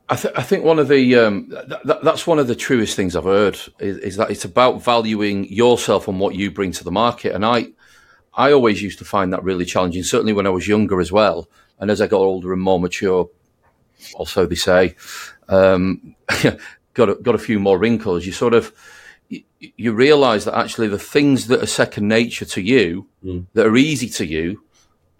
I, 0.09 0.15
th- 0.15 0.33
I, 0.35 0.43
think 0.43 0.65
one 0.65 0.77
of 0.77 0.89
the 0.89 1.15
um, 1.15 1.49
th- 1.69 1.99
that's 2.03 2.27
one 2.27 2.37
of 2.37 2.47
the 2.47 2.55
truest 2.55 2.97
things 2.97 3.15
I've 3.15 3.23
heard 3.23 3.57
is, 3.79 3.97
is, 3.99 4.17
that 4.17 4.29
it's 4.29 4.43
about 4.43 4.83
valuing 4.83 5.45
yourself 5.45 6.09
and 6.09 6.19
what 6.19 6.35
you 6.35 6.51
bring 6.51 6.73
to 6.73 6.83
the 6.83 6.91
market. 6.91 7.33
And 7.33 7.45
I 7.45 7.67
I 8.33 8.51
always 8.51 8.81
used 8.81 8.99
to 8.99 9.05
find 9.05 9.31
that 9.31 9.43
really 9.43 9.63
challenging. 9.63 10.03
Certainly 10.03 10.33
when 10.33 10.47
I 10.47 10.49
was 10.49 10.67
younger 10.67 10.99
as 10.99 11.13
well, 11.13 11.47
and 11.79 11.89
as 11.89 12.01
I 12.01 12.07
got 12.07 12.19
older 12.19 12.51
and 12.51 12.61
more 12.61 12.79
mature, 12.79 13.29
also 14.15 14.45
they 14.45 14.55
say, 14.55 14.95
um, 15.47 16.15
got 16.93 17.09
a, 17.09 17.15
got 17.15 17.35
a 17.35 17.39
few 17.39 17.59
more 17.59 17.77
wrinkles. 17.77 18.25
You 18.25 18.33
sort 18.33 18.53
of 18.53 18.73
you 19.59 19.93
realize 19.93 20.45
that 20.45 20.57
actually 20.57 20.87
the 20.87 20.99
things 20.99 21.47
that 21.47 21.61
are 21.61 21.67
second 21.67 22.07
nature 22.07 22.45
to 22.45 22.61
you, 22.61 23.07
mm. 23.23 23.45
that 23.53 23.65
are 23.65 23.77
easy 23.77 24.09
to 24.09 24.25
you, 24.25 24.63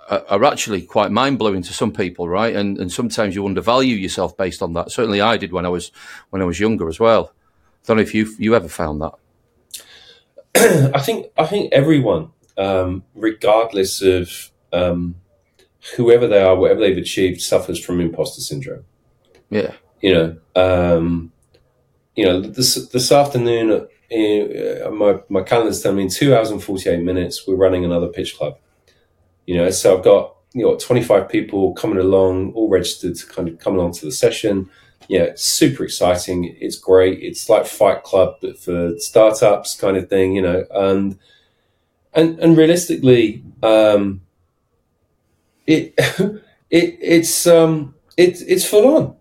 are, 0.09 0.24
are 0.30 0.43
actually 0.43 0.82
quite 0.82 1.12
mind 1.12 1.39
blowing 1.39 1.62
to 1.64 1.74
some 1.74 1.91
people, 1.91 2.28
right? 2.28 2.55
And 2.55 2.78
and 2.78 2.91
sometimes 2.91 3.36
you 3.36 3.45
undervalue 3.45 3.95
yourself 3.95 4.36
based 4.36 4.62
on 4.62 4.74
that. 4.74 4.91
Certainly, 4.91 5.22
I 5.22 5.38
did 5.38 5.53
when 5.53 5.66
I 5.66 5.70
was 5.70 5.91
when 6.30 6.41
I 6.41 6.45
was 6.45 6.59
younger 6.59 6.88
as 6.88 6.99
well. 6.99 7.34
I 7.84 7.88
don't 7.88 7.97
know 7.97 8.03
if 8.03 8.14
you 8.14 8.34
you 8.38 8.55
ever 8.55 8.68
found 8.68 9.01
that. 9.01 9.14
I 10.95 10.99
think 10.99 11.28
I 11.38 11.45
think 11.45 11.72
everyone, 11.72 12.32
um, 12.57 13.03
regardless 13.16 14.01
of 14.01 14.51
um, 14.74 15.16
whoever 15.95 16.28
they 16.28 16.41
are, 16.41 16.55
whatever 16.55 16.82
they've 16.82 16.97
achieved, 16.97 17.41
suffers 17.41 17.84
from 17.84 18.01
imposter 18.01 18.41
syndrome. 18.41 18.86
Yeah, 19.49 19.74
you 20.01 20.14
know, 20.14 20.38
um, 20.55 21.32
you 22.16 22.26
know, 22.26 22.41
this 22.41 22.76
this 22.89 23.12
afternoon 23.12 23.88
in, 24.12 24.84
uh, 24.86 24.91
my 24.91 25.20
my 25.30 25.41
calendar's 25.41 25.82
telling 25.82 25.97
me 25.97 26.03
in 26.03 26.09
two 26.09 26.36
hours 26.36 26.51
and 26.51 26.62
forty 26.62 26.89
eight 26.89 27.01
minutes 27.01 27.47
we're 27.47 27.55
running 27.55 27.86
another 27.86 28.07
pitch 28.07 28.38
club. 28.38 28.57
You 29.45 29.57
know, 29.57 29.70
so 29.72 29.97
I've 29.97 30.03
got 30.03 30.36
you 30.53 30.64
know 30.64 30.76
twenty 30.76 31.01
five 31.01 31.30
people 31.30 31.74
coming 31.74 31.97
along, 31.97 32.53
all 32.53 32.70
registered 32.70 33.16
to 33.16 33.26
kind 33.26 33.47
of 33.47 33.57
come 33.59 33.76
along 33.76 33.93
to 33.93 34.05
the 34.05 34.12
session. 34.12 34.70
Yeah, 35.07 35.32
super 35.36 35.84
exciting. 35.86 36.55
It's 36.59 36.78
great. 36.78 37.20
It's 37.24 37.49
like 37.49 37.66
Fight 37.66 38.03
Club 38.03 38.36
but 38.41 38.59
for 38.59 38.97
startups, 38.99 39.76
kind 39.76 39.97
of 39.97 40.09
thing. 40.09 40.36
You 40.36 40.41
know, 40.41 40.66
and 40.72 41.18
and 42.14 42.38
and 42.39 42.57
realistically, 42.57 43.43
um, 43.64 44.22
it 45.66 45.93
it 46.70 46.97
it's 47.01 47.47
um 47.47 47.95
it, 48.18 48.41
it's 48.45 48.66
full 48.66 48.97
on 48.97 49.16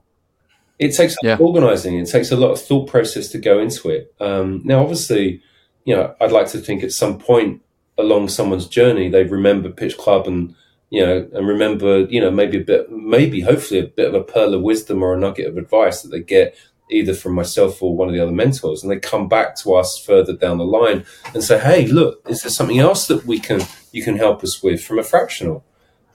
it 0.81 0.97
takes 0.97 1.14
yeah. 1.22 1.37
organizing. 1.39 1.99
It 1.99 2.09
takes 2.09 2.33
a 2.33 2.37
lot 2.37 2.53
of 2.53 2.61
thought 2.61 2.89
process 2.89 3.28
to 3.28 3.39
go 3.39 3.61
into 3.61 3.91
it. 3.91 4.14
Um, 4.18 4.62
now, 4.64 4.81
obviously, 4.81 5.43
you 5.85 5.95
know, 5.95 6.14
I'd 6.20 6.33
like 6.33 6.49
to 6.49 6.59
think 6.59 6.83
at 6.83 6.91
some 6.91 7.18
point 7.18 7.62
along 7.99 8.28
someone's 8.28 8.66
journey 8.66 9.11
they 9.11 9.24
remember 9.24 9.68
Pitch 9.68 9.99
Club 9.99 10.26
and 10.26 10.55
you 10.89 11.05
know 11.05 11.28
and 11.35 11.47
remember 11.47 12.01
you 12.05 12.18
know 12.18 12.31
maybe 12.31 12.57
a 12.57 12.64
bit, 12.64 12.91
maybe 12.91 13.43
hopefully 13.43 13.81
a 13.81 13.87
bit 13.89 14.09
of 14.09 14.14
a 14.14 14.24
pearl 14.24 14.55
of 14.55 14.62
wisdom 14.62 15.03
or 15.03 15.14
a 15.14 15.18
nugget 15.18 15.47
of 15.47 15.59
advice 15.59 16.01
that 16.01 16.09
they 16.09 16.20
get 16.20 16.57
either 16.91 17.14
from 17.14 17.35
myself 17.35 17.83
or 17.83 17.95
one 17.95 18.09
of 18.09 18.14
the 18.14 18.20
other 18.20 18.33
mentors, 18.33 18.83
and 18.83 18.91
they 18.91 18.99
come 18.99 19.28
back 19.28 19.55
to 19.55 19.74
us 19.74 19.99
further 19.99 20.33
down 20.33 20.59
the 20.59 20.64
line 20.64 21.05
and 21.35 21.45
say, 21.45 21.59
"Hey, 21.59 21.87
look, 21.87 22.26
is 22.28 22.43
there 22.43 22.51
something 22.51 22.78
else 22.78 23.07
that 23.07 23.26
we 23.26 23.39
can 23.39 23.61
you 23.93 24.03
can 24.03 24.16
help 24.16 24.43
us 24.43 24.62
with 24.62 24.83
from 24.83 24.99
a 24.99 25.05
fractional 25.05 25.62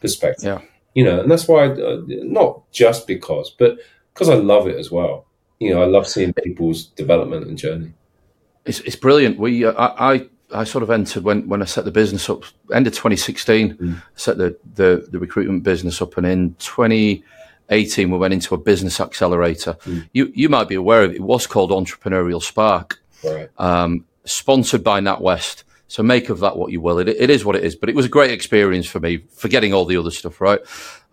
perspective?" 0.01 0.43
Yeah. 0.43 0.61
You 0.95 1.03
know, 1.03 1.19
and 1.19 1.29
that's 1.29 1.47
why, 1.47 1.67
uh, 1.67 2.01
not 2.07 2.71
just 2.71 3.05
because, 3.05 3.49
but 3.49 3.77
because 4.15 4.29
I 4.29 4.35
love 4.35 4.67
it 4.67 4.77
as 4.77 4.89
well. 4.89 5.25
You 5.59 5.73
know, 5.73 5.83
I 5.83 5.85
love 5.85 6.07
seeing 6.07 6.33
people's 6.33 6.85
development 6.85 7.47
and 7.47 7.57
journey. 7.57 7.93
It's, 8.63 8.79
it's 8.81 8.95
brilliant. 8.95 9.37
We, 9.37 9.65
uh, 9.65 9.73
I, 9.73 10.15
I, 10.15 10.29
I, 10.53 10.63
sort 10.63 10.83
of 10.83 10.89
entered 10.89 11.23
when, 11.23 11.47
when 11.47 11.61
I 11.61 11.65
set 11.65 11.85
the 11.85 11.91
business 11.91 12.29
up, 12.29 12.43
end 12.73 12.87
of 12.87 12.93
2016, 12.93 13.75
mm. 13.75 14.01
set 14.15 14.37
the, 14.37 14.57
the, 14.73 15.07
the 15.11 15.19
recruitment 15.19 15.63
business 15.63 16.01
up, 16.01 16.17
and 16.17 16.25
in 16.25 16.55
2018 16.59 18.09
we 18.09 18.17
went 18.17 18.33
into 18.33 18.55
a 18.55 18.57
business 18.57 18.99
accelerator. 18.99 19.73
Mm. 19.83 20.09
You, 20.13 20.31
you 20.33 20.49
might 20.49 20.67
be 20.67 20.75
aware 20.75 21.03
of 21.03 21.11
it. 21.11 21.17
It 21.17 21.21
was 21.21 21.45
called 21.45 21.71
Entrepreneurial 21.71 22.41
Spark, 22.41 23.01
right. 23.23 23.49
um, 23.57 24.05
sponsored 24.23 24.83
by 24.83 25.01
NatWest. 25.01 25.63
So 25.87 26.03
make 26.03 26.29
of 26.29 26.39
that 26.39 26.57
what 26.57 26.71
you 26.71 26.81
will. 26.81 26.99
It, 26.99 27.09
it 27.09 27.29
is 27.29 27.45
what 27.45 27.55
it 27.55 27.63
is, 27.63 27.75
but 27.75 27.89
it 27.89 27.95
was 27.95 28.05
a 28.05 28.09
great 28.09 28.31
experience 28.31 28.87
for 28.87 28.99
me, 28.99 29.17
forgetting 29.31 29.73
all 29.73 29.85
the 29.85 29.97
other 29.97 30.11
stuff, 30.11 30.41
right? 30.41 30.59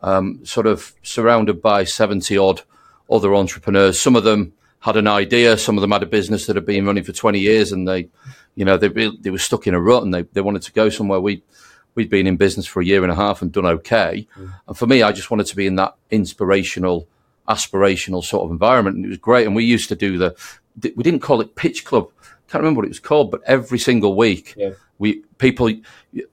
Um, 0.01 0.45
sort 0.45 0.67
of 0.67 0.95
surrounded 1.03 1.61
by 1.61 1.85
70 1.85 2.37
odd 2.39 2.63
other 3.11 3.35
entrepreneurs. 3.35 4.01
Some 4.01 4.17
of 4.17 4.25
them 4.25 4.53
had 4.81 4.97
an 4.97 5.07
idea. 5.07 5.57
Some 5.57 5.77
of 5.77 5.83
them 5.83 5.93
had 5.93 6.03
a 6.03 6.07
business 6.07 6.47
that 6.47 6.57
had 6.57 6.67
been 6.67 6.87
running 6.87 7.05
for 7.05 7.13
20 7.13 7.39
years 7.39 7.73
and 7.73 7.87
they, 7.87 8.09
you 8.55 8.65
know, 8.65 8.77
they, 8.77 8.89
they 8.89 9.31
were 9.31 9.39
stuck 9.39 9.67
in 9.67 9.75
a 9.75 9.81
rut 9.81 10.03
and 10.03 10.13
they, 10.13 10.23
they 10.23 10.41
wanted 10.41 10.63
to 10.63 10.73
go 10.73 10.89
somewhere. 10.89 11.21
We, 11.21 11.43
we'd 11.95 12.11
been 12.11 12.27
in 12.27 12.37
business 12.37 12.67
for 12.67 12.81
a 12.81 12.85
year 12.85 13.03
and 13.03 13.13
a 13.13 13.15
half 13.15 13.43
and 13.43 13.53
done 13.53 13.67
okay. 13.67 14.27
Mm. 14.37 14.55
And 14.69 14.77
for 14.77 14.87
me, 14.87 15.03
I 15.03 15.13
just 15.13 15.31
wanted 15.31 15.47
to 15.47 15.57
be 15.57 15.67
in 15.67 15.77
that 15.77 15.95
inspirational, 16.11 17.07
aspirational 17.49 18.25
sort 18.25 18.45
of 18.45 18.51
environment. 18.51 18.97
And 18.97 19.05
it 19.05 19.11
was 19.11 19.19
great. 19.19 19.47
And 19.47 19.55
we 19.55 19.65
used 19.65 19.89
to 19.91 19.97
do 19.97 20.19
the, 20.19 20.37
we 20.81 21.03
didn't 21.03 21.21
call 21.21 21.41
it 21.41 21.55
pitch 21.55 21.85
club. 21.85 22.09
I 22.21 22.51
can't 22.51 22.63
remember 22.63 22.79
what 22.79 22.87
it 22.87 22.91
was 22.91 23.01
called, 23.01 23.31
but 23.31 23.43
every 23.47 23.79
single 23.79 24.15
week 24.17 24.55
yeah 24.57 24.71
we 25.03 25.23
people 25.39 25.69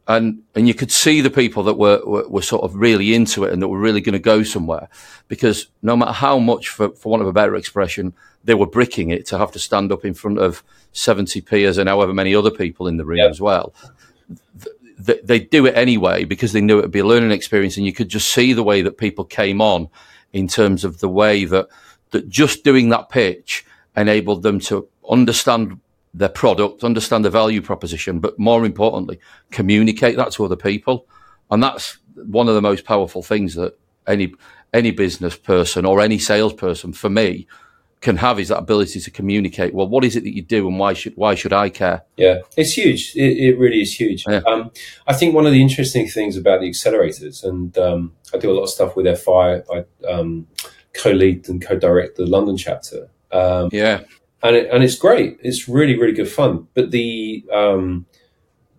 and 0.07 0.43
and 0.55 0.67
you 0.67 0.73
could 0.75 0.91
see 0.91 1.19
the 1.19 1.31
people 1.31 1.63
that 1.63 1.73
were, 1.73 2.01
were, 2.05 2.27
were 2.29 2.41
sort 2.43 2.63
of 2.63 2.75
really 2.75 3.15
into 3.15 3.43
it 3.43 3.51
and 3.51 3.61
that 3.61 3.67
were 3.67 3.79
really 3.79 3.99
going 3.99 4.13
to 4.13 4.19
go 4.19 4.43
somewhere. 4.43 4.87
Because 5.27 5.67
no 5.81 5.97
matter 5.97 6.11
how 6.11 6.37
much 6.37 6.69
for 6.69 6.91
for 6.91 7.09
want 7.09 7.23
of 7.23 7.27
a 7.27 7.33
better 7.33 7.55
expression 7.55 8.13
they 8.43 8.53
were 8.53 8.67
bricking 8.67 9.09
it 9.09 9.25
to 9.25 9.37
have 9.37 9.51
to 9.51 9.59
stand 9.59 9.91
up 9.91 10.05
in 10.05 10.13
front 10.13 10.37
of 10.37 10.63
70 10.93 11.41
peers 11.41 11.77
and 11.77 11.89
however 11.89 12.13
many 12.13 12.33
other 12.33 12.51
people 12.51 12.87
in 12.87 12.97
the 12.97 13.03
room 13.03 13.29
as 13.29 13.41
well 13.41 13.73
they, 14.97 15.19
they 15.23 15.39
do 15.39 15.65
it 15.65 15.75
anyway 15.75 16.23
because 16.23 16.53
they 16.53 16.61
knew 16.61 16.77
it 16.79 16.83
would 16.83 16.91
be 16.91 16.99
a 16.99 17.05
learning 17.05 17.31
experience 17.31 17.75
and 17.75 17.85
you 17.85 17.91
could 17.91 18.07
just 18.07 18.31
see 18.31 18.53
the 18.53 18.63
way 18.63 18.81
that 18.81 18.97
people 18.97 19.25
came 19.25 19.59
on 19.59 19.89
in 20.31 20.47
terms 20.47 20.85
of 20.85 20.99
the 20.99 21.09
way 21.09 21.43
that 21.43 21.67
that 22.11 22.29
just 22.29 22.63
doing 22.63 22.89
that 22.89 23.09
pitch 23.09 23.65
enabled 23.95 24.41
them 24.41 24.59
to 24.59 24.87
understand 25.09 25.79
their 26.13 26.29
product, 26.29 26.83
understand 26.83 27.23
the 27.23 27.29
value 27.29 27.61
proposition, 27.61 28.19
but 28.19 28.37
more 28.39 28.65
importantly, 28.65 29.19
communicate 29.51 30.17
that 30.17 30.31
to 30.33 30.45
other 30.45 30.55
people. 30.55 31.05
And 31.51 31.61
that's 31.61 31.97
one 32.15 32.47
of 32.47 32.55
the 32.55 32.61
most 32.61 32.85
powerful 32.85 33.21
things 33.21 33.55
that 33.55 33.77
any 34.07 34.33
any 34.73 34.91
business 34.91 35.35
person 35.35 35.85
or 35.85 35.99
any 35.99 36.19
salesperson 36.19 36.93
for 36.93 37.09
me 37.09 37.47
can 38.01 38.15
have 38.17 38.39
is 38.39 38.47
that 38.47 38.57
ability 38.57 38.99
to 38.99 39.11
communicate. 39.11 39.73
Well, 39.73 39.87
what 39.87 40.05
is 40.05 40.15
it 40.15 40.23
that 40.23 40.33
you 40.33 40.41
do, 40.41 40.67
and 40.67 40.79
why 40.79 40.93
should 40.93 41.15
why 41.15 41.35
should 41.35 41.53
I 41.53 41.69
care? 41.69 42.03
Yeah, 42.17 42.39
it's 42.55 42.73
huge. 42.73 43.13
It, 43.15 43.37
it 43.37 43.59
really 43.59 43.81
is 43.81 43.99
huge. 43.99 44.23
Yeah. 44.27 44.41
Um, 44.45 44.71
I 45.07 45.13
think 45.13 45.35
one 45.35 45.45
of 45.45 45.51
the 45.51 45.61
interesting 45.61 46.07
things 46.07 46.37
about 46.37 46.61
the 46.61 46.69
accelerators, 46.69 47.43
and 47.43 47.77
um, 47.77 48.13
I 48.33 48.37
do 48.37 48.51
a 48.51 48.53
lot 48.53 48.63
of 48.63 48.69
stuff 48.69 48.95
with 48.95 49.05
FI. 49.19 49.61
I 49.73 49.85
um, 50.07 50.47
co-lead 50.93 51.49
and 51.49 51.61
co-direct 51.61 52.17
the 52.17 52.25
London 52.25 52.57
chapter. 52.57 53.09
Um, 53.31 53.69
yeah, 53.71 54.01
and 54.43 54.55
it, 54.55 54.69
and 54.71 54.83
it's 54.83 54.95
great. 54.95 55.37
It's 55.41 55.67
really 55.67 55.97
really 55.97 56.13
good 56.13 56.29
fun. 56.29 56.67
But 56.73 56.91
the 56.91 57.45
um, 57.53 58.05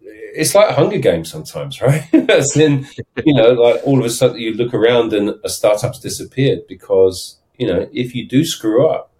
it's 0.02 0.54
like 0.54 0.70
a 0.70 0.74
Hunger 0.74 0.98
Games 0.98 1.30
sometimes, 1.30 1.80
right? 1.82 2.06
As 2.30 2.56
in, 2.56 2.86
you 3.24 3.34
know, 3.34 3.52
like 3.52 3.80
all 3.84 3.98
of 3.98 4.04
a 4.04 4.10
sudden 4.10 4.38
you 4.38 4.54
look 4.54 4.74
around 4.74 5.12
and 5.12 5.30
a 5.44 5.48
startup's 5.48 5.98
disappeared 5.98 6.66
because 6.68 7.38
you 7.58 7.66
know 7.66 7.88
if 7.92 8.14
you 8.14 8.26
do 8.26 8.44
screw 8.44 8.88
up, 8.88 9.12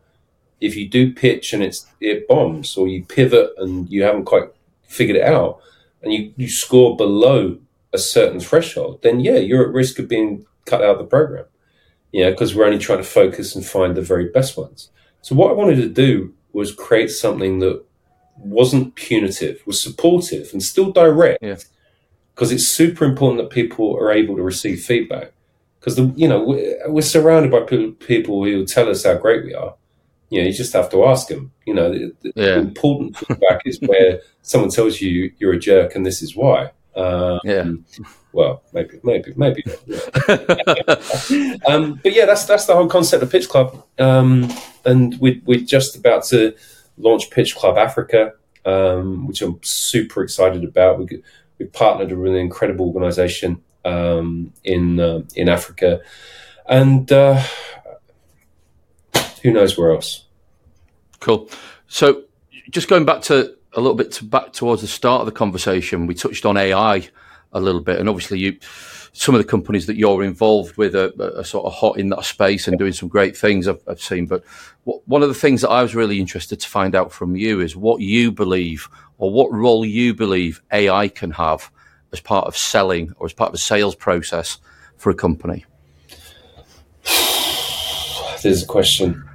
if 0.61 0.76
you 0.76 0.88
do 0.88 1.12
pitch 1.12 1.53
and 1.53 1.62
it's 1.62 1.86
it 2.01 2.26
bombs, 2.28 2.76
or 2.76 2.88
you 2.88 3.05
pivot 3.05 3.51
and 3.59 3.91
you 3.91 4.03
haven't 4.03 4.24
quite 4.24 4.49
figured 4.82 5.16
it 5.16 5.24
out, 5.24 5.61
and 6.03 6.12
you 6.12 6.32
you 6.36 6.49
score 6.49 6.97
below 6.97 7.59
a 7.93 7.99
certain 7.99 8.41
threshold, 8.41 9.01
then 9.03 9.20
yeah, 9.20 9.36
you're 9.36 9.66
at 9.66 9.74
risk 9.74 9.99
of 9.99 10.09
being 10.09 10.47
cut 10.64 10.82
out 10.82 10.93
of 10.93 10.99
the 10.99 11.05
program. 11.05 11.45
Yeah, 12.12 12.30
because 12.30 12.55
we're 12.55 12.66
only 12.66 12.78
trying 12.78 12.99
to 12.99 13.05
focus 13.05 13.55
and 13.55 13.64
find 13.64 13.97
the 13.97 14.03
very 14.03 14.28
best 14.28 14.57
ones. 14.57 14.91
So 15.23 15.35
what 15.35 15.51
I 15.51 15.55
wanted 15.55 15.77
to 15.77 15.89
do 15.89 16.35
was 16.53 16.75
create 16.75 17.11
something 17.11 17.59
that 17.61 17.83
wasn't 18.37 18.95
punitive, 18.95 19.62
was 19.66 19.81
supportive 19.81 20.51
and 20.53 20.62
still 20.62 20.93
direct. 20.93 21.43
Because 22.35 22.53
it's 22.53 22.66
super 22.66 23.05
important 23.05 23.41
that 23.43 23.51
people 23.55 23.95
are 23.97 24.11
able 24.11 24.37
to 24.37 24.43
receive 24.43 24.83
feedback. 24.83 25.33
Because 25.79 25.99
you 26.16 26.29
know 26.29 26.43
we're, 26.43 26.91
we're 26.91 27.03
surrounded 27.03 27.51
by 27.51 27.61
people 27.61 28.45
who 28.45 28.64
tell 28.66 28.89
us 28.89 29.05
how 29.05 29.14
great 29.14 29.45
we 29.45 29.55
are. 29.55 29.75
You 30.31 30.41
know, 30.41 30.47
you 30.47 30.53
just 30.53 30.73
have 30.73 30.91
to 30.91 31.05
ask 31.07 31.29
them. 31.29 31.53
You 31.66 31.75
know, 31.75 31.91
the, 31.93 32.14
the 32.23 32.33
Yeah. 32.35 32.59
important 32.59 33.16
feedback 33.18 33.62
is 33.66 33.79
where 33.81 34.21
someone 34.43 34.71
tells 34.71 35.01
you 35.01 35.33
you're 35.39 35.53
a 35.55 35.59
jerk 35.59 35.95
and 35.95 36.07
this 36.07 36.23
is 36.23 36.37
why. 36.37 36.71
Um, 36.97 37.41
Yeah. 37.45 37.70
Well, 38.32 38.62
maybe, 38.72 39.01
maybe, 39.03 39.32
maybe. 39.36 39.64
not, 39.66 41.62
um, 41.66 42.01
but 42.03 42.14
yeah, 42.14 42.26
that's 42.26 42.45
that's 42.45 42.66
the 42.66 42.74
whole 42.74 42.88
concept 42.88 43.22
of 43.22 43.30
Pitch 43.30 43.49
Club, 43.49 43.84
um, 43.99 44.49
and 44.84 45.18
we, 45.20 45.43
we're 45.45 45.61
just 45.61 45.97
about 45.97 46.24
to 46.26 46.55
launch 46.97 47.30
Pitch 47.30 47.57
Club 47.57 47.76
Africa, 47.76 48.34
um, 48.64 49.26
which 49.26 49.43
I'm 49.43 49.59
super 49.62 50.22
excited 50.22 50.62
about. 50.62 51.01
We 51.01 51.22
we 51.59 51.66
partnered 51.66 52.12
with 52.12 52.30
an 52.30 52.38
incredible 52.38 52.86
organisation 52.86 53.62
um, 53.84 54.53
in 54.62 55.01
uh, 55.01 55.22
in 55.34 55.49
Africa, 55.49 56.01
and 56.68 57.11
uh, 57.11 57.43
who 59.43 59.53
knows 59.53 59.76
where 59.76 59.91
else. 59.91 60.26
Cool. 61.18 61.51
So, 61.88 62.22
just 62.70 62.88
going 62.88 63.05
back 63.05 63.22
to 63.22 63.57
a 63.75 63.81
little 63.81 63.97
bit 63.97 64.12
to 64.12 64.25
back 64.25 64.53
towards 64.53 64.83
the 64.83 64.89
start 64.89 65.21
of 65.21 65.27
the 65.27 65.33
conversation, 65.33 66.07
we 66.07 66.14
touched 66.14 66.45
on 66.45 66.57
AI 66.57 67.09
a 67.53 67.61
little 67.61 67.81
bit, 67.81 67.99
and 67.99 68.09
obviously, 68.09 68.39
you 68.39 68.59
some 69.12 69.35
of 69.35 69.41
the 69.41 69.49
companies 69.49 69.87
that 69.87 69.97
you're 69.97 70.23
involved 70.23 70.77
with 70.77 70.95
are, 70.95 71.11
are 71.37 71.45
sort 71.45 71.66
of 71.66 71.73
hot 71.73 71.99
in 71.99 72.11
that 72.11 72.25
space 72.25 72.68
and 72.68 72.79
doing 72.79 72.93
some 72.93 73.09
great 73.09 73.37
things. 73.37 73.66
I've, 73.66 73.83
I've 73.89 74.01
seen, 74.01 74.27
but 74.27 74.45
what, 74.85 75.07
one 75.09 75.23
of 75.23 75.29
the 75.29 75.35
things 75.35 75.62
that 75.62 75.71
I 75.71 75.83
was 75.83 75.95
really 75.95 76.21
interested 76.21 76.61
to 76.61 76.68
find 76.68 76.95
out 76.95 77.12
from 77.12 77.35
you 77.37 77.61
is 77.61 77.77
what 77.77 78.01
you 78.01 78.31
believe, 78.31 78.89
or 79.18 79.33
what 79.33 79.53
role 79.53 79.85
you 79.85 80.14
believe 80.14 80.62
AI 80.73 81.09
can 81.09 81.33
have 81.33 81.71
as 82.12 82.21
part 82.21 82.47
of 82.47 82.57
selling 82.57 83.12
or 83.16 83.27
as 83.27 83.33
part 83.33 83.49
of 83.49 83.53
the 83.53 83.59
sales 83.59 83.95
process 83.95 84.59
for 84.97 85.11
a 85.11 85.14
company. 85.14 85.64
There's 88.43 88.62
a 88.62 88.66
question. 88.66 89.29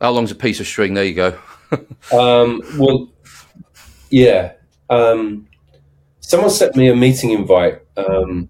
How 0.00 0.10
long's 0.10 0.30
a 0.30 0.34
piece 0.34 0.60
of 0.60 0.66
string? 0.66 0.94
There 0.94 1.04
you 1.04 1.14
go. 1.14 1.38
Um, 2.10 2.62
well, 2.78 3.10
yeah. 4.10 4.52
Um, 4.90 5.48
someone 6.20 6.50
sent 6.50 6.76
me 6.76 6.88
a 6.88 6.96
meeting 6.96 7.30
invite 7.30 7.82
um, 7.96 8.48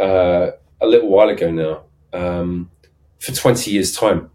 uh, 0.00 0.50
a 0.80 0.86
little 0.86 1.08
while 1.08 1.28
ago 1.28 1.50
now 1.50 1.84
um, 2.12 2.70
for 3.18 3.32
20 3.32 3.70
years' 3.70 3.92
time. 3.92 4.30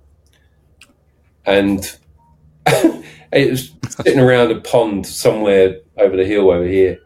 And 1.46 1.98
it 2.68 3.50
was 3.50 3.72
sitting 3.90 4.20
around 4.20 4.52
a 4.52 4.60
pond 4.60 5.06
somewhere 5.08 5.80
over 5.98 6.16
the 6.16 6.26
hill 6.26 6.52
over 6.52 6.66
here. 6.66 7.00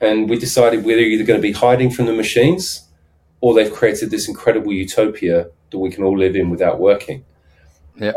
And 0.00 0.28
we 0.28 0.38
decided 0.38 0.84
we're 0.84 0.98
either 0.98 1.24
going 1.24 1.38
to 1.38 1.42
be 1.42 1.52
hiding 1.52 1.90
from 1.90 2.06
the 2.06 2.12
machines 2.12 2.88
or 3.40 3.54
they've 3.54 3.72
created 3.72 4.10
this 4.10 4.28
incredible 4.28 4.72
utopia 4.72 5.48
that 5.70 5.78
we 5.78 5.90
can 5.90 6.04
all 6.04 6.18
live 6.18 6.36
in 6.36 6.50
without 6.50 6.80
working 6.80 7.24
Yeah. 7.96 8.12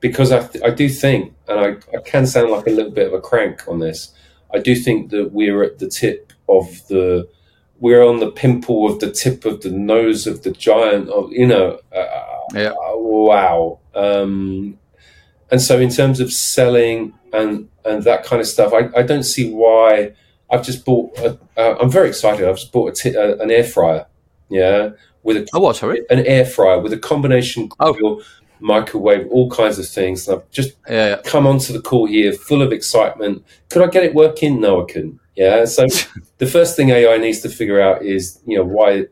Because 0.00 0.32
I, 0.32 0.48
I 0.64 0.70
do 0.70 0.88
think, 0.88 1.34
and 1.48 1.58
I, 1.60 1.96
I 1.96 2.00
can 2.04 2.26
sound 2.26 2.50
like 2.50 2.66
a 2.66 2.70
little 2.70 2.92
bit 2.92 3.06
of 3.06 3.12
a 3.14 3.20
crank 3.20 3.66
on 3.68 3.78
this, 3.78 4.12
I 4.54 4.58
do 4.58 4.74
think 4.74 5.10
that 5.10 5.32
we're 5.32 5.62
at 5.62 5.78
the 5.78 5.88
tip 5.88 6.32
of 6.48 6.66
the, 6.88 7.28
we're 7.80 8.04
on 8.04 8.20
the 8.20 8.30
pimple 8.30 8.86
of 8.90 9.00
the 9.00 9.10
tip 9.10 9.44
of 9.44 9.62
the 9.62 9.70
nose 9.70 10.26
of 10.26 10.42
the 10.42 10.50
giant 10.52 11.08
of, 11.10 11.32
you 11.32 11.46
know, 11.46 11.78
uh, 11.94 12.22
Yeah. 12.54 12.72
wow. 12.76 13.78
Um, 13.94 14.78
and 15.50 15.60
so 15.60 15.78
in 15.78 15.90
terms 15.90 16.20
of 16.20 16.32
selling 16.32 17.14
and, 17.32 17.68
and 17.84 18.02
that 18.04 18.24
kind 18.24 18.40
of 18.40 18.46
stuff, 18.48 18.72
I, 18.72 18.88
I 18.98 19.02
don't 19.02 19.22
see 19.24 19.50
why 19.52 20.12
I've 20.50 20.64
just 20.64 20.84
bought, 20.84 21.16
a, 21.18 21.38
uh, 21.56 21.76
I'm 21.80 21.90
very 21.90 22.08
excited. 22.08 22.48
I've 22.48 22.56
just 22.56 22.72
bought 22.72 22.90
a 22.90 22.94
t- 23.10 23.16
uh, 23.16 23.36
an 23.36 23.50
air 23.50 23.64
fryer. 23.64 24.06
Yeah. 24.48 24.90
With 25.22 25.36
a 25.38 25.48
Oh, 25.54 25.60
what? 25.60 25.76
Sorry. 25.76 26.02
an 26.08 26.24
air 26.24 26.44
fryer 26.44 26.78
with 26.80 26.92
a 26.92 26.98
combination 26.98 27.68
Oh. 27.80 28.22
Microwave, 28.60 29.28
all 29.30 29.50
kinds 29.50 29.78
of 29.78 29.88
things. 29.88 30.26
And 30.28 30.38
I've 30.38 30.50
just 30.50 30.72
Yeah. 30.88 31.08
yeah. 31.08 31.16
come 31.24 31.46
onto 31.46 31.72
the 31.72 31.80
call 31.80 32.06
here 32.06 32.32
full 32.32 32.62
of 32.62 32.72
excitement. 32.72 33.44
Could 33.70 33.82
I 33.82 33.86
get 33.88 34.04
it 34.04 34.14
working? 34.14 34.60
No, 34.60 34.82
I 34.82 34.92
couldn't. 34.92 35.20
Yeah. 35.36 35.64
So 35.66 35.86
the 36.38 36.46
first 36.46 36.76
thing 36.76 36.90
AI 36.90 37.16
needs 37.18 37.40
to 37.40 37.48
figure 37.48 37.80
out 37.80 38.02
is, 38.04 38.40
you 38.46 38.56
know, 38.58 38.64
why 38.64 39.06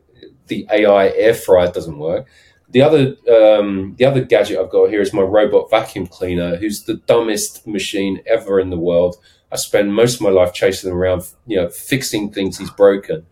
the 0.47 0.67
AI 0.71 1.09
air 1.09 1.33
fryer 1.33 1.71
doesn't 1.71 1.97
work. 1.97 2.27
The 2.69 2.81
other, 2.81 3.15
um, 3.31 3.95
the 3.97 4.05
other 4.05 4.23
gadget 4.23 4.59
I've 4.59 4.69
got 4.71 4.89
here 4.89 4.99
is 5.01 5.13
my 5.13 5.21
robot 5.21 5.69
vacuum 5.69 6.07
cleaner, 6.07 6.57
who's 6.57 6.83
the 6.83 6.95
dumbest 6.95 7.65
machine 7.65 8.21
ever 8.27 8.59
in 8.59 8.69
the 8.69 8.79
world. 8.79 9.15
I 9.51 9.55
spend 9.55 9.93
most 9.95 10.15
of 10.15 10.21
my 10.21 10.29
life 10.29 10.53
chasing 10.53 10.89
him 10.91 10.97
around, 10.97 11.23
you 11.47 11.57
know, 11.57 11.69
fixing 11.69 12.31
things 12.33 12.57
he's 12.57 12.71
broken. 12.71 13.25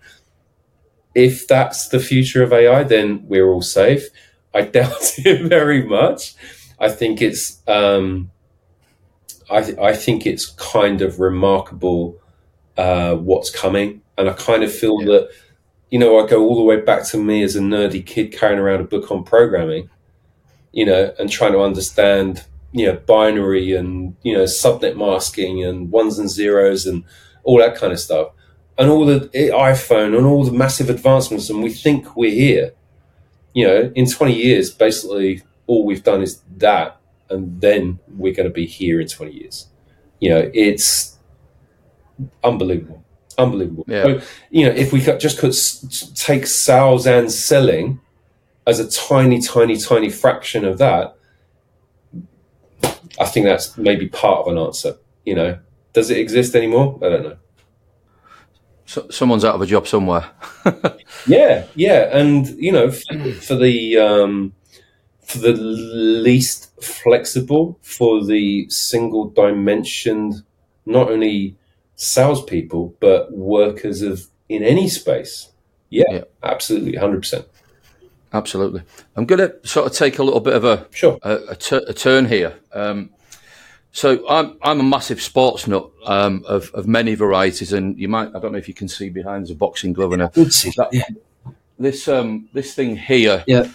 If 1.15 1.47
that's 1.47 1.89
the 1.89 1.99
future 1.99 2.41
of 2.43 2.53
AI, 2.53 2.83
then 2.83 3.23
we're 3.27 3.47
all 3.49 3.61
safe. 3.61 4.07
I 4.53 4.61
doubt 4.77 5.13
it 5.19 5.47
very 5.49 5.83
much. 5.83 6.35
I 6.79 6.89
think 6.89 7.21
it's, 7.21 7.61
um, 7.67 8.31
I, 9.49 9.61
th- 9.61 9.77
I 9.77 9.93
think 9.93 10.25
it's 10.25 10.47
kind 10.51 11.01
of 11.01 11.19
remarkable 11.19 12.19
uh, 12.77 13.15
what's 13.15 13.49
coming, 13.49 14.01
and 14.17 14.29
I 14.29 14.33
kind 14.33 14.63
of 14.63 14.73
feel 14.73 14.99
Yeah. 15.01 15.05
that, 15.07 15.29
you 15.91 15.99
know, 15.99 16.19
I 16.19 16.27
go 16.27 16.41
all 16.43 16.55
the 16.55 16.63
way 16.63 16.81
back 16.81 17.05
to 17.09 17.17
me 17.17 17.43
as 17.43 17.55
a 17.55 17.59
nerdy 17.59 18.03
kid 18.05 18.31
carrying 18.31 18.59
around 18.59 18.81
a 18.81 18.85
book 18.85 19.11
on 19.11 19.23
programming, 19.23 19.89
you 20.71 20.85
know, 20.85 21.13
and 21.19 21.29
trying 21.29 21.51
to 21.51 21.61
understand, 21.61 22.45
you 22.71 22.87
know, 22.87 22.95
binary 23.05 23.73
and 23.75 24.15
you 24.23 24.35
know 24.35 24.43
subnet 24.45 24.97
masking 24.97 25.63
and 25.63 25.91
ones 25.91 26.17
and 26.17 26.31
zeros 26.31 26.87
and 26.87 27.03
all 27.43 27.59
that 27.59 27.75
kind 27.75 27.93
of 27.93 27.99
stuff, 27.99 28.29
and 28.79 28.89
all 28.89 29.05
the 29.05 29.29
iPhone 29.53 30.17
and 30.17 30.25
all 30.25 30.43
the 30.43 30.51
massive 30.51 30.89
advancements, 30.89 31.49
and 31.51 31.61
we 31.61 31.69
think 31.71 32.15
we're 32.15 32.31
here. 32.33 32.73
You 33.53 33.67
know, 33.67 33.91
in 33.95 34.09
twenty 34.09 34.35
years, 34.35 34.71
basically 34.71 35.43
all 35.67 35.85
we've 35.85 36.03
done 36.03 36.21
is 36.21 36.41
that, 36.57 36.99
and 37.29 37.61
then 37.61 37.99
we're 38.07 38.33
going 38.33 38.47
to 38.47 38.53
be 38.53 38.65
here 38.65 38.99
in 38.99 39.07
twenty 39.07 39.33
years. 39.33 39.67
You 40.19 40.29
know, 40.29 40.51
it's 40.53 41.17
unbelievable, 42.43 43.03
unbelievable. 43.37 43.85
Yeah. 43.87 44.03
So, 44.03 44.21
you 44.49 44.65
know, 44.65 44.71
if 44.71 44.91
we 44.93 45.01
could 45.01 45.19
just 45.19 45.39
could 45.39 45.53
take 46.15 46.47
sales 46.47 47.05
and 47.05 47.31
selling 47.31 47.99
as 48.65 48.79
a 48.79 48.89
tiny, 48.89 49.41
tiny, 49.41 49.77
tiny 49.77 50.09
fraction 50.09 50.65
of 50.65 50.77
that, 50.77 51.15
I 53.19 53.25
think 53.25 53.45
that's 53.45 53.77
maybe 53.77 54.07
part 54.07 54.47
of 54.47 54.53
an 54.53 54.57
answer. 54.57 54.95
You 55.25 55.35
know, 55.35 55.59
does 55.93 56.09
it 56.09 56.17
exist 56.17 56.55
anymore? 56.55 56.97
I 57.03 57.09
don't 57.09 57.23
know. 57.23 57.37
So, 58.85 59.07
someone's 59.09 59.45
out 59.45 59.55
of 59.55 59.61
a 59.61 59.65
job 59.65 59.87
somewhere. 59.87 60.29
Yeah, 61.25 61.67
yeah, 61.75 62.17
and 62.17 62.47
you 62.59 62.71
know, 62.71 62.91
for, 62.91 63.31
for 63.41 63.55
the 63.55 63.97
um, 63.97 64.53
for 65.21 65.37
the 65.37 65.53
least 65.53 66.69
flexible, 66.83 67.79
for 67.81 68.25
the 68.25 68.67
single 68.69 69.29
dimensioned, 69.29 70.43
not 70.85 71.09
only 71.09 71.55
salespeople 71.95 72.95
but 72.99 73.31
workers 73.31 74.01
of 74.01 74.27
in 74.49 74.63
any 74.63 74.89
space. 74.89 75.49
Yeah, 75.89 76.03
Yeah. 76.11 76.23
absolutely, 76.43 76.97
hundred 76.97 77.21
percent. 77.21 77.45
Absolutely. 78.33 78.81
I'm 79.15 79.25
going 79.25 79.39
to 79.47 79.55
sort 79.65 79.85
of 79.85 79.93
take 79.93 80.17
a 80.19 80.23
little 80.23 80.39
bit 80.41 80.55
of 80.55 80.65
a 80.65 80.87
Sure. 80.91 81.19
a, 81.21 81.35
a, 81.49 81.55
tu- 81.55 81.85
a 81.87 81.93
turn 81.93 82.25
here. 82.25 82.55
Um, 82.73 83.11
so 83.93 84.27
I'm 84.27 84.57
I'm 84.63 84.79
a 84.79 84.83
massive 84.83 85.21
sports 85.21 85.67
nut 85.67 85.89
um, 86.05 86.43
of 86.47 86.71
of 86.73 86.87
many 86.87 87.13
varieties, 87.13 87.73
and 87.73 87.97
you 87.97 88.07
might 88.07 88.29
I 88.35 88.39
don't 88.39 88.51
know 88.51 88.57
if 88.57 88.67
you 88.67 88.73
can 88.73 88.87
see 88.87 89.09
behind 89.09 89.43
there's 89.43 89.51
a 89.51 89.55
boxing 89.55 89.93
glove 89.93 90.13
and 90.13 90.23
a, 90.23 90.31
that, 90.33 90.89
yeah. 90.91 91.05
this 91.77 92.07
um 92.07 92.49
this 92.53 92.73
thing 92.73 92.97
here. 92.97 93.43
Yeah. 93.47 93.69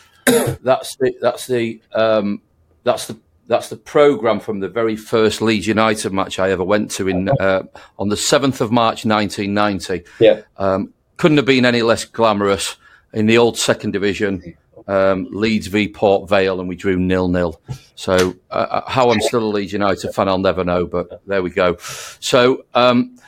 that's 0.62 0.96
the 0.96 1.14
that's 1.22 1.46
the 1.46 1.80
um 1.92 2.42
that's 2.82 3.06
the 3.06 3.16
that's 3.46 3.68
the 3.68 3.76
program 3.76 4.40
from 4.40 4.58
the 4.58 4.68
very 4.68 4.96
first 4.96 5.40
Leeds 5.40 5.68
United 5.68 6.12
match 6.12 6.40
I 6.40 6.50
ever 6.50 6.64
went 6.64 6.90
to 6.92 7.08
in 7.08 7.28
uh, 7.40 7.62
on 7.98 8.08
the 8.08 8.16
seventh 8.16 8.60
of 8.60 8.70
March, 8.70 9.06
1990. 9.06 10.04
Yeah, 10.20 10.42
Um, 10.58 10.92
couldn't 11.16 11.38
have 11.38 11.46
been 11.46 11.64
any 11.64 11.82
less 11.82 12.04
glamorous 12.04 12.76
in 13.14 13.26
the 13.26 13.38
old 13.38 13.56
second 13.56 13.92
division. 13.92 14.54
Um, 14.88 15.28
Leeds 15.30 15.68
v 15.68 15.86
Port 15.88 16.28
Vale, 16.28 16.58
and 16.58 16.68
we 16.68 16.74
drew 16.74 16.98
nil 16.98 17.28
nil. 17.28 17.60
So 17.94 18.34
uh, 18.50 18.54
uh, 18.54 18.90
how 18.90 19.10
I'm 19.10 19.20
still 19.20 19.44
a 19.44 19.52
Leeds 19.52 19.72
United 19.72 20.12
fan, 20.12 20.28
I'll 20.28 20.38
never 20.38 20.64
know. 20.64 20.86
But 20.86 21.20
there 21.26 21.42
we 21.42 21.50
go. 21.50 21.76
So 22.20 22.64
um, 22.74 23.18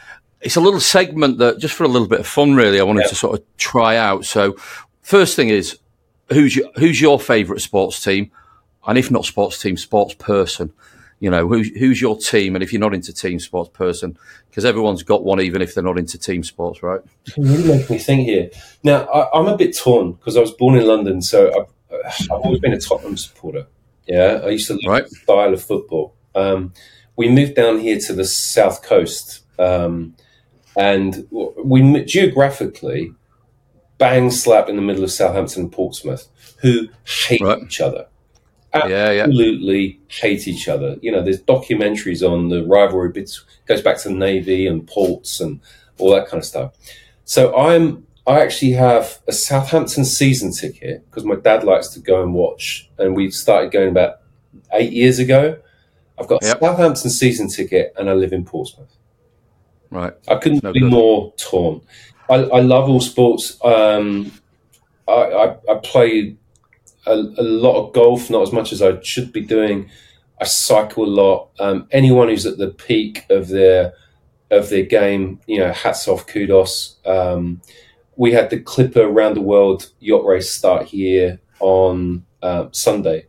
it's 0.41 0.57
a 0.57 0.61
little 0.61 0.81
segment 0.81 1.39
that 1.39 1.59
just 1.59 1.75
for 1.75 1.85
a 1.85 1.89
little 1.89 2.09
bit 2.09 2.21
of 2.21 2.27
fun, 2.27 2.55
really. 2.55 2.81
I 2.81 2.83
wanted 2.83 3.09
to 3.09 3.15
sort 3.15 3.39
of 3.39 3.57
try 3.57 3.97
out. 3.97 4.25
So 4.25 4.57
first 5.03 5.37
thing 5.37 5.51
is, 5.51 5.79
who's 6.31 6.57
your, 6.57 6.71
who's 6.77 7.01
your 7.01 7.21
favourite 7.21 7.61
sports 7.61 8.03
team, 8.03 8.31
and 8.87 8.97
if 8.97 9.11
not 9.11 9.25
sports 9.25 9.61
team, 9.61 9.77
sports 9.77 10.15
person. 10.15 10.73
You 11.21 11.31
know, 11.31 11.47
who's, 11.47 11.69
who's 11.77 12.01
your 12.01 12.17
team? 12.17 12.57
And 12.57 12.63
if 12.65 12.73
you're 12.73 12.81
not 12.81 12.95
into 12.95 13.13
team 13.13 13.39
sports 13.39 13.71
person, 13.75 14.19
because 14.49 14.65
everyone's 14.65 15.03
got 15.03 15.23
one, 15.23 15.41
even 15.41 15.61
if 15.61 15.75
they're 15.75 15.85
not 15.85 15.99
into 15.99 16.19
team 16.19 16.43
sports, 16.43 16.83
right? 16.83 17.01
You 17.37 17.45
really 17.45 17.69
make 17.69 17.91
me 17.91 17.99
think 17.99 18.27
here. 18.27 18.51
Now, 18.83 19.05
I, 19.05 19.39
am 19.39 19.47
a 19.47 19.57
bit 19.57 19.77
torn 19.77 20.13
because 20.13 20.39
I 20.39 20.41
was 20.41 20.53
born 20.53 20.77
in 20.77 20.87
London, 20.87 21.21
so 21.21 21.49
I've, 21.49 22.31
I've, 22.33 22.41
always 22.41 22.61
been 22.61 22.73
a 22.73 22.81
Tottenham 22.81 23.19
supporter. 23.19 23.67
Yeah, 24.07 24.41
I 24.43 24.49
used 24.49 24.67
to 24.69 24.75
love 24.75 24.83
right. 24.87 25.05
the 25.05 25.11
style 25.11 25.53
of 25.53 25.63
football. 25.63 26.15
Um, 26.35 26.73
we 27.17 27.29
moved 27.29 27.55
down 27.55 27.81
here 27.81 27.99
to 28.01 28.15
the 28.15 28.25
south 28.25 28.83
coast, 28.83 29.45
um, 29.59 30.17
and 30.75 31.29
we 31.31 32.03
geographically 32.05 33.13
bang 33.99 34.31
slap 34.31 34.71
in 34.71 34.77
the 34.77 34.83
middle 34.83 35.05
of 35.05 35.11
Southampton 35.13 35.65
and 35.65 35.73
Portsmouth, 35.73 36.29
who 36.63 36.89
hate 37.05 37.43
right. 37.43 37.63
each 37.63 37.83
other 37.83 38.07
absolutely 38.73 39.85
yeah, 39.85 39.93
yeah. 39.93 40.21
hate 40.21 40.49
each 40.49 40.69
other. 40.69 40.97
You 41.03 41.13
know, 41.13 41.23
there's 41.23 41.43
documentaries 41.43 42.29
on 42.29 42.49
the 42.49 42.65
rivalry 42.65 43.11
bits 43.11 43.45
goes 43.67 43.83
back 43.83 43.99
to 43.99 44.09
the 44.09 44.15
Navy 44.15 44.67
and 44.67 44.87
ports 44.87 45.41
and 45.41 45.61
all 45.99 46.11
that 46.13 46.27
kind 46.27 46.41
of 46.41 46.45
stuff. 46.45 46.75
So 47.25 47.57
I'm 47.57 48.07
I 48.27 48.41
actually 48.41 48.73
have 48.73 49.21
a 49.27 49.33
Southampton 49.33 50.05
season 50.05 50.53
ticket 50.53 51.09
because 51.09 51.25
my 51.25 51.37
dad 51.37 51.65
likes 51.65 51.89
to 51.89 52.01
go 52.01 52.23
and 52.23 52.35
watch, 52.35 52.91
and 52.99 53.17
we 53.17 53.31
started 53.31 53.73
going 53.73 53.89
about 53.89 54.21
eight 54.73 54.93
years 54.93 55.19
ago. 55.19 55.59
I've 56.19 56.29
got 56.29 56.43
yep. 56.43 56.57
a 56.57 56.61
Southampton 56.61 57.11
season 57.11 57.49
ticket, 57.49 57.95
and 57.97 58.11
I 58.11 58.13
live 58.13 58.33
in 58.33 58.45
Portsmouth. 58.45 58.95
Right, 59.91 60.13
I 60.29 60.37
couldn't 60.37 60.63
no 60.63 60.73
be 60.73 60.81
good. 60.81 60.91
more 60.91 61.33
torn. 61.37 61.81
I, 62.29 62.35
I, 62.35 62.61
love 62.61 62.89
all 62.89 63.01
sports. 63.01 63.59
Um, 63.65 64.31
I, 65.09 65.13
I, 65.13 65.57
I 65.69 65.75
played 65.83 66.39
a, 67.11 67.15
a, 67.15 67.43
lot 67.43 67.77
of 67.77 67.93
golf, 67.93 68.31
not 68.31 68.43
as 68.43 68.53
much 68.53 68.73
as 68.73 68.83
I 68.83 69.01
should 69.03 69.33
be 69.33 69.41
doing. 69.41 69.91
I 70.41 70.45
cycle 70.45 71.05
a 71.05 71.07
lot. 71.07 71.51
Um, 71.59 71.87
anyone 71.91 72.29
who's 72.29 72.47
at 72.47 72.59
the 72.59 72.71
peak 72.71 73.27
of 73.31 73.49
their 73.49 73.95
of 74.51 74.69
their 74.69 74.85
game, 74.85 75.41
you 75.47 75.59
know, 75.59 75.73
hats 75.73 76.09
off, 76.09 76.27
kudos. 76.27 76.97
Um, 77.05 77.63
we 78.17 78.33
had 78.33 78.51
the 78.51 78.61
Clipper 78.61 79.03
Around 79.03 79.35
the 79.35 79.43
World 79.43 79.91
yacht 80.01 80.25
race 80.25 80.51
start 80.51 80.87
here 80.87 81.41
on 81.61 82.25
uh, 82.43 82.67
Sunday, 82.73 83.27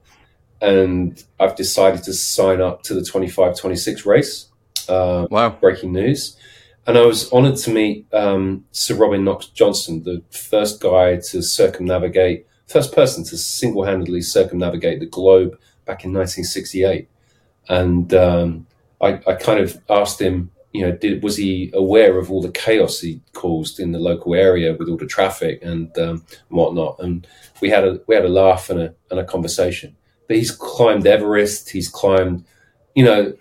and 0.62 1.24
I've 1.40 1.56
decided 1.56 2.04
to 2.04 2.14
sign 2.14 2.62
up 2.62 2.84
to 2.84 2.94
the 2.94 3.04
25 3.04 3.58
26 3.58 4.06
race. 4.06 4.48
Uh, 4.88 5.28
wow. 5.30 5.50
Breaking 5.50 5.94
news. 5.94 6.38
And 6.88 6.98
I 6.98 7.06
was 7.06 7.32
honored 7.32 7.58
to 7.58 7.72
meet 7.72 8.12
um, 8.12 8.66
Sir 8.72 8.96
Robin 8.96 9.24
Knox 9.24 9.48
Johnston, 9.48 10.04
the 10.04 10.24
first 10.32 10.82
guy 10.82 11.18
to 11.18 11.44
circumnavigate 11.44 12.48
first 12.72 12.94
person 12.94 13.24
to 13.26 13.38
single 13.38 13.84
handedly 13.84 14.22
circumnavigate 14.22 15.00
the 15.00 15.06
globe 15.06 15.58
back 15.86 16.04
in 16.04 16.14
1968. 16.14 17.10
And 17.70 18.14
um, 18.14 18.68
I, 19.02 19.20
I, 19.28 19.34
kind 19.36 19.60
of 19.60 19.80
asked 19.90 20.20
him, 20.20 20.52
you 20.74 20.82
know, 20.82 20.92
did, 20.92 21.22
was 21.22 21.38
he 21.38 21.72
aware 21.74 22.18
of 22.18 22.32
all 22.32 22.42
the 22.42 22.52
chaos 22.52 23.00
he 23.00 23.22
caused 23.34 23.80
in 23.80 23.92
the 23.92 24.00
local 24.00 24.34
area 24.34 24.74
with 24.74 24.90
all 24.90 24.98
the 24.98 25.06
traffic 25.06 25.60
and 25.62 25.96
um, 25.98 26.26
whatnot? 26.50 26.98
And 27.00 27.28
we 27.62 27.70
had 27.70 27.84
a 27.84 28.00
we 28.08 28.16
had 28.16 28.26
a 28.26 28.30
laugh 28.30 28.70
and 28.70 28.80
a 28.80 28.94
and 29.10 29.20
a 29.20 29.26
conversation. 29.26 29.96
But 30.28 30.38
he's 30.38 30.52
climbed 30.52 31.06
Everest. 31.06 31.70
He's 31.70 31.90
climbed, 31.90 32.46
you 32.96 33.04
know, 33.04 33.34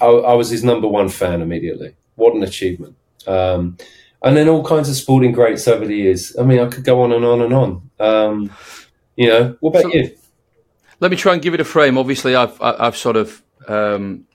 I, 0.00 0.06
I 0.06 0.34
was 0.34 0.50
his 0.50 0.64
number 0.64 0.88
one 0.88 1.08
fan 1.08 1.42
immediately. 1.42 1.94
What 2.14 2.34
an 2.34 2.42
achievement! 2.42 2.96
Um, 3.26 3.76
and 4.22 4.36
then 4.36 4.48
all 4.48 4.64
kinds 4.64 4.88
of 4.88 4.96
sporting 4.96 5.32
greats 5.32 5.68
over 5.68 5.86
the 5.86 5.96
years. 5.96 6.36
I 6.38 6.42
mean, 6.42 6.58
I 6.58 6.68
could 6.68 6.84
go 6.84 7.02
on 7.02 7.12
and 7.12 7.24
on 7.24 7.40
and 7.40 7.54
on. 7.54 7.90
Um, 8.00 8.52
you 9.16 9.28
know, 9.28 9.56
what 9.60 9.70
about 9.70 9.82
so, 9.82 9.98
you? 9.98 10.16
Let 11.00 11.10
me 11.10 11.16
try 11.16 11.32
and 11.32 11.42
give 11.42 11.54
it 11.54 11.60
a 11.60 11.64
frame. 11.64 11.98
Obviously, 11.98 12.34
I've 12.34 12.60
I've 12.60 12.96
sort 12.96 13.16
of 13.16 13.42
um, 13.68 14.26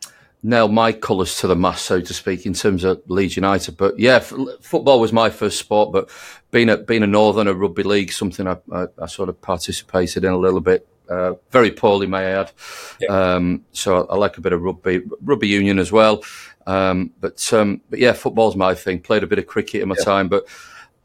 nailed 0.41 0.73
my 0.73 0.91
colours 0.91 1.37
to 1.37 1.47
the 1.47 1.55
mast, 1.55 1.85
so 1.85 2.01
to 2.01 2.13
speak, 2.13 2.45
in 2.45 2.53
terms 2.53 2.83
of 2.83 3.01
Leeds 3.07 3.35
United. 3.35 3.77
But 3.77 3.99
yeah, 3.99 4.15
f- 4.15 4.33
football 4.61 4.99
was 4.99 5.11
my 5.11 5.29
first 5.29 5.59
sport. 5.59 5.91
But 5.91 6.09
being 6.51 6.69
a 6.69 6.77
being 6.77 7.03
a 7.03 7.07
northern, 7.07 7.47
rugby 7.47 7.83
league, 7.83 8.11
something 8.11 8.47
I, 8.47 8.57
I, 8.71 8.85
I 9.01 9.07
sort 9.07 9.29
of 9.29 9.41
participated 9.41 10.23
in 10.23 10.31
a 10.31 10.37
little 10.37 10.61
bit. 10.61 10.87
Uh, 11.09 11.33
very 11.51 11.71
poorly, 11.71 12.07
may 12.07 12.19
I 12.19 12.41
add. 12.41 12.51
Yeah. 12.99 13.09
Um, 13.35 13.65
so 13.71 14.05
I, 14.05 14.13
I, 14.13 14.17
like 14.17 14.37
a 14.37 14.41
bit 14.41 14.53
of 14.53 14.61
rugby, 14.61 15.01
rugby 15.21 15.47
union 15.47 15.79
as 15.79 15.91
well. 15.91 16.23
Um, 16.65 17.11
but 17.19 17.51
um, 17.53 17.81
but 17.89 17.99
yeah, 17.99 18.13
football's 18.13 18.55
my 18.55 18.73
thing. 18.73 19.01
Played 19.01 19.23
a 19.23 19.27
bit 19.27 19.39
of 19.39 19.47
cricket 19.47 19.81
in 19.81 19.89
my 19.89 19.95
yeah. 19.99 20.05
time, 20.05 20.29
but 20.29 20.45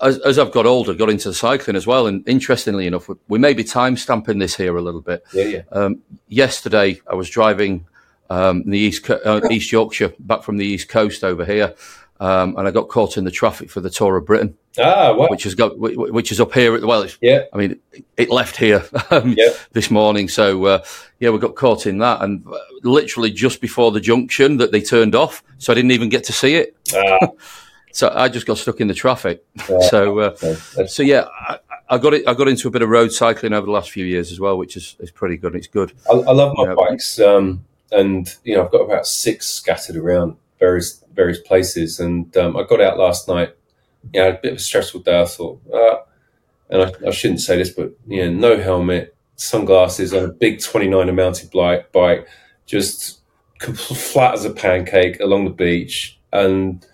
as, 0.01 0.19
as, 0.21 0.39
I've 0.39 0.53
got 0.53 0.67
older, 0.67 0.95
got 0.95 1.11
into 1.11 1.33
cycling 1.33 1.77
as 1.77 1.87
well. 1.87 2.07
And 2.07 2.27
interestingly 2.29 2.87
enough, 2.87 3.09
we, 3.09 3.17
we 3.29 3.39
may 3.39 3.55
be 3.55 3.65
time 3.65 3.97
stamping 3.97 4.39
this 4.39 4.57
here 4.57 4.77
a 4.77 4.83
little 4.83 5.01
bit. 5.01 5.25
Yeah, 5.33 5.45
yeah. 5.45 5.63
Um, 5.73 6.03
yesterday, 6.29 7.01
I 7.11 7.15
was 7.15 7.29
driving 7.29 7.87
um, 8.31 8.63
the 8.65 8.79
East 8.79 9.09
uh, 9.11 9.41
East 9.51 9.73
Yorkshire 9.73 10.13
back 10.21 10.43
from 10.43 10.59
the 10.59 10.67
East 10.67 10.89
Coast 10.89 11.25
over 11.25 11.45
here, 11.45 11.75
um, 12.21 12.57
and 12.57 12.69
I 12.69 12.71
got 12.71 12.89
caught 12.89 13.17
in 13.17 13.25
the 13.25 13.31
traffic 13.31 13.71
for 13.71 13.81
the 13.81 13.91
Tour 13.91 14.17
of 14.17 14.27
Britain. 14.27 14.57
Ah, 14.79 15.15
which 15.29 15.45
has 15.45 15.55
got 15.55 15.79
which 15.79 16.33
is 16.33 16.41
up 16.41 16.53
here. 16.53 16.75
At 16.75 16.81
the 16.81 16.87
well, 16.87 17.07
yeah. 17.21 17.45
I 17.53 17.57
mean, 17.57 17.81
it 18.17 18.31
left 18.31 18.57
here 18.57 18.85
um, 19.11 19.35
yeah. 19.37 19.51
this 19.73 19.91
morning, 19.91 20.29
so 20.29 20.65
uh, 20.65 20.85
yeah, 21.19 21.31
we 21.31 21.39
got 21.39 21.55
caught 21.55 21.87
in 21.87 21.99
that, 21.99 22.23
and 22.23 22.47
uh, 22.47 22.59
literally 22.83 23.31
just 23.31 23.61
before 23.61 23.93
the 23.93 24.01
junction 24.01 24.57
that 24.59 24.73
they 24.73 24.81
turned 24.81 25.15
off, 25.15 25.43
so 25.59 25.73
I 25.73 25.75
didn't 25.75 25.93
even 25.93 26.09
get 26.09 26.25
to 26.25 26.33
see 26.33 26.55
it. 26.55 26.77
Ah. 26.95 27.29
so 27.93 28.13
I 28.15 28.29
just 28.29 28.47
got 28.47 28.59
stuck 28.59 28.81
in 28.81 28.89
the 28.89 28.95
traffic. 28.95 29.45
Ah, 29.61 29.81
so, 29.89 30.19
uh, 30.19 30.37
so 30.87 31.03
yeah, 31.03 31.27
I, 31.41 31.59
I, 31.89 31.99
got 31.99 32.15
it. 32.15 32.27
I 32.29 32.35
got 32.35 32.49
into 32.49 32.69
a 32.69 32.71
bit 32.71 32.83
of 32.83 32.89
road 32.89 33.13
cycling 33.13 33.53
over 33.53 33.67
the 33.67 33.73
last 33.73 33.91
few 33.91 34.05
years 34.05 34.31
as 34.31 34.41
well, 34.41 34.57
which 34.59 34.77
is, 34.77 34.97
is 35.01 35.11
pretty 35.11 35.37
good. 35.37 35.55
It's 35.55 35.67
good. 35.67 35.93
I, 36.11 36.15
I 36.15 36.33
love 36.33 36.55
my 36.57 36.65
you 36.65 36.69
know, 36.69 36.77
bikes, 36.77 37.19
um, 37.21 37.65
and 37.91 38.35
you 38.45 38.55
know, 38.55 38.65
I've 38.65 38.73
got 38.73 38.83
about 38.83 39.07
six 39.07 39.49
scattered 39.49 39.97
around 39.97 40.37
various 40.59 41.05
various 41.19 41.41
places. 41.41 42.01
And 42.01 42.35
um, 42.37 42.57
I 42.57 42.63
got 42.63 42.81
out 42.81 42.99
last 42.99 43.29
night. 43.29 43.55
Yeah, 44.13 44.27
a 44.27 44.39
bit 44.39 44.53
of 44.53 44.59
a 44.59 44.61
stressful 44.61 45.01
day. 45.01 45.21
I 45.21 45.25
thought, 45.25 45.61
uh, 45.73 45.97
and 46.71 46.83
I, 46.83 47.09
I, 47.09 47.11
shouldn't 47.11 47.41
say 47.41 47.57
this, 47.57 47.71
but 47.71 47.93
you 48.07 48.25
know, 48.25 48.57
no 48.57 48.63
helmet, 48.63 49.15
sunglasses, 49.37 50.15
on 50.15 50.25
a 50.25 50.29
big 50.29 50.63
29 50.63 51.15
mounted 51.15 51.51
bike, 51.51 51.93
bike, 51.93 52.27
just 52.67 53.21
flat 53.61 54.35
as 54.35 54.45
a 54.45 54.51
pancake 54.51 55.21
along 55.21 55.45
the 55.45 55.51
beach, 55.51 56.19
and 56.33 56.87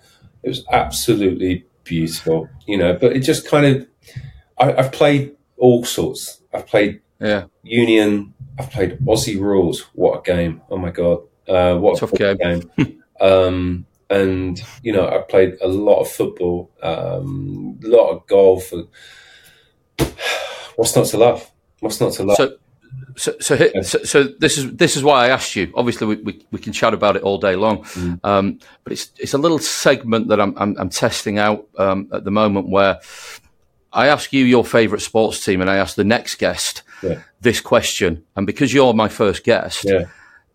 it 0.43 0.49
was 0.49 0.65
absolutely 0.71 1.65
beautiful. 1.83 2.49
You 2.67 2.77
know, 2.77 2.93
but 2.93 3.15
it 3.15 3.19
just 3.19 3.47
kind 3.47 3.65
of, 3.65 3.87
I, 4.59 4.73
I've 4.73 4.91
played 4.91 5.35
all 5.57 5.85
sorts. 5.85 6.41
I've 6.53 6.67
played 6.67 7.01
yeah. 7.19 7.45
Union. 7.63 8.33
I've 8.57 8.71
played 8.71 8.99
Aussie 8.99 9.39
Rules. 9.39 9.81
What 9.93 10.19
a 10.19 10.21
game! 10.21 10.61
Oh 10.69 10.77
my 10.77 10.91
god, 10.91 11.21
uh, 11.47 11.75
what 11.75 11.99
Tough 11.99 12.13
a 12.13 12.35
game! 12.35 12.61
game. 12.77 13.03
um, 13.21 13.85
and 14.15 14.63
you 14.81 14.91
know 14.91 15.07
I 15.07 15.19
played 15.19 15.57
a 15.61 15.67
lot 15.67 16.01
of 16.01 16.09
football, 16.09 16.71
um, 16.81 17.79
a 17.83 17.87
lot 17.87 18.09
of 18.11 18.27
golf. 18.27 18.71
What's 20.75 20.95
not 20.95 21.05
to 21.07 21.17
love? 21.17 21.51
What's 21.79 22.01
not 22.01 22.13
to 22.13 22.23
love? 22.23 22.37
So, 22.37 22.57
so, 23.17 23.33
so, 23.39 23.55
yeah. 23.55 23.81
so, 23.81 24.03
so, 24.03 24.23
this 24.23 24.57
is 24.57 24.75
this 24.75 24.97
is 24.97 25.03
why 25.03 25.25
I 25.25 25.29
asked 25.29 25.55
you. 25.55 25.71
Obviously, 25.75 26.07
we, 26.07 26.15
we, 26.17 26.45
we 26.51 26.59
can 26.59 26.73
chat 26.73 26.93
about 26.93 27.15
it 27.15 27.23
all 27.23 27.37
day 27.37 27.55
long, 27.55 27.83
mm. 27.83 28.19
um, 28.23 28.59
but 28.83 28.93
it's 28.93 29.11
it's 29.17 29.33
a 29.33 29.37
little 29.37 29.59
segment 29.59 30.27
that 30.29 30.41
I'm 30.41 30.53
I'm, 30.57 30.75
I'm 30.77 30.89
testing 30.89 31.37
out 31.39 31.67
um, 31.77 32.09
at 32.11 32.25
the 32.25 32.31
moment 32.31 32.69
where 32.69 32.99
I 33.93 34.07
ask 34.07 34.33
you 34.33 34.43
your 34.43 34.65
favourite 34.65 35.01
sports 35.01 35.43
team, 35.43 35.61
and 35.61 35.69
I 35.69 35.77
ask 35.77 35.95
the 35.95 36.03
next 36.03 36.35
guest 36.35 36.83
yeah. 37.01 37.21
this 37.39 37.61
question, 37.61 38.23
and 38.35 38.45
because 38.45 38.73
you're 38.73 38.93
my 38.93 39.07
first 39.07 39.43
guest, 39.45 39.85
yeah. 39.85 40.05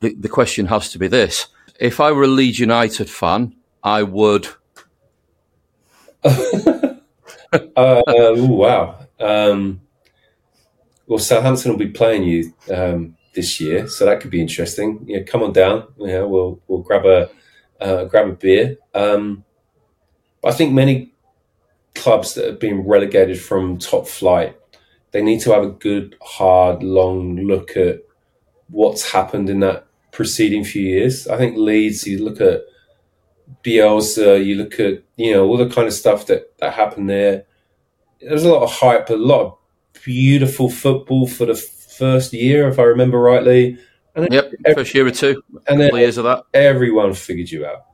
the, 0.01 0.15
the 0.15 0.29
question 0.29 0.67
has 0.67 0.91
to 0.91 0.99
be 0.99 1.09
this: 1.09 1.47
if 1.81 1.99
I 1.99 2.13
were 2.13 2.25
a 2.25 2.29
Leeds 2.29 2.59
United 2.59 3.09
fan, 3.09 3.57
I 3.83 4.03
would. 4.03 4.49
uh, 6.25 7.01
ooh, 7.77 8.47
wow. 8.47 8.99
Um, 9.19 9.81
well, 11.07 11.19
Southampton 11.19 11.73
will 11.73 11.79
be 11.79 11.89
playing 11.89 12.25
you 12.25 12.53
um, 12.73 13.17
this 13.35 13.61
year, 13.61 13.89
so 13.89 14.05
that 14.05 14.21
could 14.21 14.31
be 14.31 14.41
interesting. 14.41 15.05
Yeah, 15.07 15.23
come 15.23 15.43
on 15.43 15.53
down. 15.53 15.89
Yeah, 15.99 16.23
we'll 16.23 16.61
we'll 16.69 16.83
grab 16.83 17.07
a 17.07 17.31
uh, 17.81 18.05
grab 18.05 18.29
a 18.29 18.33
beer. 18.33 18.77
Um, 18.95 19.45
I 20.45 20.53
think 20.53 20.73
many 20.73 21.15
clubs 21.95 22.35
that 22.35 22.47
have 22.47 22.61
been 22.61 22.87
relegated 22.87 23.41
from 23.41 23.79
top 23.79 24.07
flight, 24.07 24.57
they 25.13 25.23
need 25.23 25.41
to 25.41 25.53
have 25.53 25.65
a 25.65 25.71
good, 25.71 26.17
hard, 26.23 26.83
long 26.83 27.37
look 27.37 27.77
at 27.77 28.03
what's 28.69 29.11
happened 29.13 29.51
in 29.51 29.61
that 29.61 29.87
preceding 30.13 30.65
few 30.65 30.83
years. 30.83 31.29
I 31.29 31.37
think 31.37 31.57
Leeds, 31.57 32.07
you 32.07 32.25
look 32.25 32.41
at 32.41 32.63
Bielsa, 33.65 34.45
you 34.45 34.57
look 34.57 34.79
at, 34.81 35.03
you 35.17 35.33
know, 35.33 35.47
all 35.47 35.57
the 35.57 35.69
kind 35.69 35.87
of 35.87 35.95
stuff 35.95 36.27
that, 36.27 36.57
that 36.59 36.75
happened 36.75 37.11
there. 37.11 37.45
There's 38.21 38.45
a 38.45 38.53
lot 38.53 38.63
of 38.63 38.71
hype, 38.71 39.09
a 39.11 39.15
lot 39.15 39.41
of 39.47 39.59
beautiful 40.05 40.71
football 40.71 41.27
for 41.27 41.47
the 41.47 41.55
first 41.55 42.33
year, 42.33 42.69
if 42.69 42.79
I 42.79 42.83
remember 42.83 43.19
rightly. 43.19 43.79
And 44.15 44.33
yep, 44.33 44.53
first 44.75 44.95
year 44.95 45.07
or 45.07 45.11
two, 45.11 45.43
and 45.69 45.81
then 45.81 45.95
years 45.95 46.19
of 46.19 46.25
that. 46.25 46.45
Everyone 46.53 47.15
figured 47.15 47.51
you 47.51 47.65
out. 47.65 47.87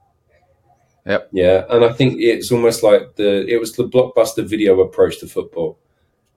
Yep. 1.04 1.28
Yeah, 1.32 1.64
and 1.68 1.84
I 1.84 1.92
think 1.92 2.20
it's 2.20 2.50
almost 2.50 2.82
like 2.82 3.16
the 3.16 3.46
it 3.46 3.60
was 3.60 3.72
the 3.74 3.88
blockbuster 3.88 4.44
video 4.44 4.80
approach 4.80 5.20
to 5.20 5.28
football. 5.28 5.78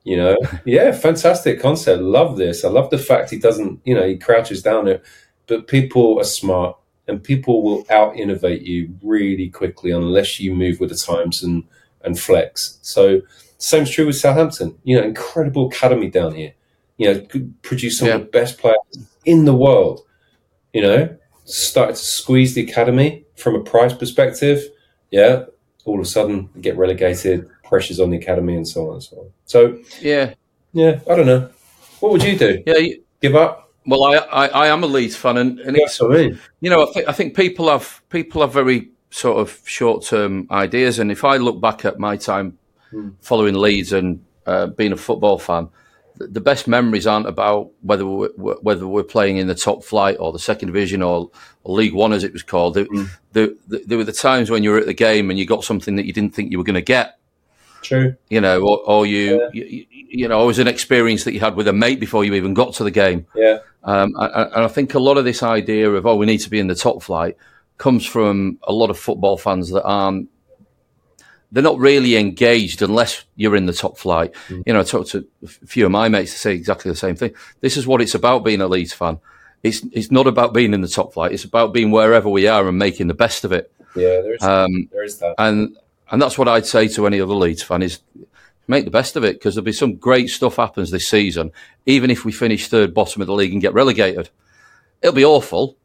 You 0.04 0.16
know, 0.16 0.36
yeah, 0.64 0.92
fantastic 0.92 1.60
concept. 1.60 2.02
Love 2.02 2.36
this. 2.36 2.64
I 2.64 2.68
love 2.68 2.90
the 2.90 2.98
fact 2.98 3.30
he 3.30 3.38
doesn't. 3.38 3.80
You 3.84 3.94
know, 3.94 4.06
he 4.06 4.16
crouches 4.16 4.62
down 4.62 4.84
there, 4.84 5.02
but 5.50 5.66
people 5.66 6.18
are 6.20 6.24
smart 6.24 6.76
and 7.08 7.22
people 7.22 7.62
will 7.62 7.84
out 7.90 8.16
innovate 8.16 8.62
you 8.62 8.88
really 9.02 9.50
quickly 9.50 9.90
unless 9.90 10.38
you 10.38 10.54
move 10.54 10.78
with 10.78 10.90
the 10.90 10.96
times 10.96 11.42
and 11.42 11.64
and 12.02 12.18
flex. 12.18 12.78
So 12.80 13.20
same's 13.58 13.90
true 13.90 14.06
with 14.06 14.16
Southampton. 14.16 14.78
You 14.84 14.96
know, 14.96 15.02
incredible 15.02 15.66
academy 15.66 16.08
down 16.08 16.36
here. 16.36 16.54
You 16.98 17.12
know, 17.12 17.26
produce 17.62 17.98
some 17.98 18.08
yeah. 18.08 18.14
of 18.14 18.20
the 18.20 18.26
best 18.28 18.58
players 18.58 18.78
in 19.24 19.44
the 19.44 19.54
world. 19.54 20.02
You 20.72 20.82
know, 20.82 21.16
started 21.44 21.96
to 21.96 22.02
squeeze 22.02 22.54
the 22.54 22.62
academy 22.62 23.24
from 23.36 23.56
a 23.56 23.60
price 23.60 23.92
perspective. 23.92 24.62
Yeah, 25.10 25.46
all 25.84 25.96
of 25.96 26.06
a 26.06 26.08
sudden 26.08 26.48
get 26.60 26.76
relegated, 26.76 27.50
pressures 27.64 27.98
on 27.98 28.10
the 28.10 28.18
academy, 28.18 28.54
and 28.54 28.68
so 28.68 28.86
on 28.86 28.94
and 28.94 29.02
so 29.02 29.16
on. 29.16 29.30
So 29.46 29.78
yeah, 30.00 30.34
yeah, 30.72 31.00
I 31.10 31.16
don't 31.16 31.26
know. 31.26 31.50
What 31.98 32.12
would 32.12 32.22
you 32.22 32.38
do? 32.38 32.62
Yeah, 32.64 32.76
you, 32.76 33.02
give 33.20 33.34
up. 33.34 33.59
Well, 33.86 34.04
I, 34.04 34.16
I, 34.16 34.46
I 34.46 34.66
am 34.68 34.82
a 34.82 34.86
Leeds 34.86 35.16
fan, 35.16 35.36
and, 35.36 35.58
and 35.60 35.76
it's 35.76 36.00
I 36.02 36.06
mean. 36.06 36.38
you 36.60 36.70
know 36.70 36.88
I 36.88 36.92
think 36.92 37.08
I 37.08 37.12
think 37.12 37.34
people 37.34 37.68
have 37.68 38.02
people 38.10 38.42
have 38.42 38.52
very 38.52 38.90
sort 39.10 39.38
of 39.38 39.60
short 39.64 40.04
term 40.04 40.46
ideas, 40.50 40.98
and 40.98 41.10
if 41.10 41.24
I 41.24 41.36
look 41.36 41.60
back 41.60 41.84
at 41.84 41.98
my 41.98 42.16
time 42.16 42.58
mm. 42.92 43.14
following 43.20 43.54
Leeds 43.54 43.92
and 43.92 44.24
uh, 44.46 44.66
being 44.66 44.92
a 44.92 44.96
football 44.96 45.38
fan, 45.38 45.68
the, 46.16 46.26
the 46.26 46.40
best 46.40 46.68
memories 46.68 47.06
aren't 47.06 47.26
about 47.26 47.70
whether 47.82 48.06
we're, 48.06 48.28
whether 48.60 48.86
we're 48.86 49.02
playing 49.02 49.38
in 49.38 49.46
the 49.46 49.54
top 49.54 49.82
flight 49.82 50.16
or 50.20 50.32
the 50.32 50.38
second 50.38 50.68
division 50.68 51.02
or, 51.02 51.30
or 51.64 51.74
League 51.76 51.94
One 51.94 52.12
as 52.12 52.24
it 52.24 52.32
was 52.32 52.42
called. 52.42 52.76
Mm. 52.76 53.08
there, 53.32 53.48
there, 53.66 53.98
were 53.98 54.04
the 54.04 54.12
times 54.12 54.50
when 54.50 54.62
you 54.62 54.70
were 54.70 54.78
at 54.78 54.86
the 54.86 54.94
game 54.94 55.30
and 55.30 55.38
you 55.38 55.46
got 55.46 55.64
something 55.64 55.96
that 55.96 56.04
you 56.04 56.12
didn't 56.12 56.34
think 56.34 56.52
you 56.52 56.58
were 56.58 56.64
going 56.64 56.74
to 56.74 56.82
get. 56.82 57.18
True. 57.82 58.14
You 58.28 58.40
know, 58.40 58.60
or, 58.62 58.78
or 58.86 59.06
you, 59.06 59.40
yeah. 59.52 59.62
you, 59.62 59.86
you 59.90 60.28
know, 60.28 60.42
it 60.42 60.46
was 60.46 60.58
an 60.58 60.68
experience 60.68 61.24
that 61.24 61.32
you 61.32 61.40
had 61.40 61.56
with 61.56 61.68
a 61.68 61.72
mate 61.72 62.00
before 62.00 62.24
you 62.24 62.34
even 62.34 62.54
got 62.54 62.74
to 62.74 62.84
the 62.84 62.90
game. 62.90 63.26
Yeah. 63.34 63.58
Um, 63.84 64.14
and 64.18 64.64
I 64.64 64.68
think 64.68 64.94
a 64.94 64.98
lot 64.98 65.16
of 65.16 65.24
this 65.24 65.42
idea 65.42 65.90
of 65.90 66.06
oh, 66.06 66.16
we 66.16 66.26
need 66.26 66.38
to 66.38 66.50
be 66.50 66.58
in 66.58 66.66
the 66.66 66.74
top 66.74 67.02
flight 67.02 67.36
comes 67.78 68.04
from 68.04 68.58
a 68.64 68.72
lot 68.72 68.90
of 68.90 68.98
football 68.98 69.38
fans 69.38 69.70
that 69.70 69.84
aren't 69.84 70.28
they're 71.52 71.62
not 71.62 71.78
really 71.78 72.16
engaged 72.16 72.82
unless 72.82 73.24
you're 73.34 73.56
in 73.56 73.66
the 73.66 73.72
top 73.72 73.98
flight. 73.98 74.32
Mm. 74.48 74.62
You 74.66 74.72
know, 74.72 74.80
I 74.80 74.82
talked 74.84 75.10
to 75.10 75.26
a 75.42 75.48
few 75.48 75.84
of 75.84 75.90
my 75.90 76.08
mates 76.08 76.32
to 76.32 76.38
say 76.38 76.54
exactly 76.54 76.90
the 76.90 76.96
same 76.96 77.16
thing. 77.16 77.34
This 77.60 77.76
is 77.76 77.86
what 77.86 78.00
it's 78.00 78.14
about 78.14 78.44
being 78.44 78.60
a 78.60 78.68
Leeds 78.68 78.92
fan. 78.92 79.18
It's 79.62 79.82
it's 79.92 80.10
not 80.10 80.26
about 80.26 80.54
being 80.54 80.72
in 80.72 80.80
the 80.80 80.88
top 80.88 81.12
flight. 81.12 81.32
It's 81.32 81.44
about 81.44 81.74
being 81.74 81.90
wherever 81.90 82.28
we 82.28 82.46
are 82.46 82.66
and 82.66 82.78
making 82.78 83.08
the 83.08 83.14
best 83.14 83.44
of 83.44 83.52
it. 83.52 83.72
Yeah, 83.94 84.20
there's 84.20 84.42
um, 84.42 84.88
there 84.92 85.02
is 85.02 85.18
that, 85.18 85.34
and 85.38 85.76
and 86.10 86.20
that's 86.20 86.36
what 86.36 86.48
I'd 86.48 86.66
say 86.66 86.88
to 86.88 87.06
any 87.06 87.20
other 87.20 87.34
Leeds 87.34 87.62
fan 87.62 87.82
is 87.82 88.00
make 88.66 88.84
the 88.84 88.90
best 88.90 89.16
of 89.16 89.24
it 89.24 89.34
because 89.34 89.54
there'll 89.54 89.64
be 89.64 89.72
some 89.72 89.96
great 89.96 90.28
stuff 90.28 90.56
happens 90.56 90.90
this 90.90 91.08
season. 91.08 91.52
Even 91.86 92.10
if 92.10 92.24
we 92.24 92.32
finish 92.32 92.68
third 92.68 92.94
bottom 92.94 93.20
of 93.20 93.26
the 93.26 93.34
league 93.34 93.52
and 93.52 93.60
get 93.60 93.74
relegated, 93.74 94.30
it'll 95.02 95.14
be 95.14 95.24
awful. 95.24 95.76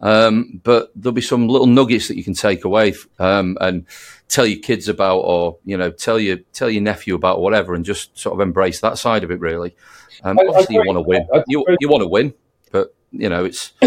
Um, 0.00 0.60
but 0.62 0.90
there'll 0.94 1.14
be 1.14 1.22
some 1.22 1.48
little 1.48 1.66
nuggets 1.66 2.08
that 2.08 2.16
you 2.16 2.24
can 2.24 2.34
take 2.34 2.64
away 2.64 2.94
um, 3.18 3.56
and 3.60 3.86
tell 4.28 4.44
your 4.44 4.60
kids 4.60 4.88
about, 4.88 5.20
or 5.20 5.58
you 5.64 5.76
know, 5.76 5.90
tell 5.90 6.18
your 6.18 6.38
tell 6.52 6.68
your 6.68 6.82
nephew 6.82 7.14
about, 7.14 7.40
whatever, 7.40 7.74
and 7.74 7.84
just 7.84 8.16
sort 8.18 8.34
of 8.34 8.40
embrace 8.40 8.80
that 8.80 8.98
side 8.98 9.24
of 9.24 9.30
it. 9.30 9.40
Really, 9.40 9.74
um, 10.22 10.38
I, 10.38 10.46
obviously 10.46 10.76
I 10.76 10.82
you 10.82 10.86
want 10.86 10.96
to 10.98 11.08
win. 11.08 11.26
You 11.46 11.64
you 11.80 11.88
want 11.88 12.02
to 12.02 12.08
win, 12.08 12.34
but 12.70 12.94
you 13.12 13.28
know 13.28 13.44
it's. 13.44 13.72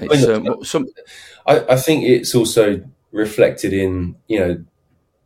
it's 0.00 0.26
um, 0.26 0.64
some. 0.64 0.88
I, 1.46 1.60
I 1.60 1.76
think 1.76 2.04
it's 2.04 2.34
also 2.34 2.82
reflected 3.14 3.72
in 3.72 4.16
you 4.26 4.38
know 4.38 4.64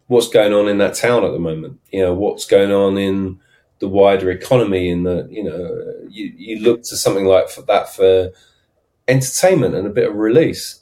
what's 0.06 0.28
going 0.28 0.52
on 0.52 0.68
in 0.68 0.78
that 0.78 0.94
town 0.94 1.24
at 1.24 1.32
the 1.32 1.38
moment. 1.38 1.80
You 1.90 2.02
know 2.02 2.14
what's 2.14 2.44
going 2.44 2.70
on 2.70 2.98
in 2.98 3.40
the 3.80 3.88
wider 3.88 4.30
economy. 4.30 4.90
In 4.90 5.02
the 5.04 5.26
you 5.30 5.42
know 5.42 6.06
you 6.08 6.32
you 6.36 6.60
look 6.60 6.82
to 6.84 6.96
something 6.96 7.24
like 7.24 7.48
for 7.48 7.62
that 7.62 7.94
for 7.94 8.30
entertainment 9.08 9.74
and 9.74 9.86
a 9.86 9.90
bit 9.90 10.08
of 10.08 10.16
release. 10.16 10.80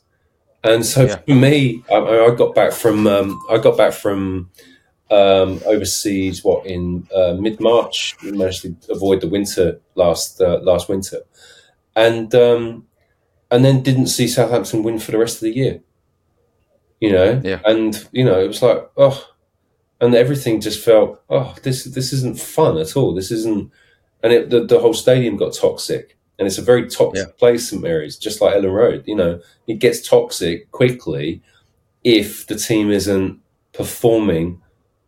And 0.65 0.85
so 0.85 1.05
yeah. 1.05 1.17
for 1.17 1.35
me, 1.35 1.85
I, 1.91 1.97
I, 1.97 2.35
got 2.35 2.55
back 2.55 2.73
from 2.73 3.07
um, 3.07 3.41
I 3.49 3.59
got 3.59 3.77
back 3.77 3.93
from 3.93 4.51
um, 5.11 5.61
overseas. 5.65 6.43
What 6.43 6.67
in 6.67 7.07
uh, 7.15 7.35
mid 7.39 7.61
March? 7.61 8.17
We 8.25 8.33
managed 8.33 8.63
to 8.63 8.77
avoid 8.91 9.21
the 9.21 9.29
winter 9.29 9.81
last 9.95 10.41
uh, 10.41 10.59
last 10.63 10.89
winter, 10.89 11.21
and 11.95 12.35
um, 12.35 12.87
and 13.51 13.65
then 13.65 13.83
didn't 13.83 14.09
see 14.09 14.27
Southampton 14.27 14.83
win 14.83 14.99
for 14.99 15.13
the 15.13 15.19
rest 15.19 15.37
of 15.37 15.43
the 15.43 15.55
year. 15.55 15.81
You 17.01 17.13
know, 17.13 17.41
yeah. 17.45 17.61
and 17.65 18.09
you 18.13 18.25
know 18.25 18.41
it 18.41 18.49
was 18.49 18.63
like 18.63 18.91
oh, 18.97 19.29
and 20.01 20.15
everything 20.15 20.61
just 20.61 20.83
felt 20.85 21.23
oh 21.29 21.55
this 21.63 21.85
this 21.85 22.13
isn't 22.13 22.39
fun 22.39 22.79
at 22.79 22.97
all. 22.97 23.15
This 23.15 23.31
isn't, 23.31 23.71
and 24.23 24.33
it, 24.33 24.51
the 24.51 24.65
the 24.65 24.79
whole 24.79 24.95
stadium 24.95 25.37
got 25.37 25.55
toxic 25.55 26.17
and 26.39 26.47
it's 26.47 26.59
a 26.59 26.63
very 26.63 26.89
toxic 26.89 27.29
yeah. 27.29 27.39
place, 27.39 27.71
St 27.71 27.83
Mary's, 27.83 28.17
just 28.17 28.41
like 28.41 28.55
Elland 28.55 28.75
Road. 28.75 29.05
You 29.07 29.17
know, 29.17 29.41
it 29.67 29.79
gets 29.79 30.07
toxic 30.07 30.71
quickly 30.71 31.43
if 32.05 32.47
the 32.47 32.57
team 32.57 32.91
isn't 32.91 33.41
performing 33.73 34.61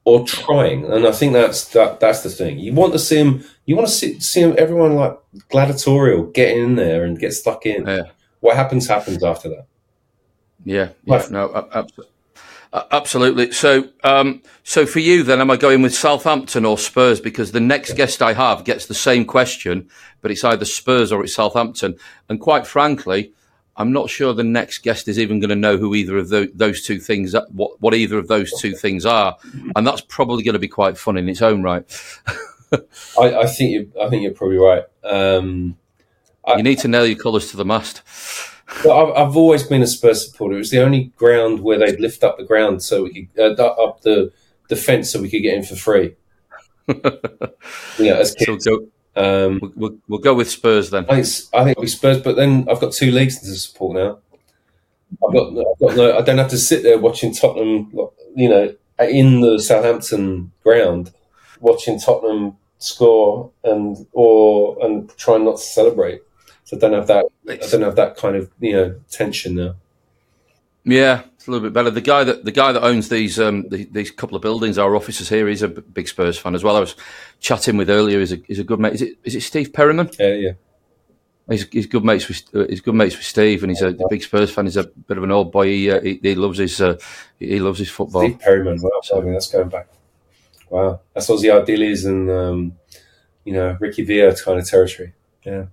or 0.05 0.26
trying, 0.26 0.91
and 0.91 1.07
I 1.07 1.12
think 1.12 1.34
that's 1.34 1.68
that. 1.70 2.01
That's 2.01 2.22
the 2.22 2.30
thing. 2.30 2.59
You 2.59 2.72
want 2.72 2.93
to 2.95 2.99
see 2.99 3.16
them. 3.16 3.45
You 3.66 3.76
want 3.76 3.89
to 3.89 3.95
see 3.95 4.18
see 4.20 4.43
them, 4.43 4.55
everyone 4.57 4.95
like 4.95 5.18
gladiatorial, 5.51 6.24
get 6.30 6.57
in 6.57 6.76
there 6.76 7.05
and 7.05 7.18
get 7.18 7.34
stuck 7.34 7.66
in. 7.66 7.86
Yeah. 7.86 8.05
What 8.41 8.57
happens 8.57 8.89
happens 8.89 9.22
after 9.22 9.51
that. 9.51 9.66
Yeah, 10.68 10.90
yeah, 11.04 11.26
no, 11.30 11.86
absolutely. 12.90 13.48
Uh. 13.48 13.52
So, 13.52 13.88
um, 14.04 14.42
so 14.64 14.84
for 14.84 14.98
you, 14.98 15.22
then, 15.22 15.40
am 15.40 15.50
I 15.50 15.56
going 15.56 15.80
with 15.80 15.94
Southampton 15.94 16.66
or 16.66 16.76
Spurs? 16.76 17.22
Because 17.22 17.52
the 17.52 17.60
next 17.60 17.94
guest 17.94 18.20
I 18.20 18.34
have 18.34 18.64
gets 18.64 18.84
the 18.84 18.94
same 18.94 19.24
question, 19.24 19.88
but 20.20 20.30
it's 20.30 20.44
either 20.44 20.66
Spurs 20.66 21.10
or 21.10 21.24
it's 21.24 21.34
Southampton. 21.34 21.96
And 22.28 22.38
quite 22.38 22.66
frankly, 22.66 23.32
I'm 23.78 23.92
not 23.92 24.10
sure 24.10 24.34
the 24.34 24.44
next 24.44 24.82
guest 24.82 25.08
is 25.08 25.18
even 25.18 25.40
going 25.40 25.48
to 25.48 25.56
know 25.56 25.78
who 25.78 25.94
either 25.94 26.18
of 26.18 26.28
those, 26.28 26.48
those 26.52 26.82
two 26.82 26.98
things, 26.98 27.34
what, 27.52 27.80
what 27.80 27.94
either 27.94 28.18
of 28.18 28.28
those 28.28 28.52
two 28.60 28.74
things 28.74 29.06
are, 29.06 29.38
and 29.74 29.86
that's 29.86 30.02
probably 30.02 30.42
going 30.42 30.52
to 30.52 30.58
be 30.58 30.68
quite 30.68 30.98
fun 30.98 31.16
in 31.16 31.30
its 31.30 31.40
own 31.40 31.62
right. 31.62 31.84
I, 33.18 33.34
I, 33.40 33.46
think 33.46 33.70
you, 33.70 33.92
I 33.98 34.10
think 34.10 34.22
you're 34.22 34.32
probably 34.32 34.58
right. 34.58 34.82
Um, 35.02 35.78
you 36.46 36.54
I, 36.54 36.60
need 36.60 36.80
to 36.80 36.88
nail 36.88 37.06
your 37.06 37.16
colours 37.16 37.50
to 37.52 37.56
the 37.56 37.64
mast. 37.64 38.02
Well, 38.84 39.12
I've, 39.12 39.28
I've, 39.28 39.36
always 39.36 39.62
been 39.62 39.82
a 39.82 39.86
Spurs 39.86 40.30
supporter. 40.30 40.56
It 40.56 40.58
was 40.58 40.70
the 40.70 40.82
only 40.82 41.04
ground 41.16 41.60
where 41.60 41.78
they'd 41.78 42.00
lift 42.00 42.22
up 42.22 42.36
the 42.36 42.44
ground 42.44 42.82
so 42.82 43.04
we 43.04 43.26
could 43.26 43.58
uh, 43.58 43.64
up 43.64 44.02
the 44.02 44.30
the 44.68 44.76
fence 44.76 45.10
so 45.10 45.20
we 45.20 45.30
could 45.30 45.42
get 45.42 45.54
in 45.54 45.64
for 45.64 45.76
free. 45.76 46.14
yeah, 47.98 48.14
as 48.14 48.34
kids. 48.34 48.64
So 48.64 48.88
go, 49.14 49.46
um, 49.46 49.58
we'll, 49.60 49.72
we'll, 49.74 49.98
we'll, 50.08 50.20
go 50.20 50.34
with 50.34 50.50
Spurs 50.50 50.90
then. 50.90 51.06
I 51.08 51.22
think, 51.22 51.26
I 51.54 51.64
think 51.64 51.70
it'll 51.72 51.82
be 51.82 51.88
Spurs, 51.88 52.20
but 52.20 52.36
then 52.36 52.66
I've 52.70 52.80
got 52.80 52.92
two 52.92 53.10
leagues 53.10 53.40
to 53.40 53.46
support 53.56 53.96
now. 53.96 54.18
I've 55.26 55.32
got, 55.32 55.48
I've 55.48 55.78
got 55.80 55.96
no. 55.96 56.18
I 56.18 56.22
don't 56.22 56.38
have 56.38 56.50
to 56.50 56.58
sit 56.58 56.82
there 56.82 56.98
watching 56.98 57.34
Tottenham, 57.34 57.90
you 58.36 58.48
know, 58.48 58.74
in 59.00 59.40
the 59.40 59.58
Southampton 59.58 60.52
ground, 60.62 61.12
watching 61.60 61.98
Tottenham 61.98 62.56
score 62.78 63.50
and 63.64 64.06
or 64.12 64.76
and 64.84 65.14
trying 65.16 65.44
not 65.44 65.56
to 65.56 65.62
celebrate. 65.62 66.20
So 66.68 66.76
I 66.76 66.80
don't 66.80 66.92
have 66.92 67.06
that. 67.06 67.24
I 67.48 67.56
don't 67.56 67.80
have 67.80 67.96
that 67.96 68.18
kind 68.18 68.36
of 68.36 68.50
you 68.60 68.72
know 68.74 69.00
tension 69.10 69.54
there. 69.54 69.76
Yeah, 70.84 71.22
it's 71.34 71.48
a 71.48 71.50
little 71.50 71.66
bit 71.66 71.72
better. 71.72 71.90
The 71.90 72.02
guy 72.02 72.24
that 72.24 72.44
the 72.44 72.52
guy 72.52 72.72
that 72.72 72.84
owns 72.84 73.08
these 73.08 73.40
um, 73.40 73.66
the, 73.70 73.88
these 73.90 74.10
couple 74.10 74.36
of 74.36 74.42
buildings, 74.42 74.76
our 74.76 74.94
offices 74.94 75.30
here, 75.30 75.48
he's 75.48 75.62
a 75.62 75.68
big 75.68 76.08
Spurs 76.08 76.38
fan 76.38 76.54
as 76.54 76.62
well. 76.62 76.76
I 76.76 76.80
was 76.80 76.94
chatting 77.40 77.78
with 77.78 77.88
earlier. 77.88 78.18
He's 78.18 78.32
a, 78.32 78.36
he's 78.46 78.58
a 78.58 78.64
good 78.64 78.80
mate. 78.80 78.92
Is 78.92 79.00
it 79.00 79.18
is 79.24 79.34
it 79.34 79.40
Steve 79.40 79.72
Perryman? 79.72 80.10
Yeah, 80.18 80.34
yeah. 80.34 80.52
He's, 81.48 81.66
he's 81.68 81.86
good 81.86 82.04
mates 82.04 82.28
with 82.28 82.42
uh, 82.54 82.66
he's 82.68 82.82
good 82.82 82.94
mates 82.94 83.16
with 83.16 83.24
Steve, 83.24 83.62
and 83.62 83.70
he's 83.70 83.80
a, 83.80 83.88
a 83.88 84.08
big 84.10 84.22
Spurs 84.22 84.50
fan. 84.50 84.66
He's 84.66 84.76
a 84.76 84.84
bit 84.84 85.16
of 85.16 85.24
an 85.24 85.32
old 85.32 85.50
boy. 85.50 85.68
He 85.68 85.90
uh, 85.90 86.02
he, 86.02 86.20
he, 86.22 86.34
loves 86.34 86.58
his 86.58 86.78
uh, 86.82 86.98
he 87.38 87.60
loves 87.60 87.78
his 87.78 87.88
football. 87.88 88.28
Steve 88.28 88.40
Perryman. 88.40 88.78
Wow, 88.82 89.00
so, 89.02 89.18
I 89.18 89.24
mean 89.24 89.32
that's 89.32 89.50
going 89.50 89.70
back. 89.70 89.88
Wow, 90.68 91.00
that's 91.14 91.28
Ossie 91.28 91.50
Ardiles 91.50 92.04
and 92.04 92.30
um, 92.30 92.72
you 93.46 93.54
know 93.54 93.78
Ricky 93.80 94.04
Villa 94.04 94.36
kind 94.36 94.58
of 94.58 94.68
territory. 94.68 95.14
Yeah. 95.46 95.64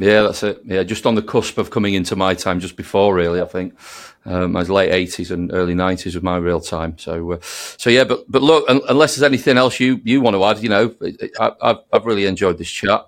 Yeah, 0.00 0.22
that's 0.22 0.42
it. 0.42 0.62
Yeah, 0.64 0.82
just 0.82 1.04
on 1.04 1.14
the 1.14 1.22
cusp 1.22 1.58
of 1.58 1.70
coming 1.70 1.92
into 1.92 2.16
my 2.16 2.34
time, 2.34 2.58
just 2.58 2.74
before 2.74 3.14
really. 3.14 3.40
I 3.40 3.44
think 3.44 3.78
um, 4.24 4.56
I 4.56 4.60
was 4.60 4.70
late 4.70 4.92
eighties 4.92 5.30
and 5.30 5.52
early 5.52 5.74
nineties 5.74 6.14
was 6.14 6.24
my 6.24 6.38
real 6.38 6.60
time. 6.60 6.98
So, 6.98 7.32
uh, 7.32 7.38
so 7.42 7.90
yeah. 7.90 8.04
But 8.04 8.24
but 8.30 8.42
look, 8.42 8.64
unless 8.68 9.14
there's 9.14 9.22
anything 9.22 9.58
else 9.58 9.78
you 9.78 10.00
you 10.02 10.22
want 10.22 10.36
to 10.36 10.44
add, 10.44 10.62
you 10.62 10.70
know, 10.70 10.94
I, 11.38 11.52
have 11.62 11.80
I've 11.92 12.06
really 12.06 12.24
enjoyed 12.24 12.56
this 12.56 12.70
chat. 12.70 13.06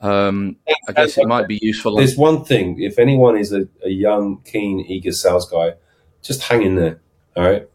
Um, 0.00 0.56
I 0.88 0.92
guess 0.92 1.18
it 1.18 1.28
might 1.28 1.46
be 1.46 1.58
useful. 1.60 1.96
There's 1.96 2.16
one 2.16 2.44
thing: 2.44 2.80
if 2.80 2.98
anyone 2.98 3.36
is 3.36 3.52
a, 3.52 3.68
a 3.84 3.90
young, 3.90 4.40
keen, 4.42 4.80
eager 4.80 5.12
sales 5.12 5.48
guy, 5.48 5.74
just 6.22 6.42
hang 6.44 6.62
in 6.62 6.76
there. 6.76 7.00
All 7.36 7.44
right, 7.44 7.68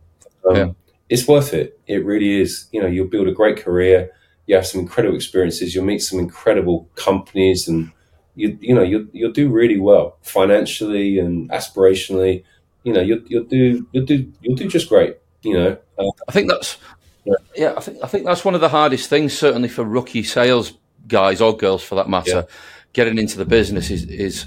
um, 0.49 0.55
yeah. 0.55 0.71
it's 1.09 1.27
worth 1.27 1.53
it. 1.53 1.79
It 1.85 2.03
really 2.03 2.41
is. 2.41 2.67
You 2.71 2.81
know, 2.81 2.87
you'll 2.87 3.07
build 3.07 3.27
a 3.27 3.33
great 3.33 3.57
career, 3.57 4.11
you 4.47 4.55
have 4.55 4.65
some 4.65 4.81
incredible 4.81 5.15
experiences. 5.15 5.75
You'll 5.75 5.85
meet 5.85 6.01
some 6.01 6.17
incredible 6.19 6.89
companies, 6.95 7.67
and 7.67 7.91
you 8.38 8.57
you 8.61 8.73
know 8.73 8.83
you'll 8.83 9.07
you'll 9.11 9.31
do 9.31 9.49
really 9.49 9.79
well 9.79 10.17
financially 10.21 11.19
and 11.19 11.49
aspirationally. 11.49 12.43
You 12.83 12.93
know 12.93 13.01
you'll 13.01 13.21
you'll 13.27 13.43
do 13.43 13.88
you'll 13.91 14.05
do 14.05 14.31
you'll 14.41 14.55
do 14.55 14.67
just 14.67 14.88
great. 14.88 15.17
You 15.41 15.53
know, 15.53 15.77
uh, 15.97 16.11
I 16.27 16.31
think 16.31 16.49
that's 16.49 16.77
yeah. 17.25 17.33
yeah. 17.55 17.73
I 17.75 17.81
think 17.81 17.97
I 18.03 18.07
think 18.07 18.25
that's 18.25 18.45
one 18.45 18.55
of 18.55 18.61
the 18.61 18.69
hardest 18.69 19.09
things, 19.09 19.38
certainly 19.38 19.67
for 19.67 19.83
rookie 19.83 20.23
sales 20.23 20.73
guys 21.07 21.41
or 21.41 21.57
girls, 21.57 21.83
for 21.83 21.95
that 21.95 22.09
matter, 22.09 22.29
yeah. 22.47 22.55
getting 22.93 23.17
into 23.17 23.38
the 23.38 23.45
business 23.45 23.89
is 23.89 24.05
is 24.05 24.45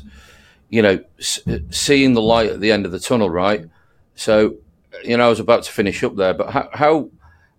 you 0.69 0.83
know 0.83 1.03
seeing 1.19 2.15
the 2.15 2.23
light 2.23 2.51
at 2.51 2.61
the 2.61 2.71
end 2.71 2.87
of 2.87 2.93
the 2.93 3.01
tunnel, 3.01 3.29
right? 3.29 3.67
So 4.15 4.57
you 5.05 5.17
know, 5.17 5.27
I 5.27 5.29
was 5.29 5.41
about 5.41 5.65
to 5.65 5.73
finish 5.73 6.03
up 6.05 6.17
there, 6.17 6.35
but 6.35 6.51
how 6.51 6.69
how, 6.73 7.11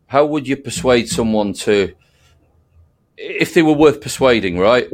how 0.07 0.25
would 0.25 0.47
you 0.47 0.57
persuade 0.57 1.09
someone 1.09 1.53
to, 1.53 1.93
if 3.17 3.53
they 3.53 3.61
were 3.61 3.73
worth 3.73 4.01
persuading, 4.01 4.57
right? 4.57 4.87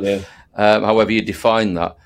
yeah. 0.00 0.20
um, 0.54 0.84
however 0.84 1.12
you 1.12 1.22
define 1.22 1.74
that, 1.74 1.96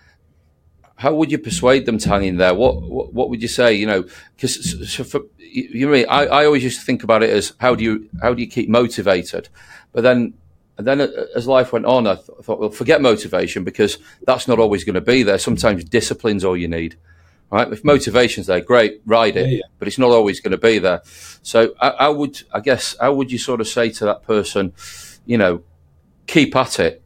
how 0.96 1.14
would 1.14 1.30
you 1.30 1.38
persuade 1.38 1.86
them 1.86 1.98
to 1.98 2.08
hang 2.08 2.24
in 2.24 2.36
there? 2.36 2.54
What 2.54 2.82
what, 2.82 3.12
what 3.12 3.30
would 3.30 3.42
you 3.42 3.48
say? 3.48 3.74
You 3.74 3.86
know, 3.86 4.04
because 4.36 4.92
so 4.92 5.04
for, 5.04 5.22
you 5.38 5.88
know, 5.88 5.94
I, 6.08 6.26
I 6.26 6.44
always 6.44 6.64
used 6.64 6.80
to 6.80 6.84
think 6.84 7.02
about 7.04 7.22
it 7.22 7.30
as 7.30 7.52
how 7.58 7.74
do 7.74 7.84
you 7.84 8.08
how 8.20 8.34
do 8.34 8.42
you 8.42 8.48
keep 8.48 8.68
motivated, 8.68 9.48
but 9.92 10.02
then 10.02 10.34
and 10.76 10.86
then 10.86 11.00
as 11.34 11.48
life 11.48 11.72
went 11.72 11.86
on, 11.86 12.06
I, 12.06 12.14
th- 12.14 12.30
I 12.38 12.42
thought, 12.42 12.60
well, 12.60 12.70
forget 12.70 13.02
motivation 13.02 13.64
because 13.64 13.98
that's 14.26 14.46
not 14.46 14.60
always 14.60 14.84
going 14.84 14.94
to 14.94 15.00
be 15.00 15.24
there. 15.24 15.38
Sometimes 15.38 15.82
discipline's 15.82 16.44
all 16.44 16.56
you 16.56 16.68
need 16.68 16.96
right? 17.50 17.72
If 17.72 17.84
motivation's 17.84 18.46
there, 18.46 18.60
great, 18.60 19.00
ride 19.06 19.36
it, 19.36 19.48
yeah, 19.48 19.56
yeah. 19.56 19.62
but 19.78 19.88
it's 19.88 19.98
not 19.98 20.10
always 20.10 20.40
going 20.40 20.52
to 20.52 20.58
be 20.58 20.78
there. 20.78 21.02
So 21.42 21.74
I, 21.80 21.88
I, 21.88 22.08
would, 22.08 22.42
I 22.52 22.60
guess, 22.60 22.96
how 23.00 23.14
would 23.14 23.32
you 23.32 23.38
sort 23.38 23.60
of 23.60 23.68
say 23.68 23.90
to 23.90 24.04
that 24.04 24.22
person, 24.22 24.72
you 25.26 25.38
know, 25.38 25.62
keep 26.26 26.54
at 26.56 26.78
it? 26.78 27.02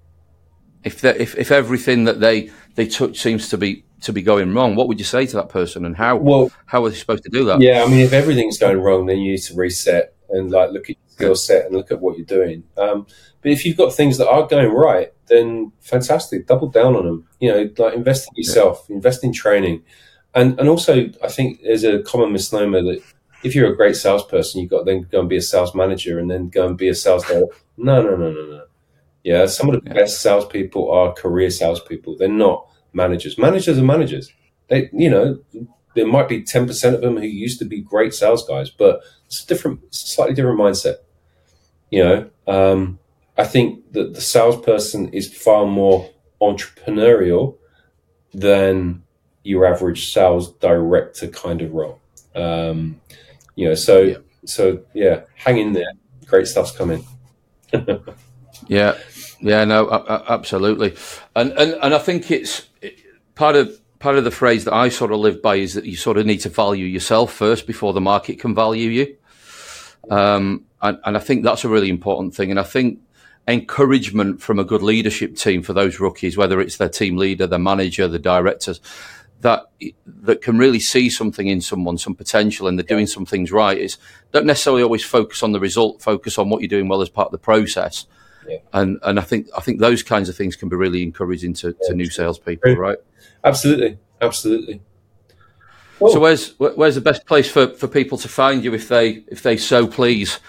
If 0.85 1.05
if 1.05 1.37
if 1.37 1.51
everything 1.51 2.05
that 2.05 2.21
they 2.21 2.51
they 2.75 2.87
touch 2.87 3.19
seems 3.19 3.49
to 3.51 3.59
be 3.59 3.85
to 4.03 4.13
be 4.13 4.23
going 4.23 4.53
wrong, 4.55 4.75
what 4.75 4.89
would 4.89 4.99
you 4.99 5.05
say 5.05 5.27
to 5.27 5.37
that 5.37 5.49
person, 5.49 5.85
and 5.85 5.97
how 5.97 6.17
well 6.17 6.51
how 6.67 6.85
are 6.85 6.91
they 6.91 6.97
supposed 6.97 7.25
to 7.25 7.31
do 7.31 7.45
that? 7.45 7.61
Yeah, 7.61 7.85
I 7.85 7.87
mean, 7.87 8.01
if 8.01 8.13
everything's 8.13 8.59
going 8.59 8.81
wrong, 8.81 9.07
then 9.07 9.19
you 9.19 9.33
need 9.33 9.43
to 9.43 9.55
reset 9.55 10.15
and 10.31 10.51
like 10.51 10.71
look 10.71 10.91
at 10.91 10.97
your 10.97 11.09
skill 11.09 11.37
set 11.37 11.67
and 11.67 11.77
look 11.77 11.93
at 11.93 12.01
what 12.01 12.17
you're 12.17 12.27
doing. 12.27 12.65
Um, 12.77 13.07
but 13.43 13.51
if 13.51 13.65
you've 13.65 13.77
got 13.77 13.93
things 13.93 14.19
that 14.19 14.29
are 14.29 14.47
going 14.47 14.73
right, 14.73 15.13
then 15.27 15.73
fantastic, 15.81 16.47
double 16.47 16.69
down 16.69 16.97
on 16.97 17.05
them. 17.05 17.29
You 17.41 17.51
know, 17.51 17.71
like 17.79 17.95
invest 17.95 18.29
in 18.29 18.37
yourself, 18.37 18.87
yeah. 18.89 18.97
invest 18.97 19.25
in 19.25 19.33
training 19.33 19.83
and 20.35 20.59
and 20.59 20.69
also 20.69 21.11
I 21.23 21.29
think 21.29 21.61
there's 21.63 21.85
a 21.85 22.03
common 22.03 22.33
misnomer 22.33 22.83
that 22.83 23.03
if 23.43 23.55
you're 23.55 23.73
a 23.73 23.77
great 23.77 23.97
salesperson, 23.97 24.61
you've 24.61 24.71
got 24.71 24.81
to 24.81 24.85
then 24.85 25.03
go 25.11 25.21
and 25.21 25.29
be 25.29 25.37
a 25.37 25.43
sales 25.43 25.75
manager 25.75 26.19
and 26.19 26.31
then 26.31 26.49
go 26.49 26.67
and 26.67 26.79
be 26.79 26.89
a 26.89 26.95
sales 26.95 27.25
director. 27.25 27.55
No, 27.77 28.01
no, 28.01 28.17
no, 28.17 28.31
no, 28.31 28.47
no. 28.47 28.65
Yeah, 29.25 29.47
some 29.47 29.69
of 29.69 29.75
the 29.77 29.89
yeah. 29.89 29.95
best 29.95 30.21
salespeople 30.21 30.91
are 30.91 31.13
career 31.13 31.51
salespeople. 31.51 32.17
They're 32.17 32.29
not 32.29 32.69
managers. 32.93 33.39
Managers 33.39 33.79
are 33.79 33.85
managers. 33.85 34.33
They, 34.69 34.91
you 34.93 35.11
know, 35.11 35.39
there 35.95 36.07
might 36.07 36.29
be 36.29 36.43
ten 36.43 36.67
percent 36.67 36.97
of 36.97 37.03
them 37.03 37.17
who 37.17 37.27
used 37.27 37.59
to 37.61 37.65
be 37.65 37.81
great 37.81 38.15
sales 38.15 38.47
guys, 38.47 38.71
but 38.71 39.01
it's 39.27 39.45
a 39.45 39.47
different, 39.47 39.95
slightly 39.95 40.35
different 40.35 40.59
mindset. 40.59 40.97
You 41.91 42.05
know, 42.05 42.31
um, 42.47 42.99
I 43.37 43.45
think 43.45 43.93
that 43.93 44.15
the 44.15 44.21
salesperson 44.21 45.09
is 45.11 45.33
far 45.33 45.67
more 45.67 46.11
entrepreneurial 46.41 47.57
than 48.33 49.03
your 49.45 49.67
average 49.67 50.13
sales 50.13 50.53
director 50.55 51.29
kind 51.29 51.63
of 51.63 51.73
role. 51.73 52.01
Um, 52.35 53.01
you 53.55 53.69
know, 53.69 53.75
so 53.75 54.03
yeah. 54.03 54.17
so 54.45 54.83
yeah, 54.95 55.23
hang 55.35 55.59
in 55.59 55.73
there. 55.73 55.93
Great 56.27 56.47
stuff's 56.47 56.73
coming. 56.73 57.05
yeah, 58.69 58.97
yeah, 59.43 59.65
no, 59.65 59.91
absolutely, 60.29 60.97
and 61.37 61.53
and 61.53 61.73
and 61.83 61.95
I 61.95 61.99
think 61.99 62.31
it's 62.31 62.69
part 63.35 63.57
of 63.57 63.79
part 63.99 64.17
of 64.17 64.25
the 64.25 64.31
phrase 64.31 64.65
that 64.65 64.75
I 64.75 64.89
sort 64.89 65.13
of 65.13 65.21
live 65.21 65.41
by 65.41 65.57
is 65.57 65.75
that 65.75 65.85
you 65.85 65.97
sort 65.97 66.19
of 66.19 66.27
need 66.27 66.39
to 66.39 66.49
value 66.49 66.87
yourself 66.87 67.33
first 67.33 67.67
before 67.67 67.93
the 67.93 68.01
market 68.01 68.41
can 68.41 68.55
value 68.55 68.91
you. 68.91 69.17
Um, 70.11 70.65
and, 70.83 70.99
and 71.05 71.17
I 71.17 71.21
think 71.21 71.45
that's 71.45 71.65
a 71.65 71.69
really 71.69 71.89
important 71.89 72.35
thing. 72.35 72.51
And 72.51 72.59
I 72.59 72.65
think 72.65 72.99
encouragement 73.47 74.43
from 74.43 74.59
a 74.59 74.65
good 74.65 74.83
leadership 74.83 75.37
team 75.37 75.63
for 75.63 75.73
those 75.73 76.01
rookies, 76.01 76.37
whether 76.37 76.61
it's 76.61 76.77
their 76.77 76.89
team 76.89 77.17
leader, 77.17 77.47
their 77.47 77.61
manager, 77.61 78.09
the 78.09 78.19
directors, 78.19 78.81
that 79.41 79.67
that 80.07 80.41
can 80.43 80.59
really 80.59 80.81
see 80.81 81.09
something 81.11 81.49
in 81.49 81.61
someone, 81.61 81.99
some 81.99 82.15
potential, 82.15 82.67
and 82.67 82.79
they're 82.79 82.85
doing 82.85 83.07
some 83.07 83.27
things 83.27 83.53
right. 83.53 83.79
Is 83.79 83.99
don't 84.33 84.47
necessarily 84.47 84.83
always 84.83 85.05
focus 85.05 85.43
on 85.43 85.53
the 85.53 85.61
result. 85.61 86.03
Focus 86.03 86.39
on 86.39 86.51
what 86.51 86.61
you're 86.61 86.69
doing 86.69 86.89
well 86.89 87.03
as 87.03 87.09
part 87.09 87.27
of 87.27 87.33
the 87.33 87.39
process. 87.39 88.07
Yeah. 88.49 88.59
And 88.73 88.99
and 89.03 89.19
I 89.19 89.23
think 89.23 89.49
I 89.57 89.61
think 89.61 89.81
those 89.81 90.03
kinds 90.03 90.29
of 90.29 90.37
things 90.37 90.57
can 90.57 90.69
be 90.69 90.77
really 90.77 91.03
encouraging 91.03 91.55
to, 91.55 91.69
yeah, 91.69 91.89
to 91.89 91.95
new 91.95 92.11
salespeople, 92.11 92.77
right? 92.77 92.99
Absolutely, 93.45 93.99
absolutely. 94.21 94.81
So 95.99 96.19
where's 96.19 96.59
where's 96.59 96.97
the 96.97 97.01
best 97.01 97.27
place 97.27 97.51
for, 97.51 97.69
for 97.69 97.87
people 97.87 98.19
to 98.19 98.29
find 98.29 98.65
you 98.65 98.75
if 98.75 98.89
they 98.89 99.25
if 99.29 99.43
they 99.43 99.57
so 99.57 99.87
please? 99.87 100.41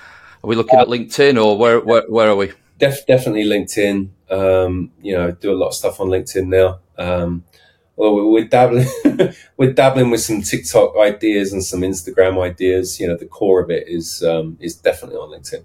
Are 0.44 0.48
we 0.48 0.56
looking 0.56 0.80
uh, 0.80 0.82
at 0.82 0.88
LinkedIn 0.88 1.44
or 1.44 1.58
where, 1.58 1.80
where 1.80 2.04
where 2.10 2.30
are 2.30 2.36
we? 2.36 2.52
Def, 2.80 3.06
definitely 3.06 3.46
LinkedIn. 3.46 4.10
Um, 4.30 4.92
you 5.02 5.16
know, 5.16 5.32
do 5.32 5.52
a 5.52 5.56
lot 5.56 5.68
of 5.68 5.74
stuff 5.76 6.00
on 6.00 6.08
LinkedIn 6.08 6.48
now. 6.48 6.80
Um, 6.98 7.44
well, 7.96 8.32
we're 8.32 8.48
dabbling, 8.48 8.88
we're 9.58 9.74
dabbling 9.74 10.10
with 10.10 10.22
some 10.22 10.42
TikTok 10.42 10.98
ideas 10.98 11.54
and 11.54 11.64
some 11.64 11.82
Instagram 11.82 12.42
ideas. 12.42 13.00
You 13.00 13.08
know, 13.08 13.16
the 13.16 13.28
core 13.28 13.62
of 13.62 13.70
it 13.70 13.88
is 13.88 14.24
um, 14.24 14.58
is 14.60 14.76
definitely 14.76 15.18
on 15.18 15.30
LinkedIn. 15.30 15.64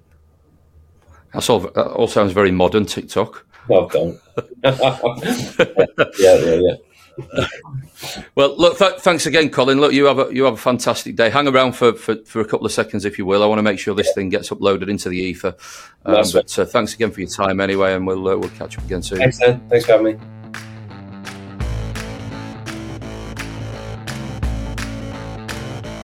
That's 1.33 1.49
all. 1.51 1.61
That 1.61 1.87
all 1.89 2.09
sounds 2.09 2.33
very 2.33 2.51
modern. 2.51 2.87
TikTok. 2.87 3.45
Well 3.69 3.87
done. 3.89 4.19
yeah, 4.65 4.77
yeah, 6.19 6.61
yeah. 6.61 6.75
well, 8.35 8.57
look, 8.57 8.79
th- 8.79 9.01
thanks 9.01 9.27
again, 9.27 9.51
Colin. 9.51 9.81
Look, 9.81 9.93
you 9.93 10.05
have 10.07 10.19
a 10.19 10.29
you 10.33 10.45
have 10.45 10.55
a 10.55 10.59
fantastic 10.59 11.17
day. 11.17 11.31
Hang 11.31 11.49
around 11.49 11.73
for, 11.73 11.93
for, 11.93 12.17
for 12.25 12.41
a 12.41 12.45
couple 12.45 12.65
of 12.65 12.73
seconds, 12.73 13.05
if 13.05 13.19
you 13.19 13.27
will. 13.27 13.43
I 13.43 13.47
want 13.47 13.59
to 13.59 13.63
make 13.63 13.79
sure 13.79 13.95
this 13.95 14.13
thing 14.15 14.29
gets 14.29 14.51
uploaded 14.51 14.89
into 14.89 15.09
the 15.09 15.19
ether. 15.19 15.55
Um, 16.07 16.25
but 16.33 16.59
uh, 16.59 16.65
thanks 16.65 16.95
again 16.95 17.11
for 17.11 17.21
your 17.21 17.29
time, 17.29 17.61
anyway, 17.61 17.95
and 17.95 18.07
we'll 18.07 18.27
uh, 18.29 18.37
we'll 18.37 18.51
catch 18.51 18.79
up 18.79 18.85
again 18.85 19.03
soon. 19.03 19.19
Thanks, 19.19 19.39
Dan. 19.39 19.61
Thanks 19.69 19.85
for 19.85 19.93
having 19.93 20.19
me. 20.19 20.38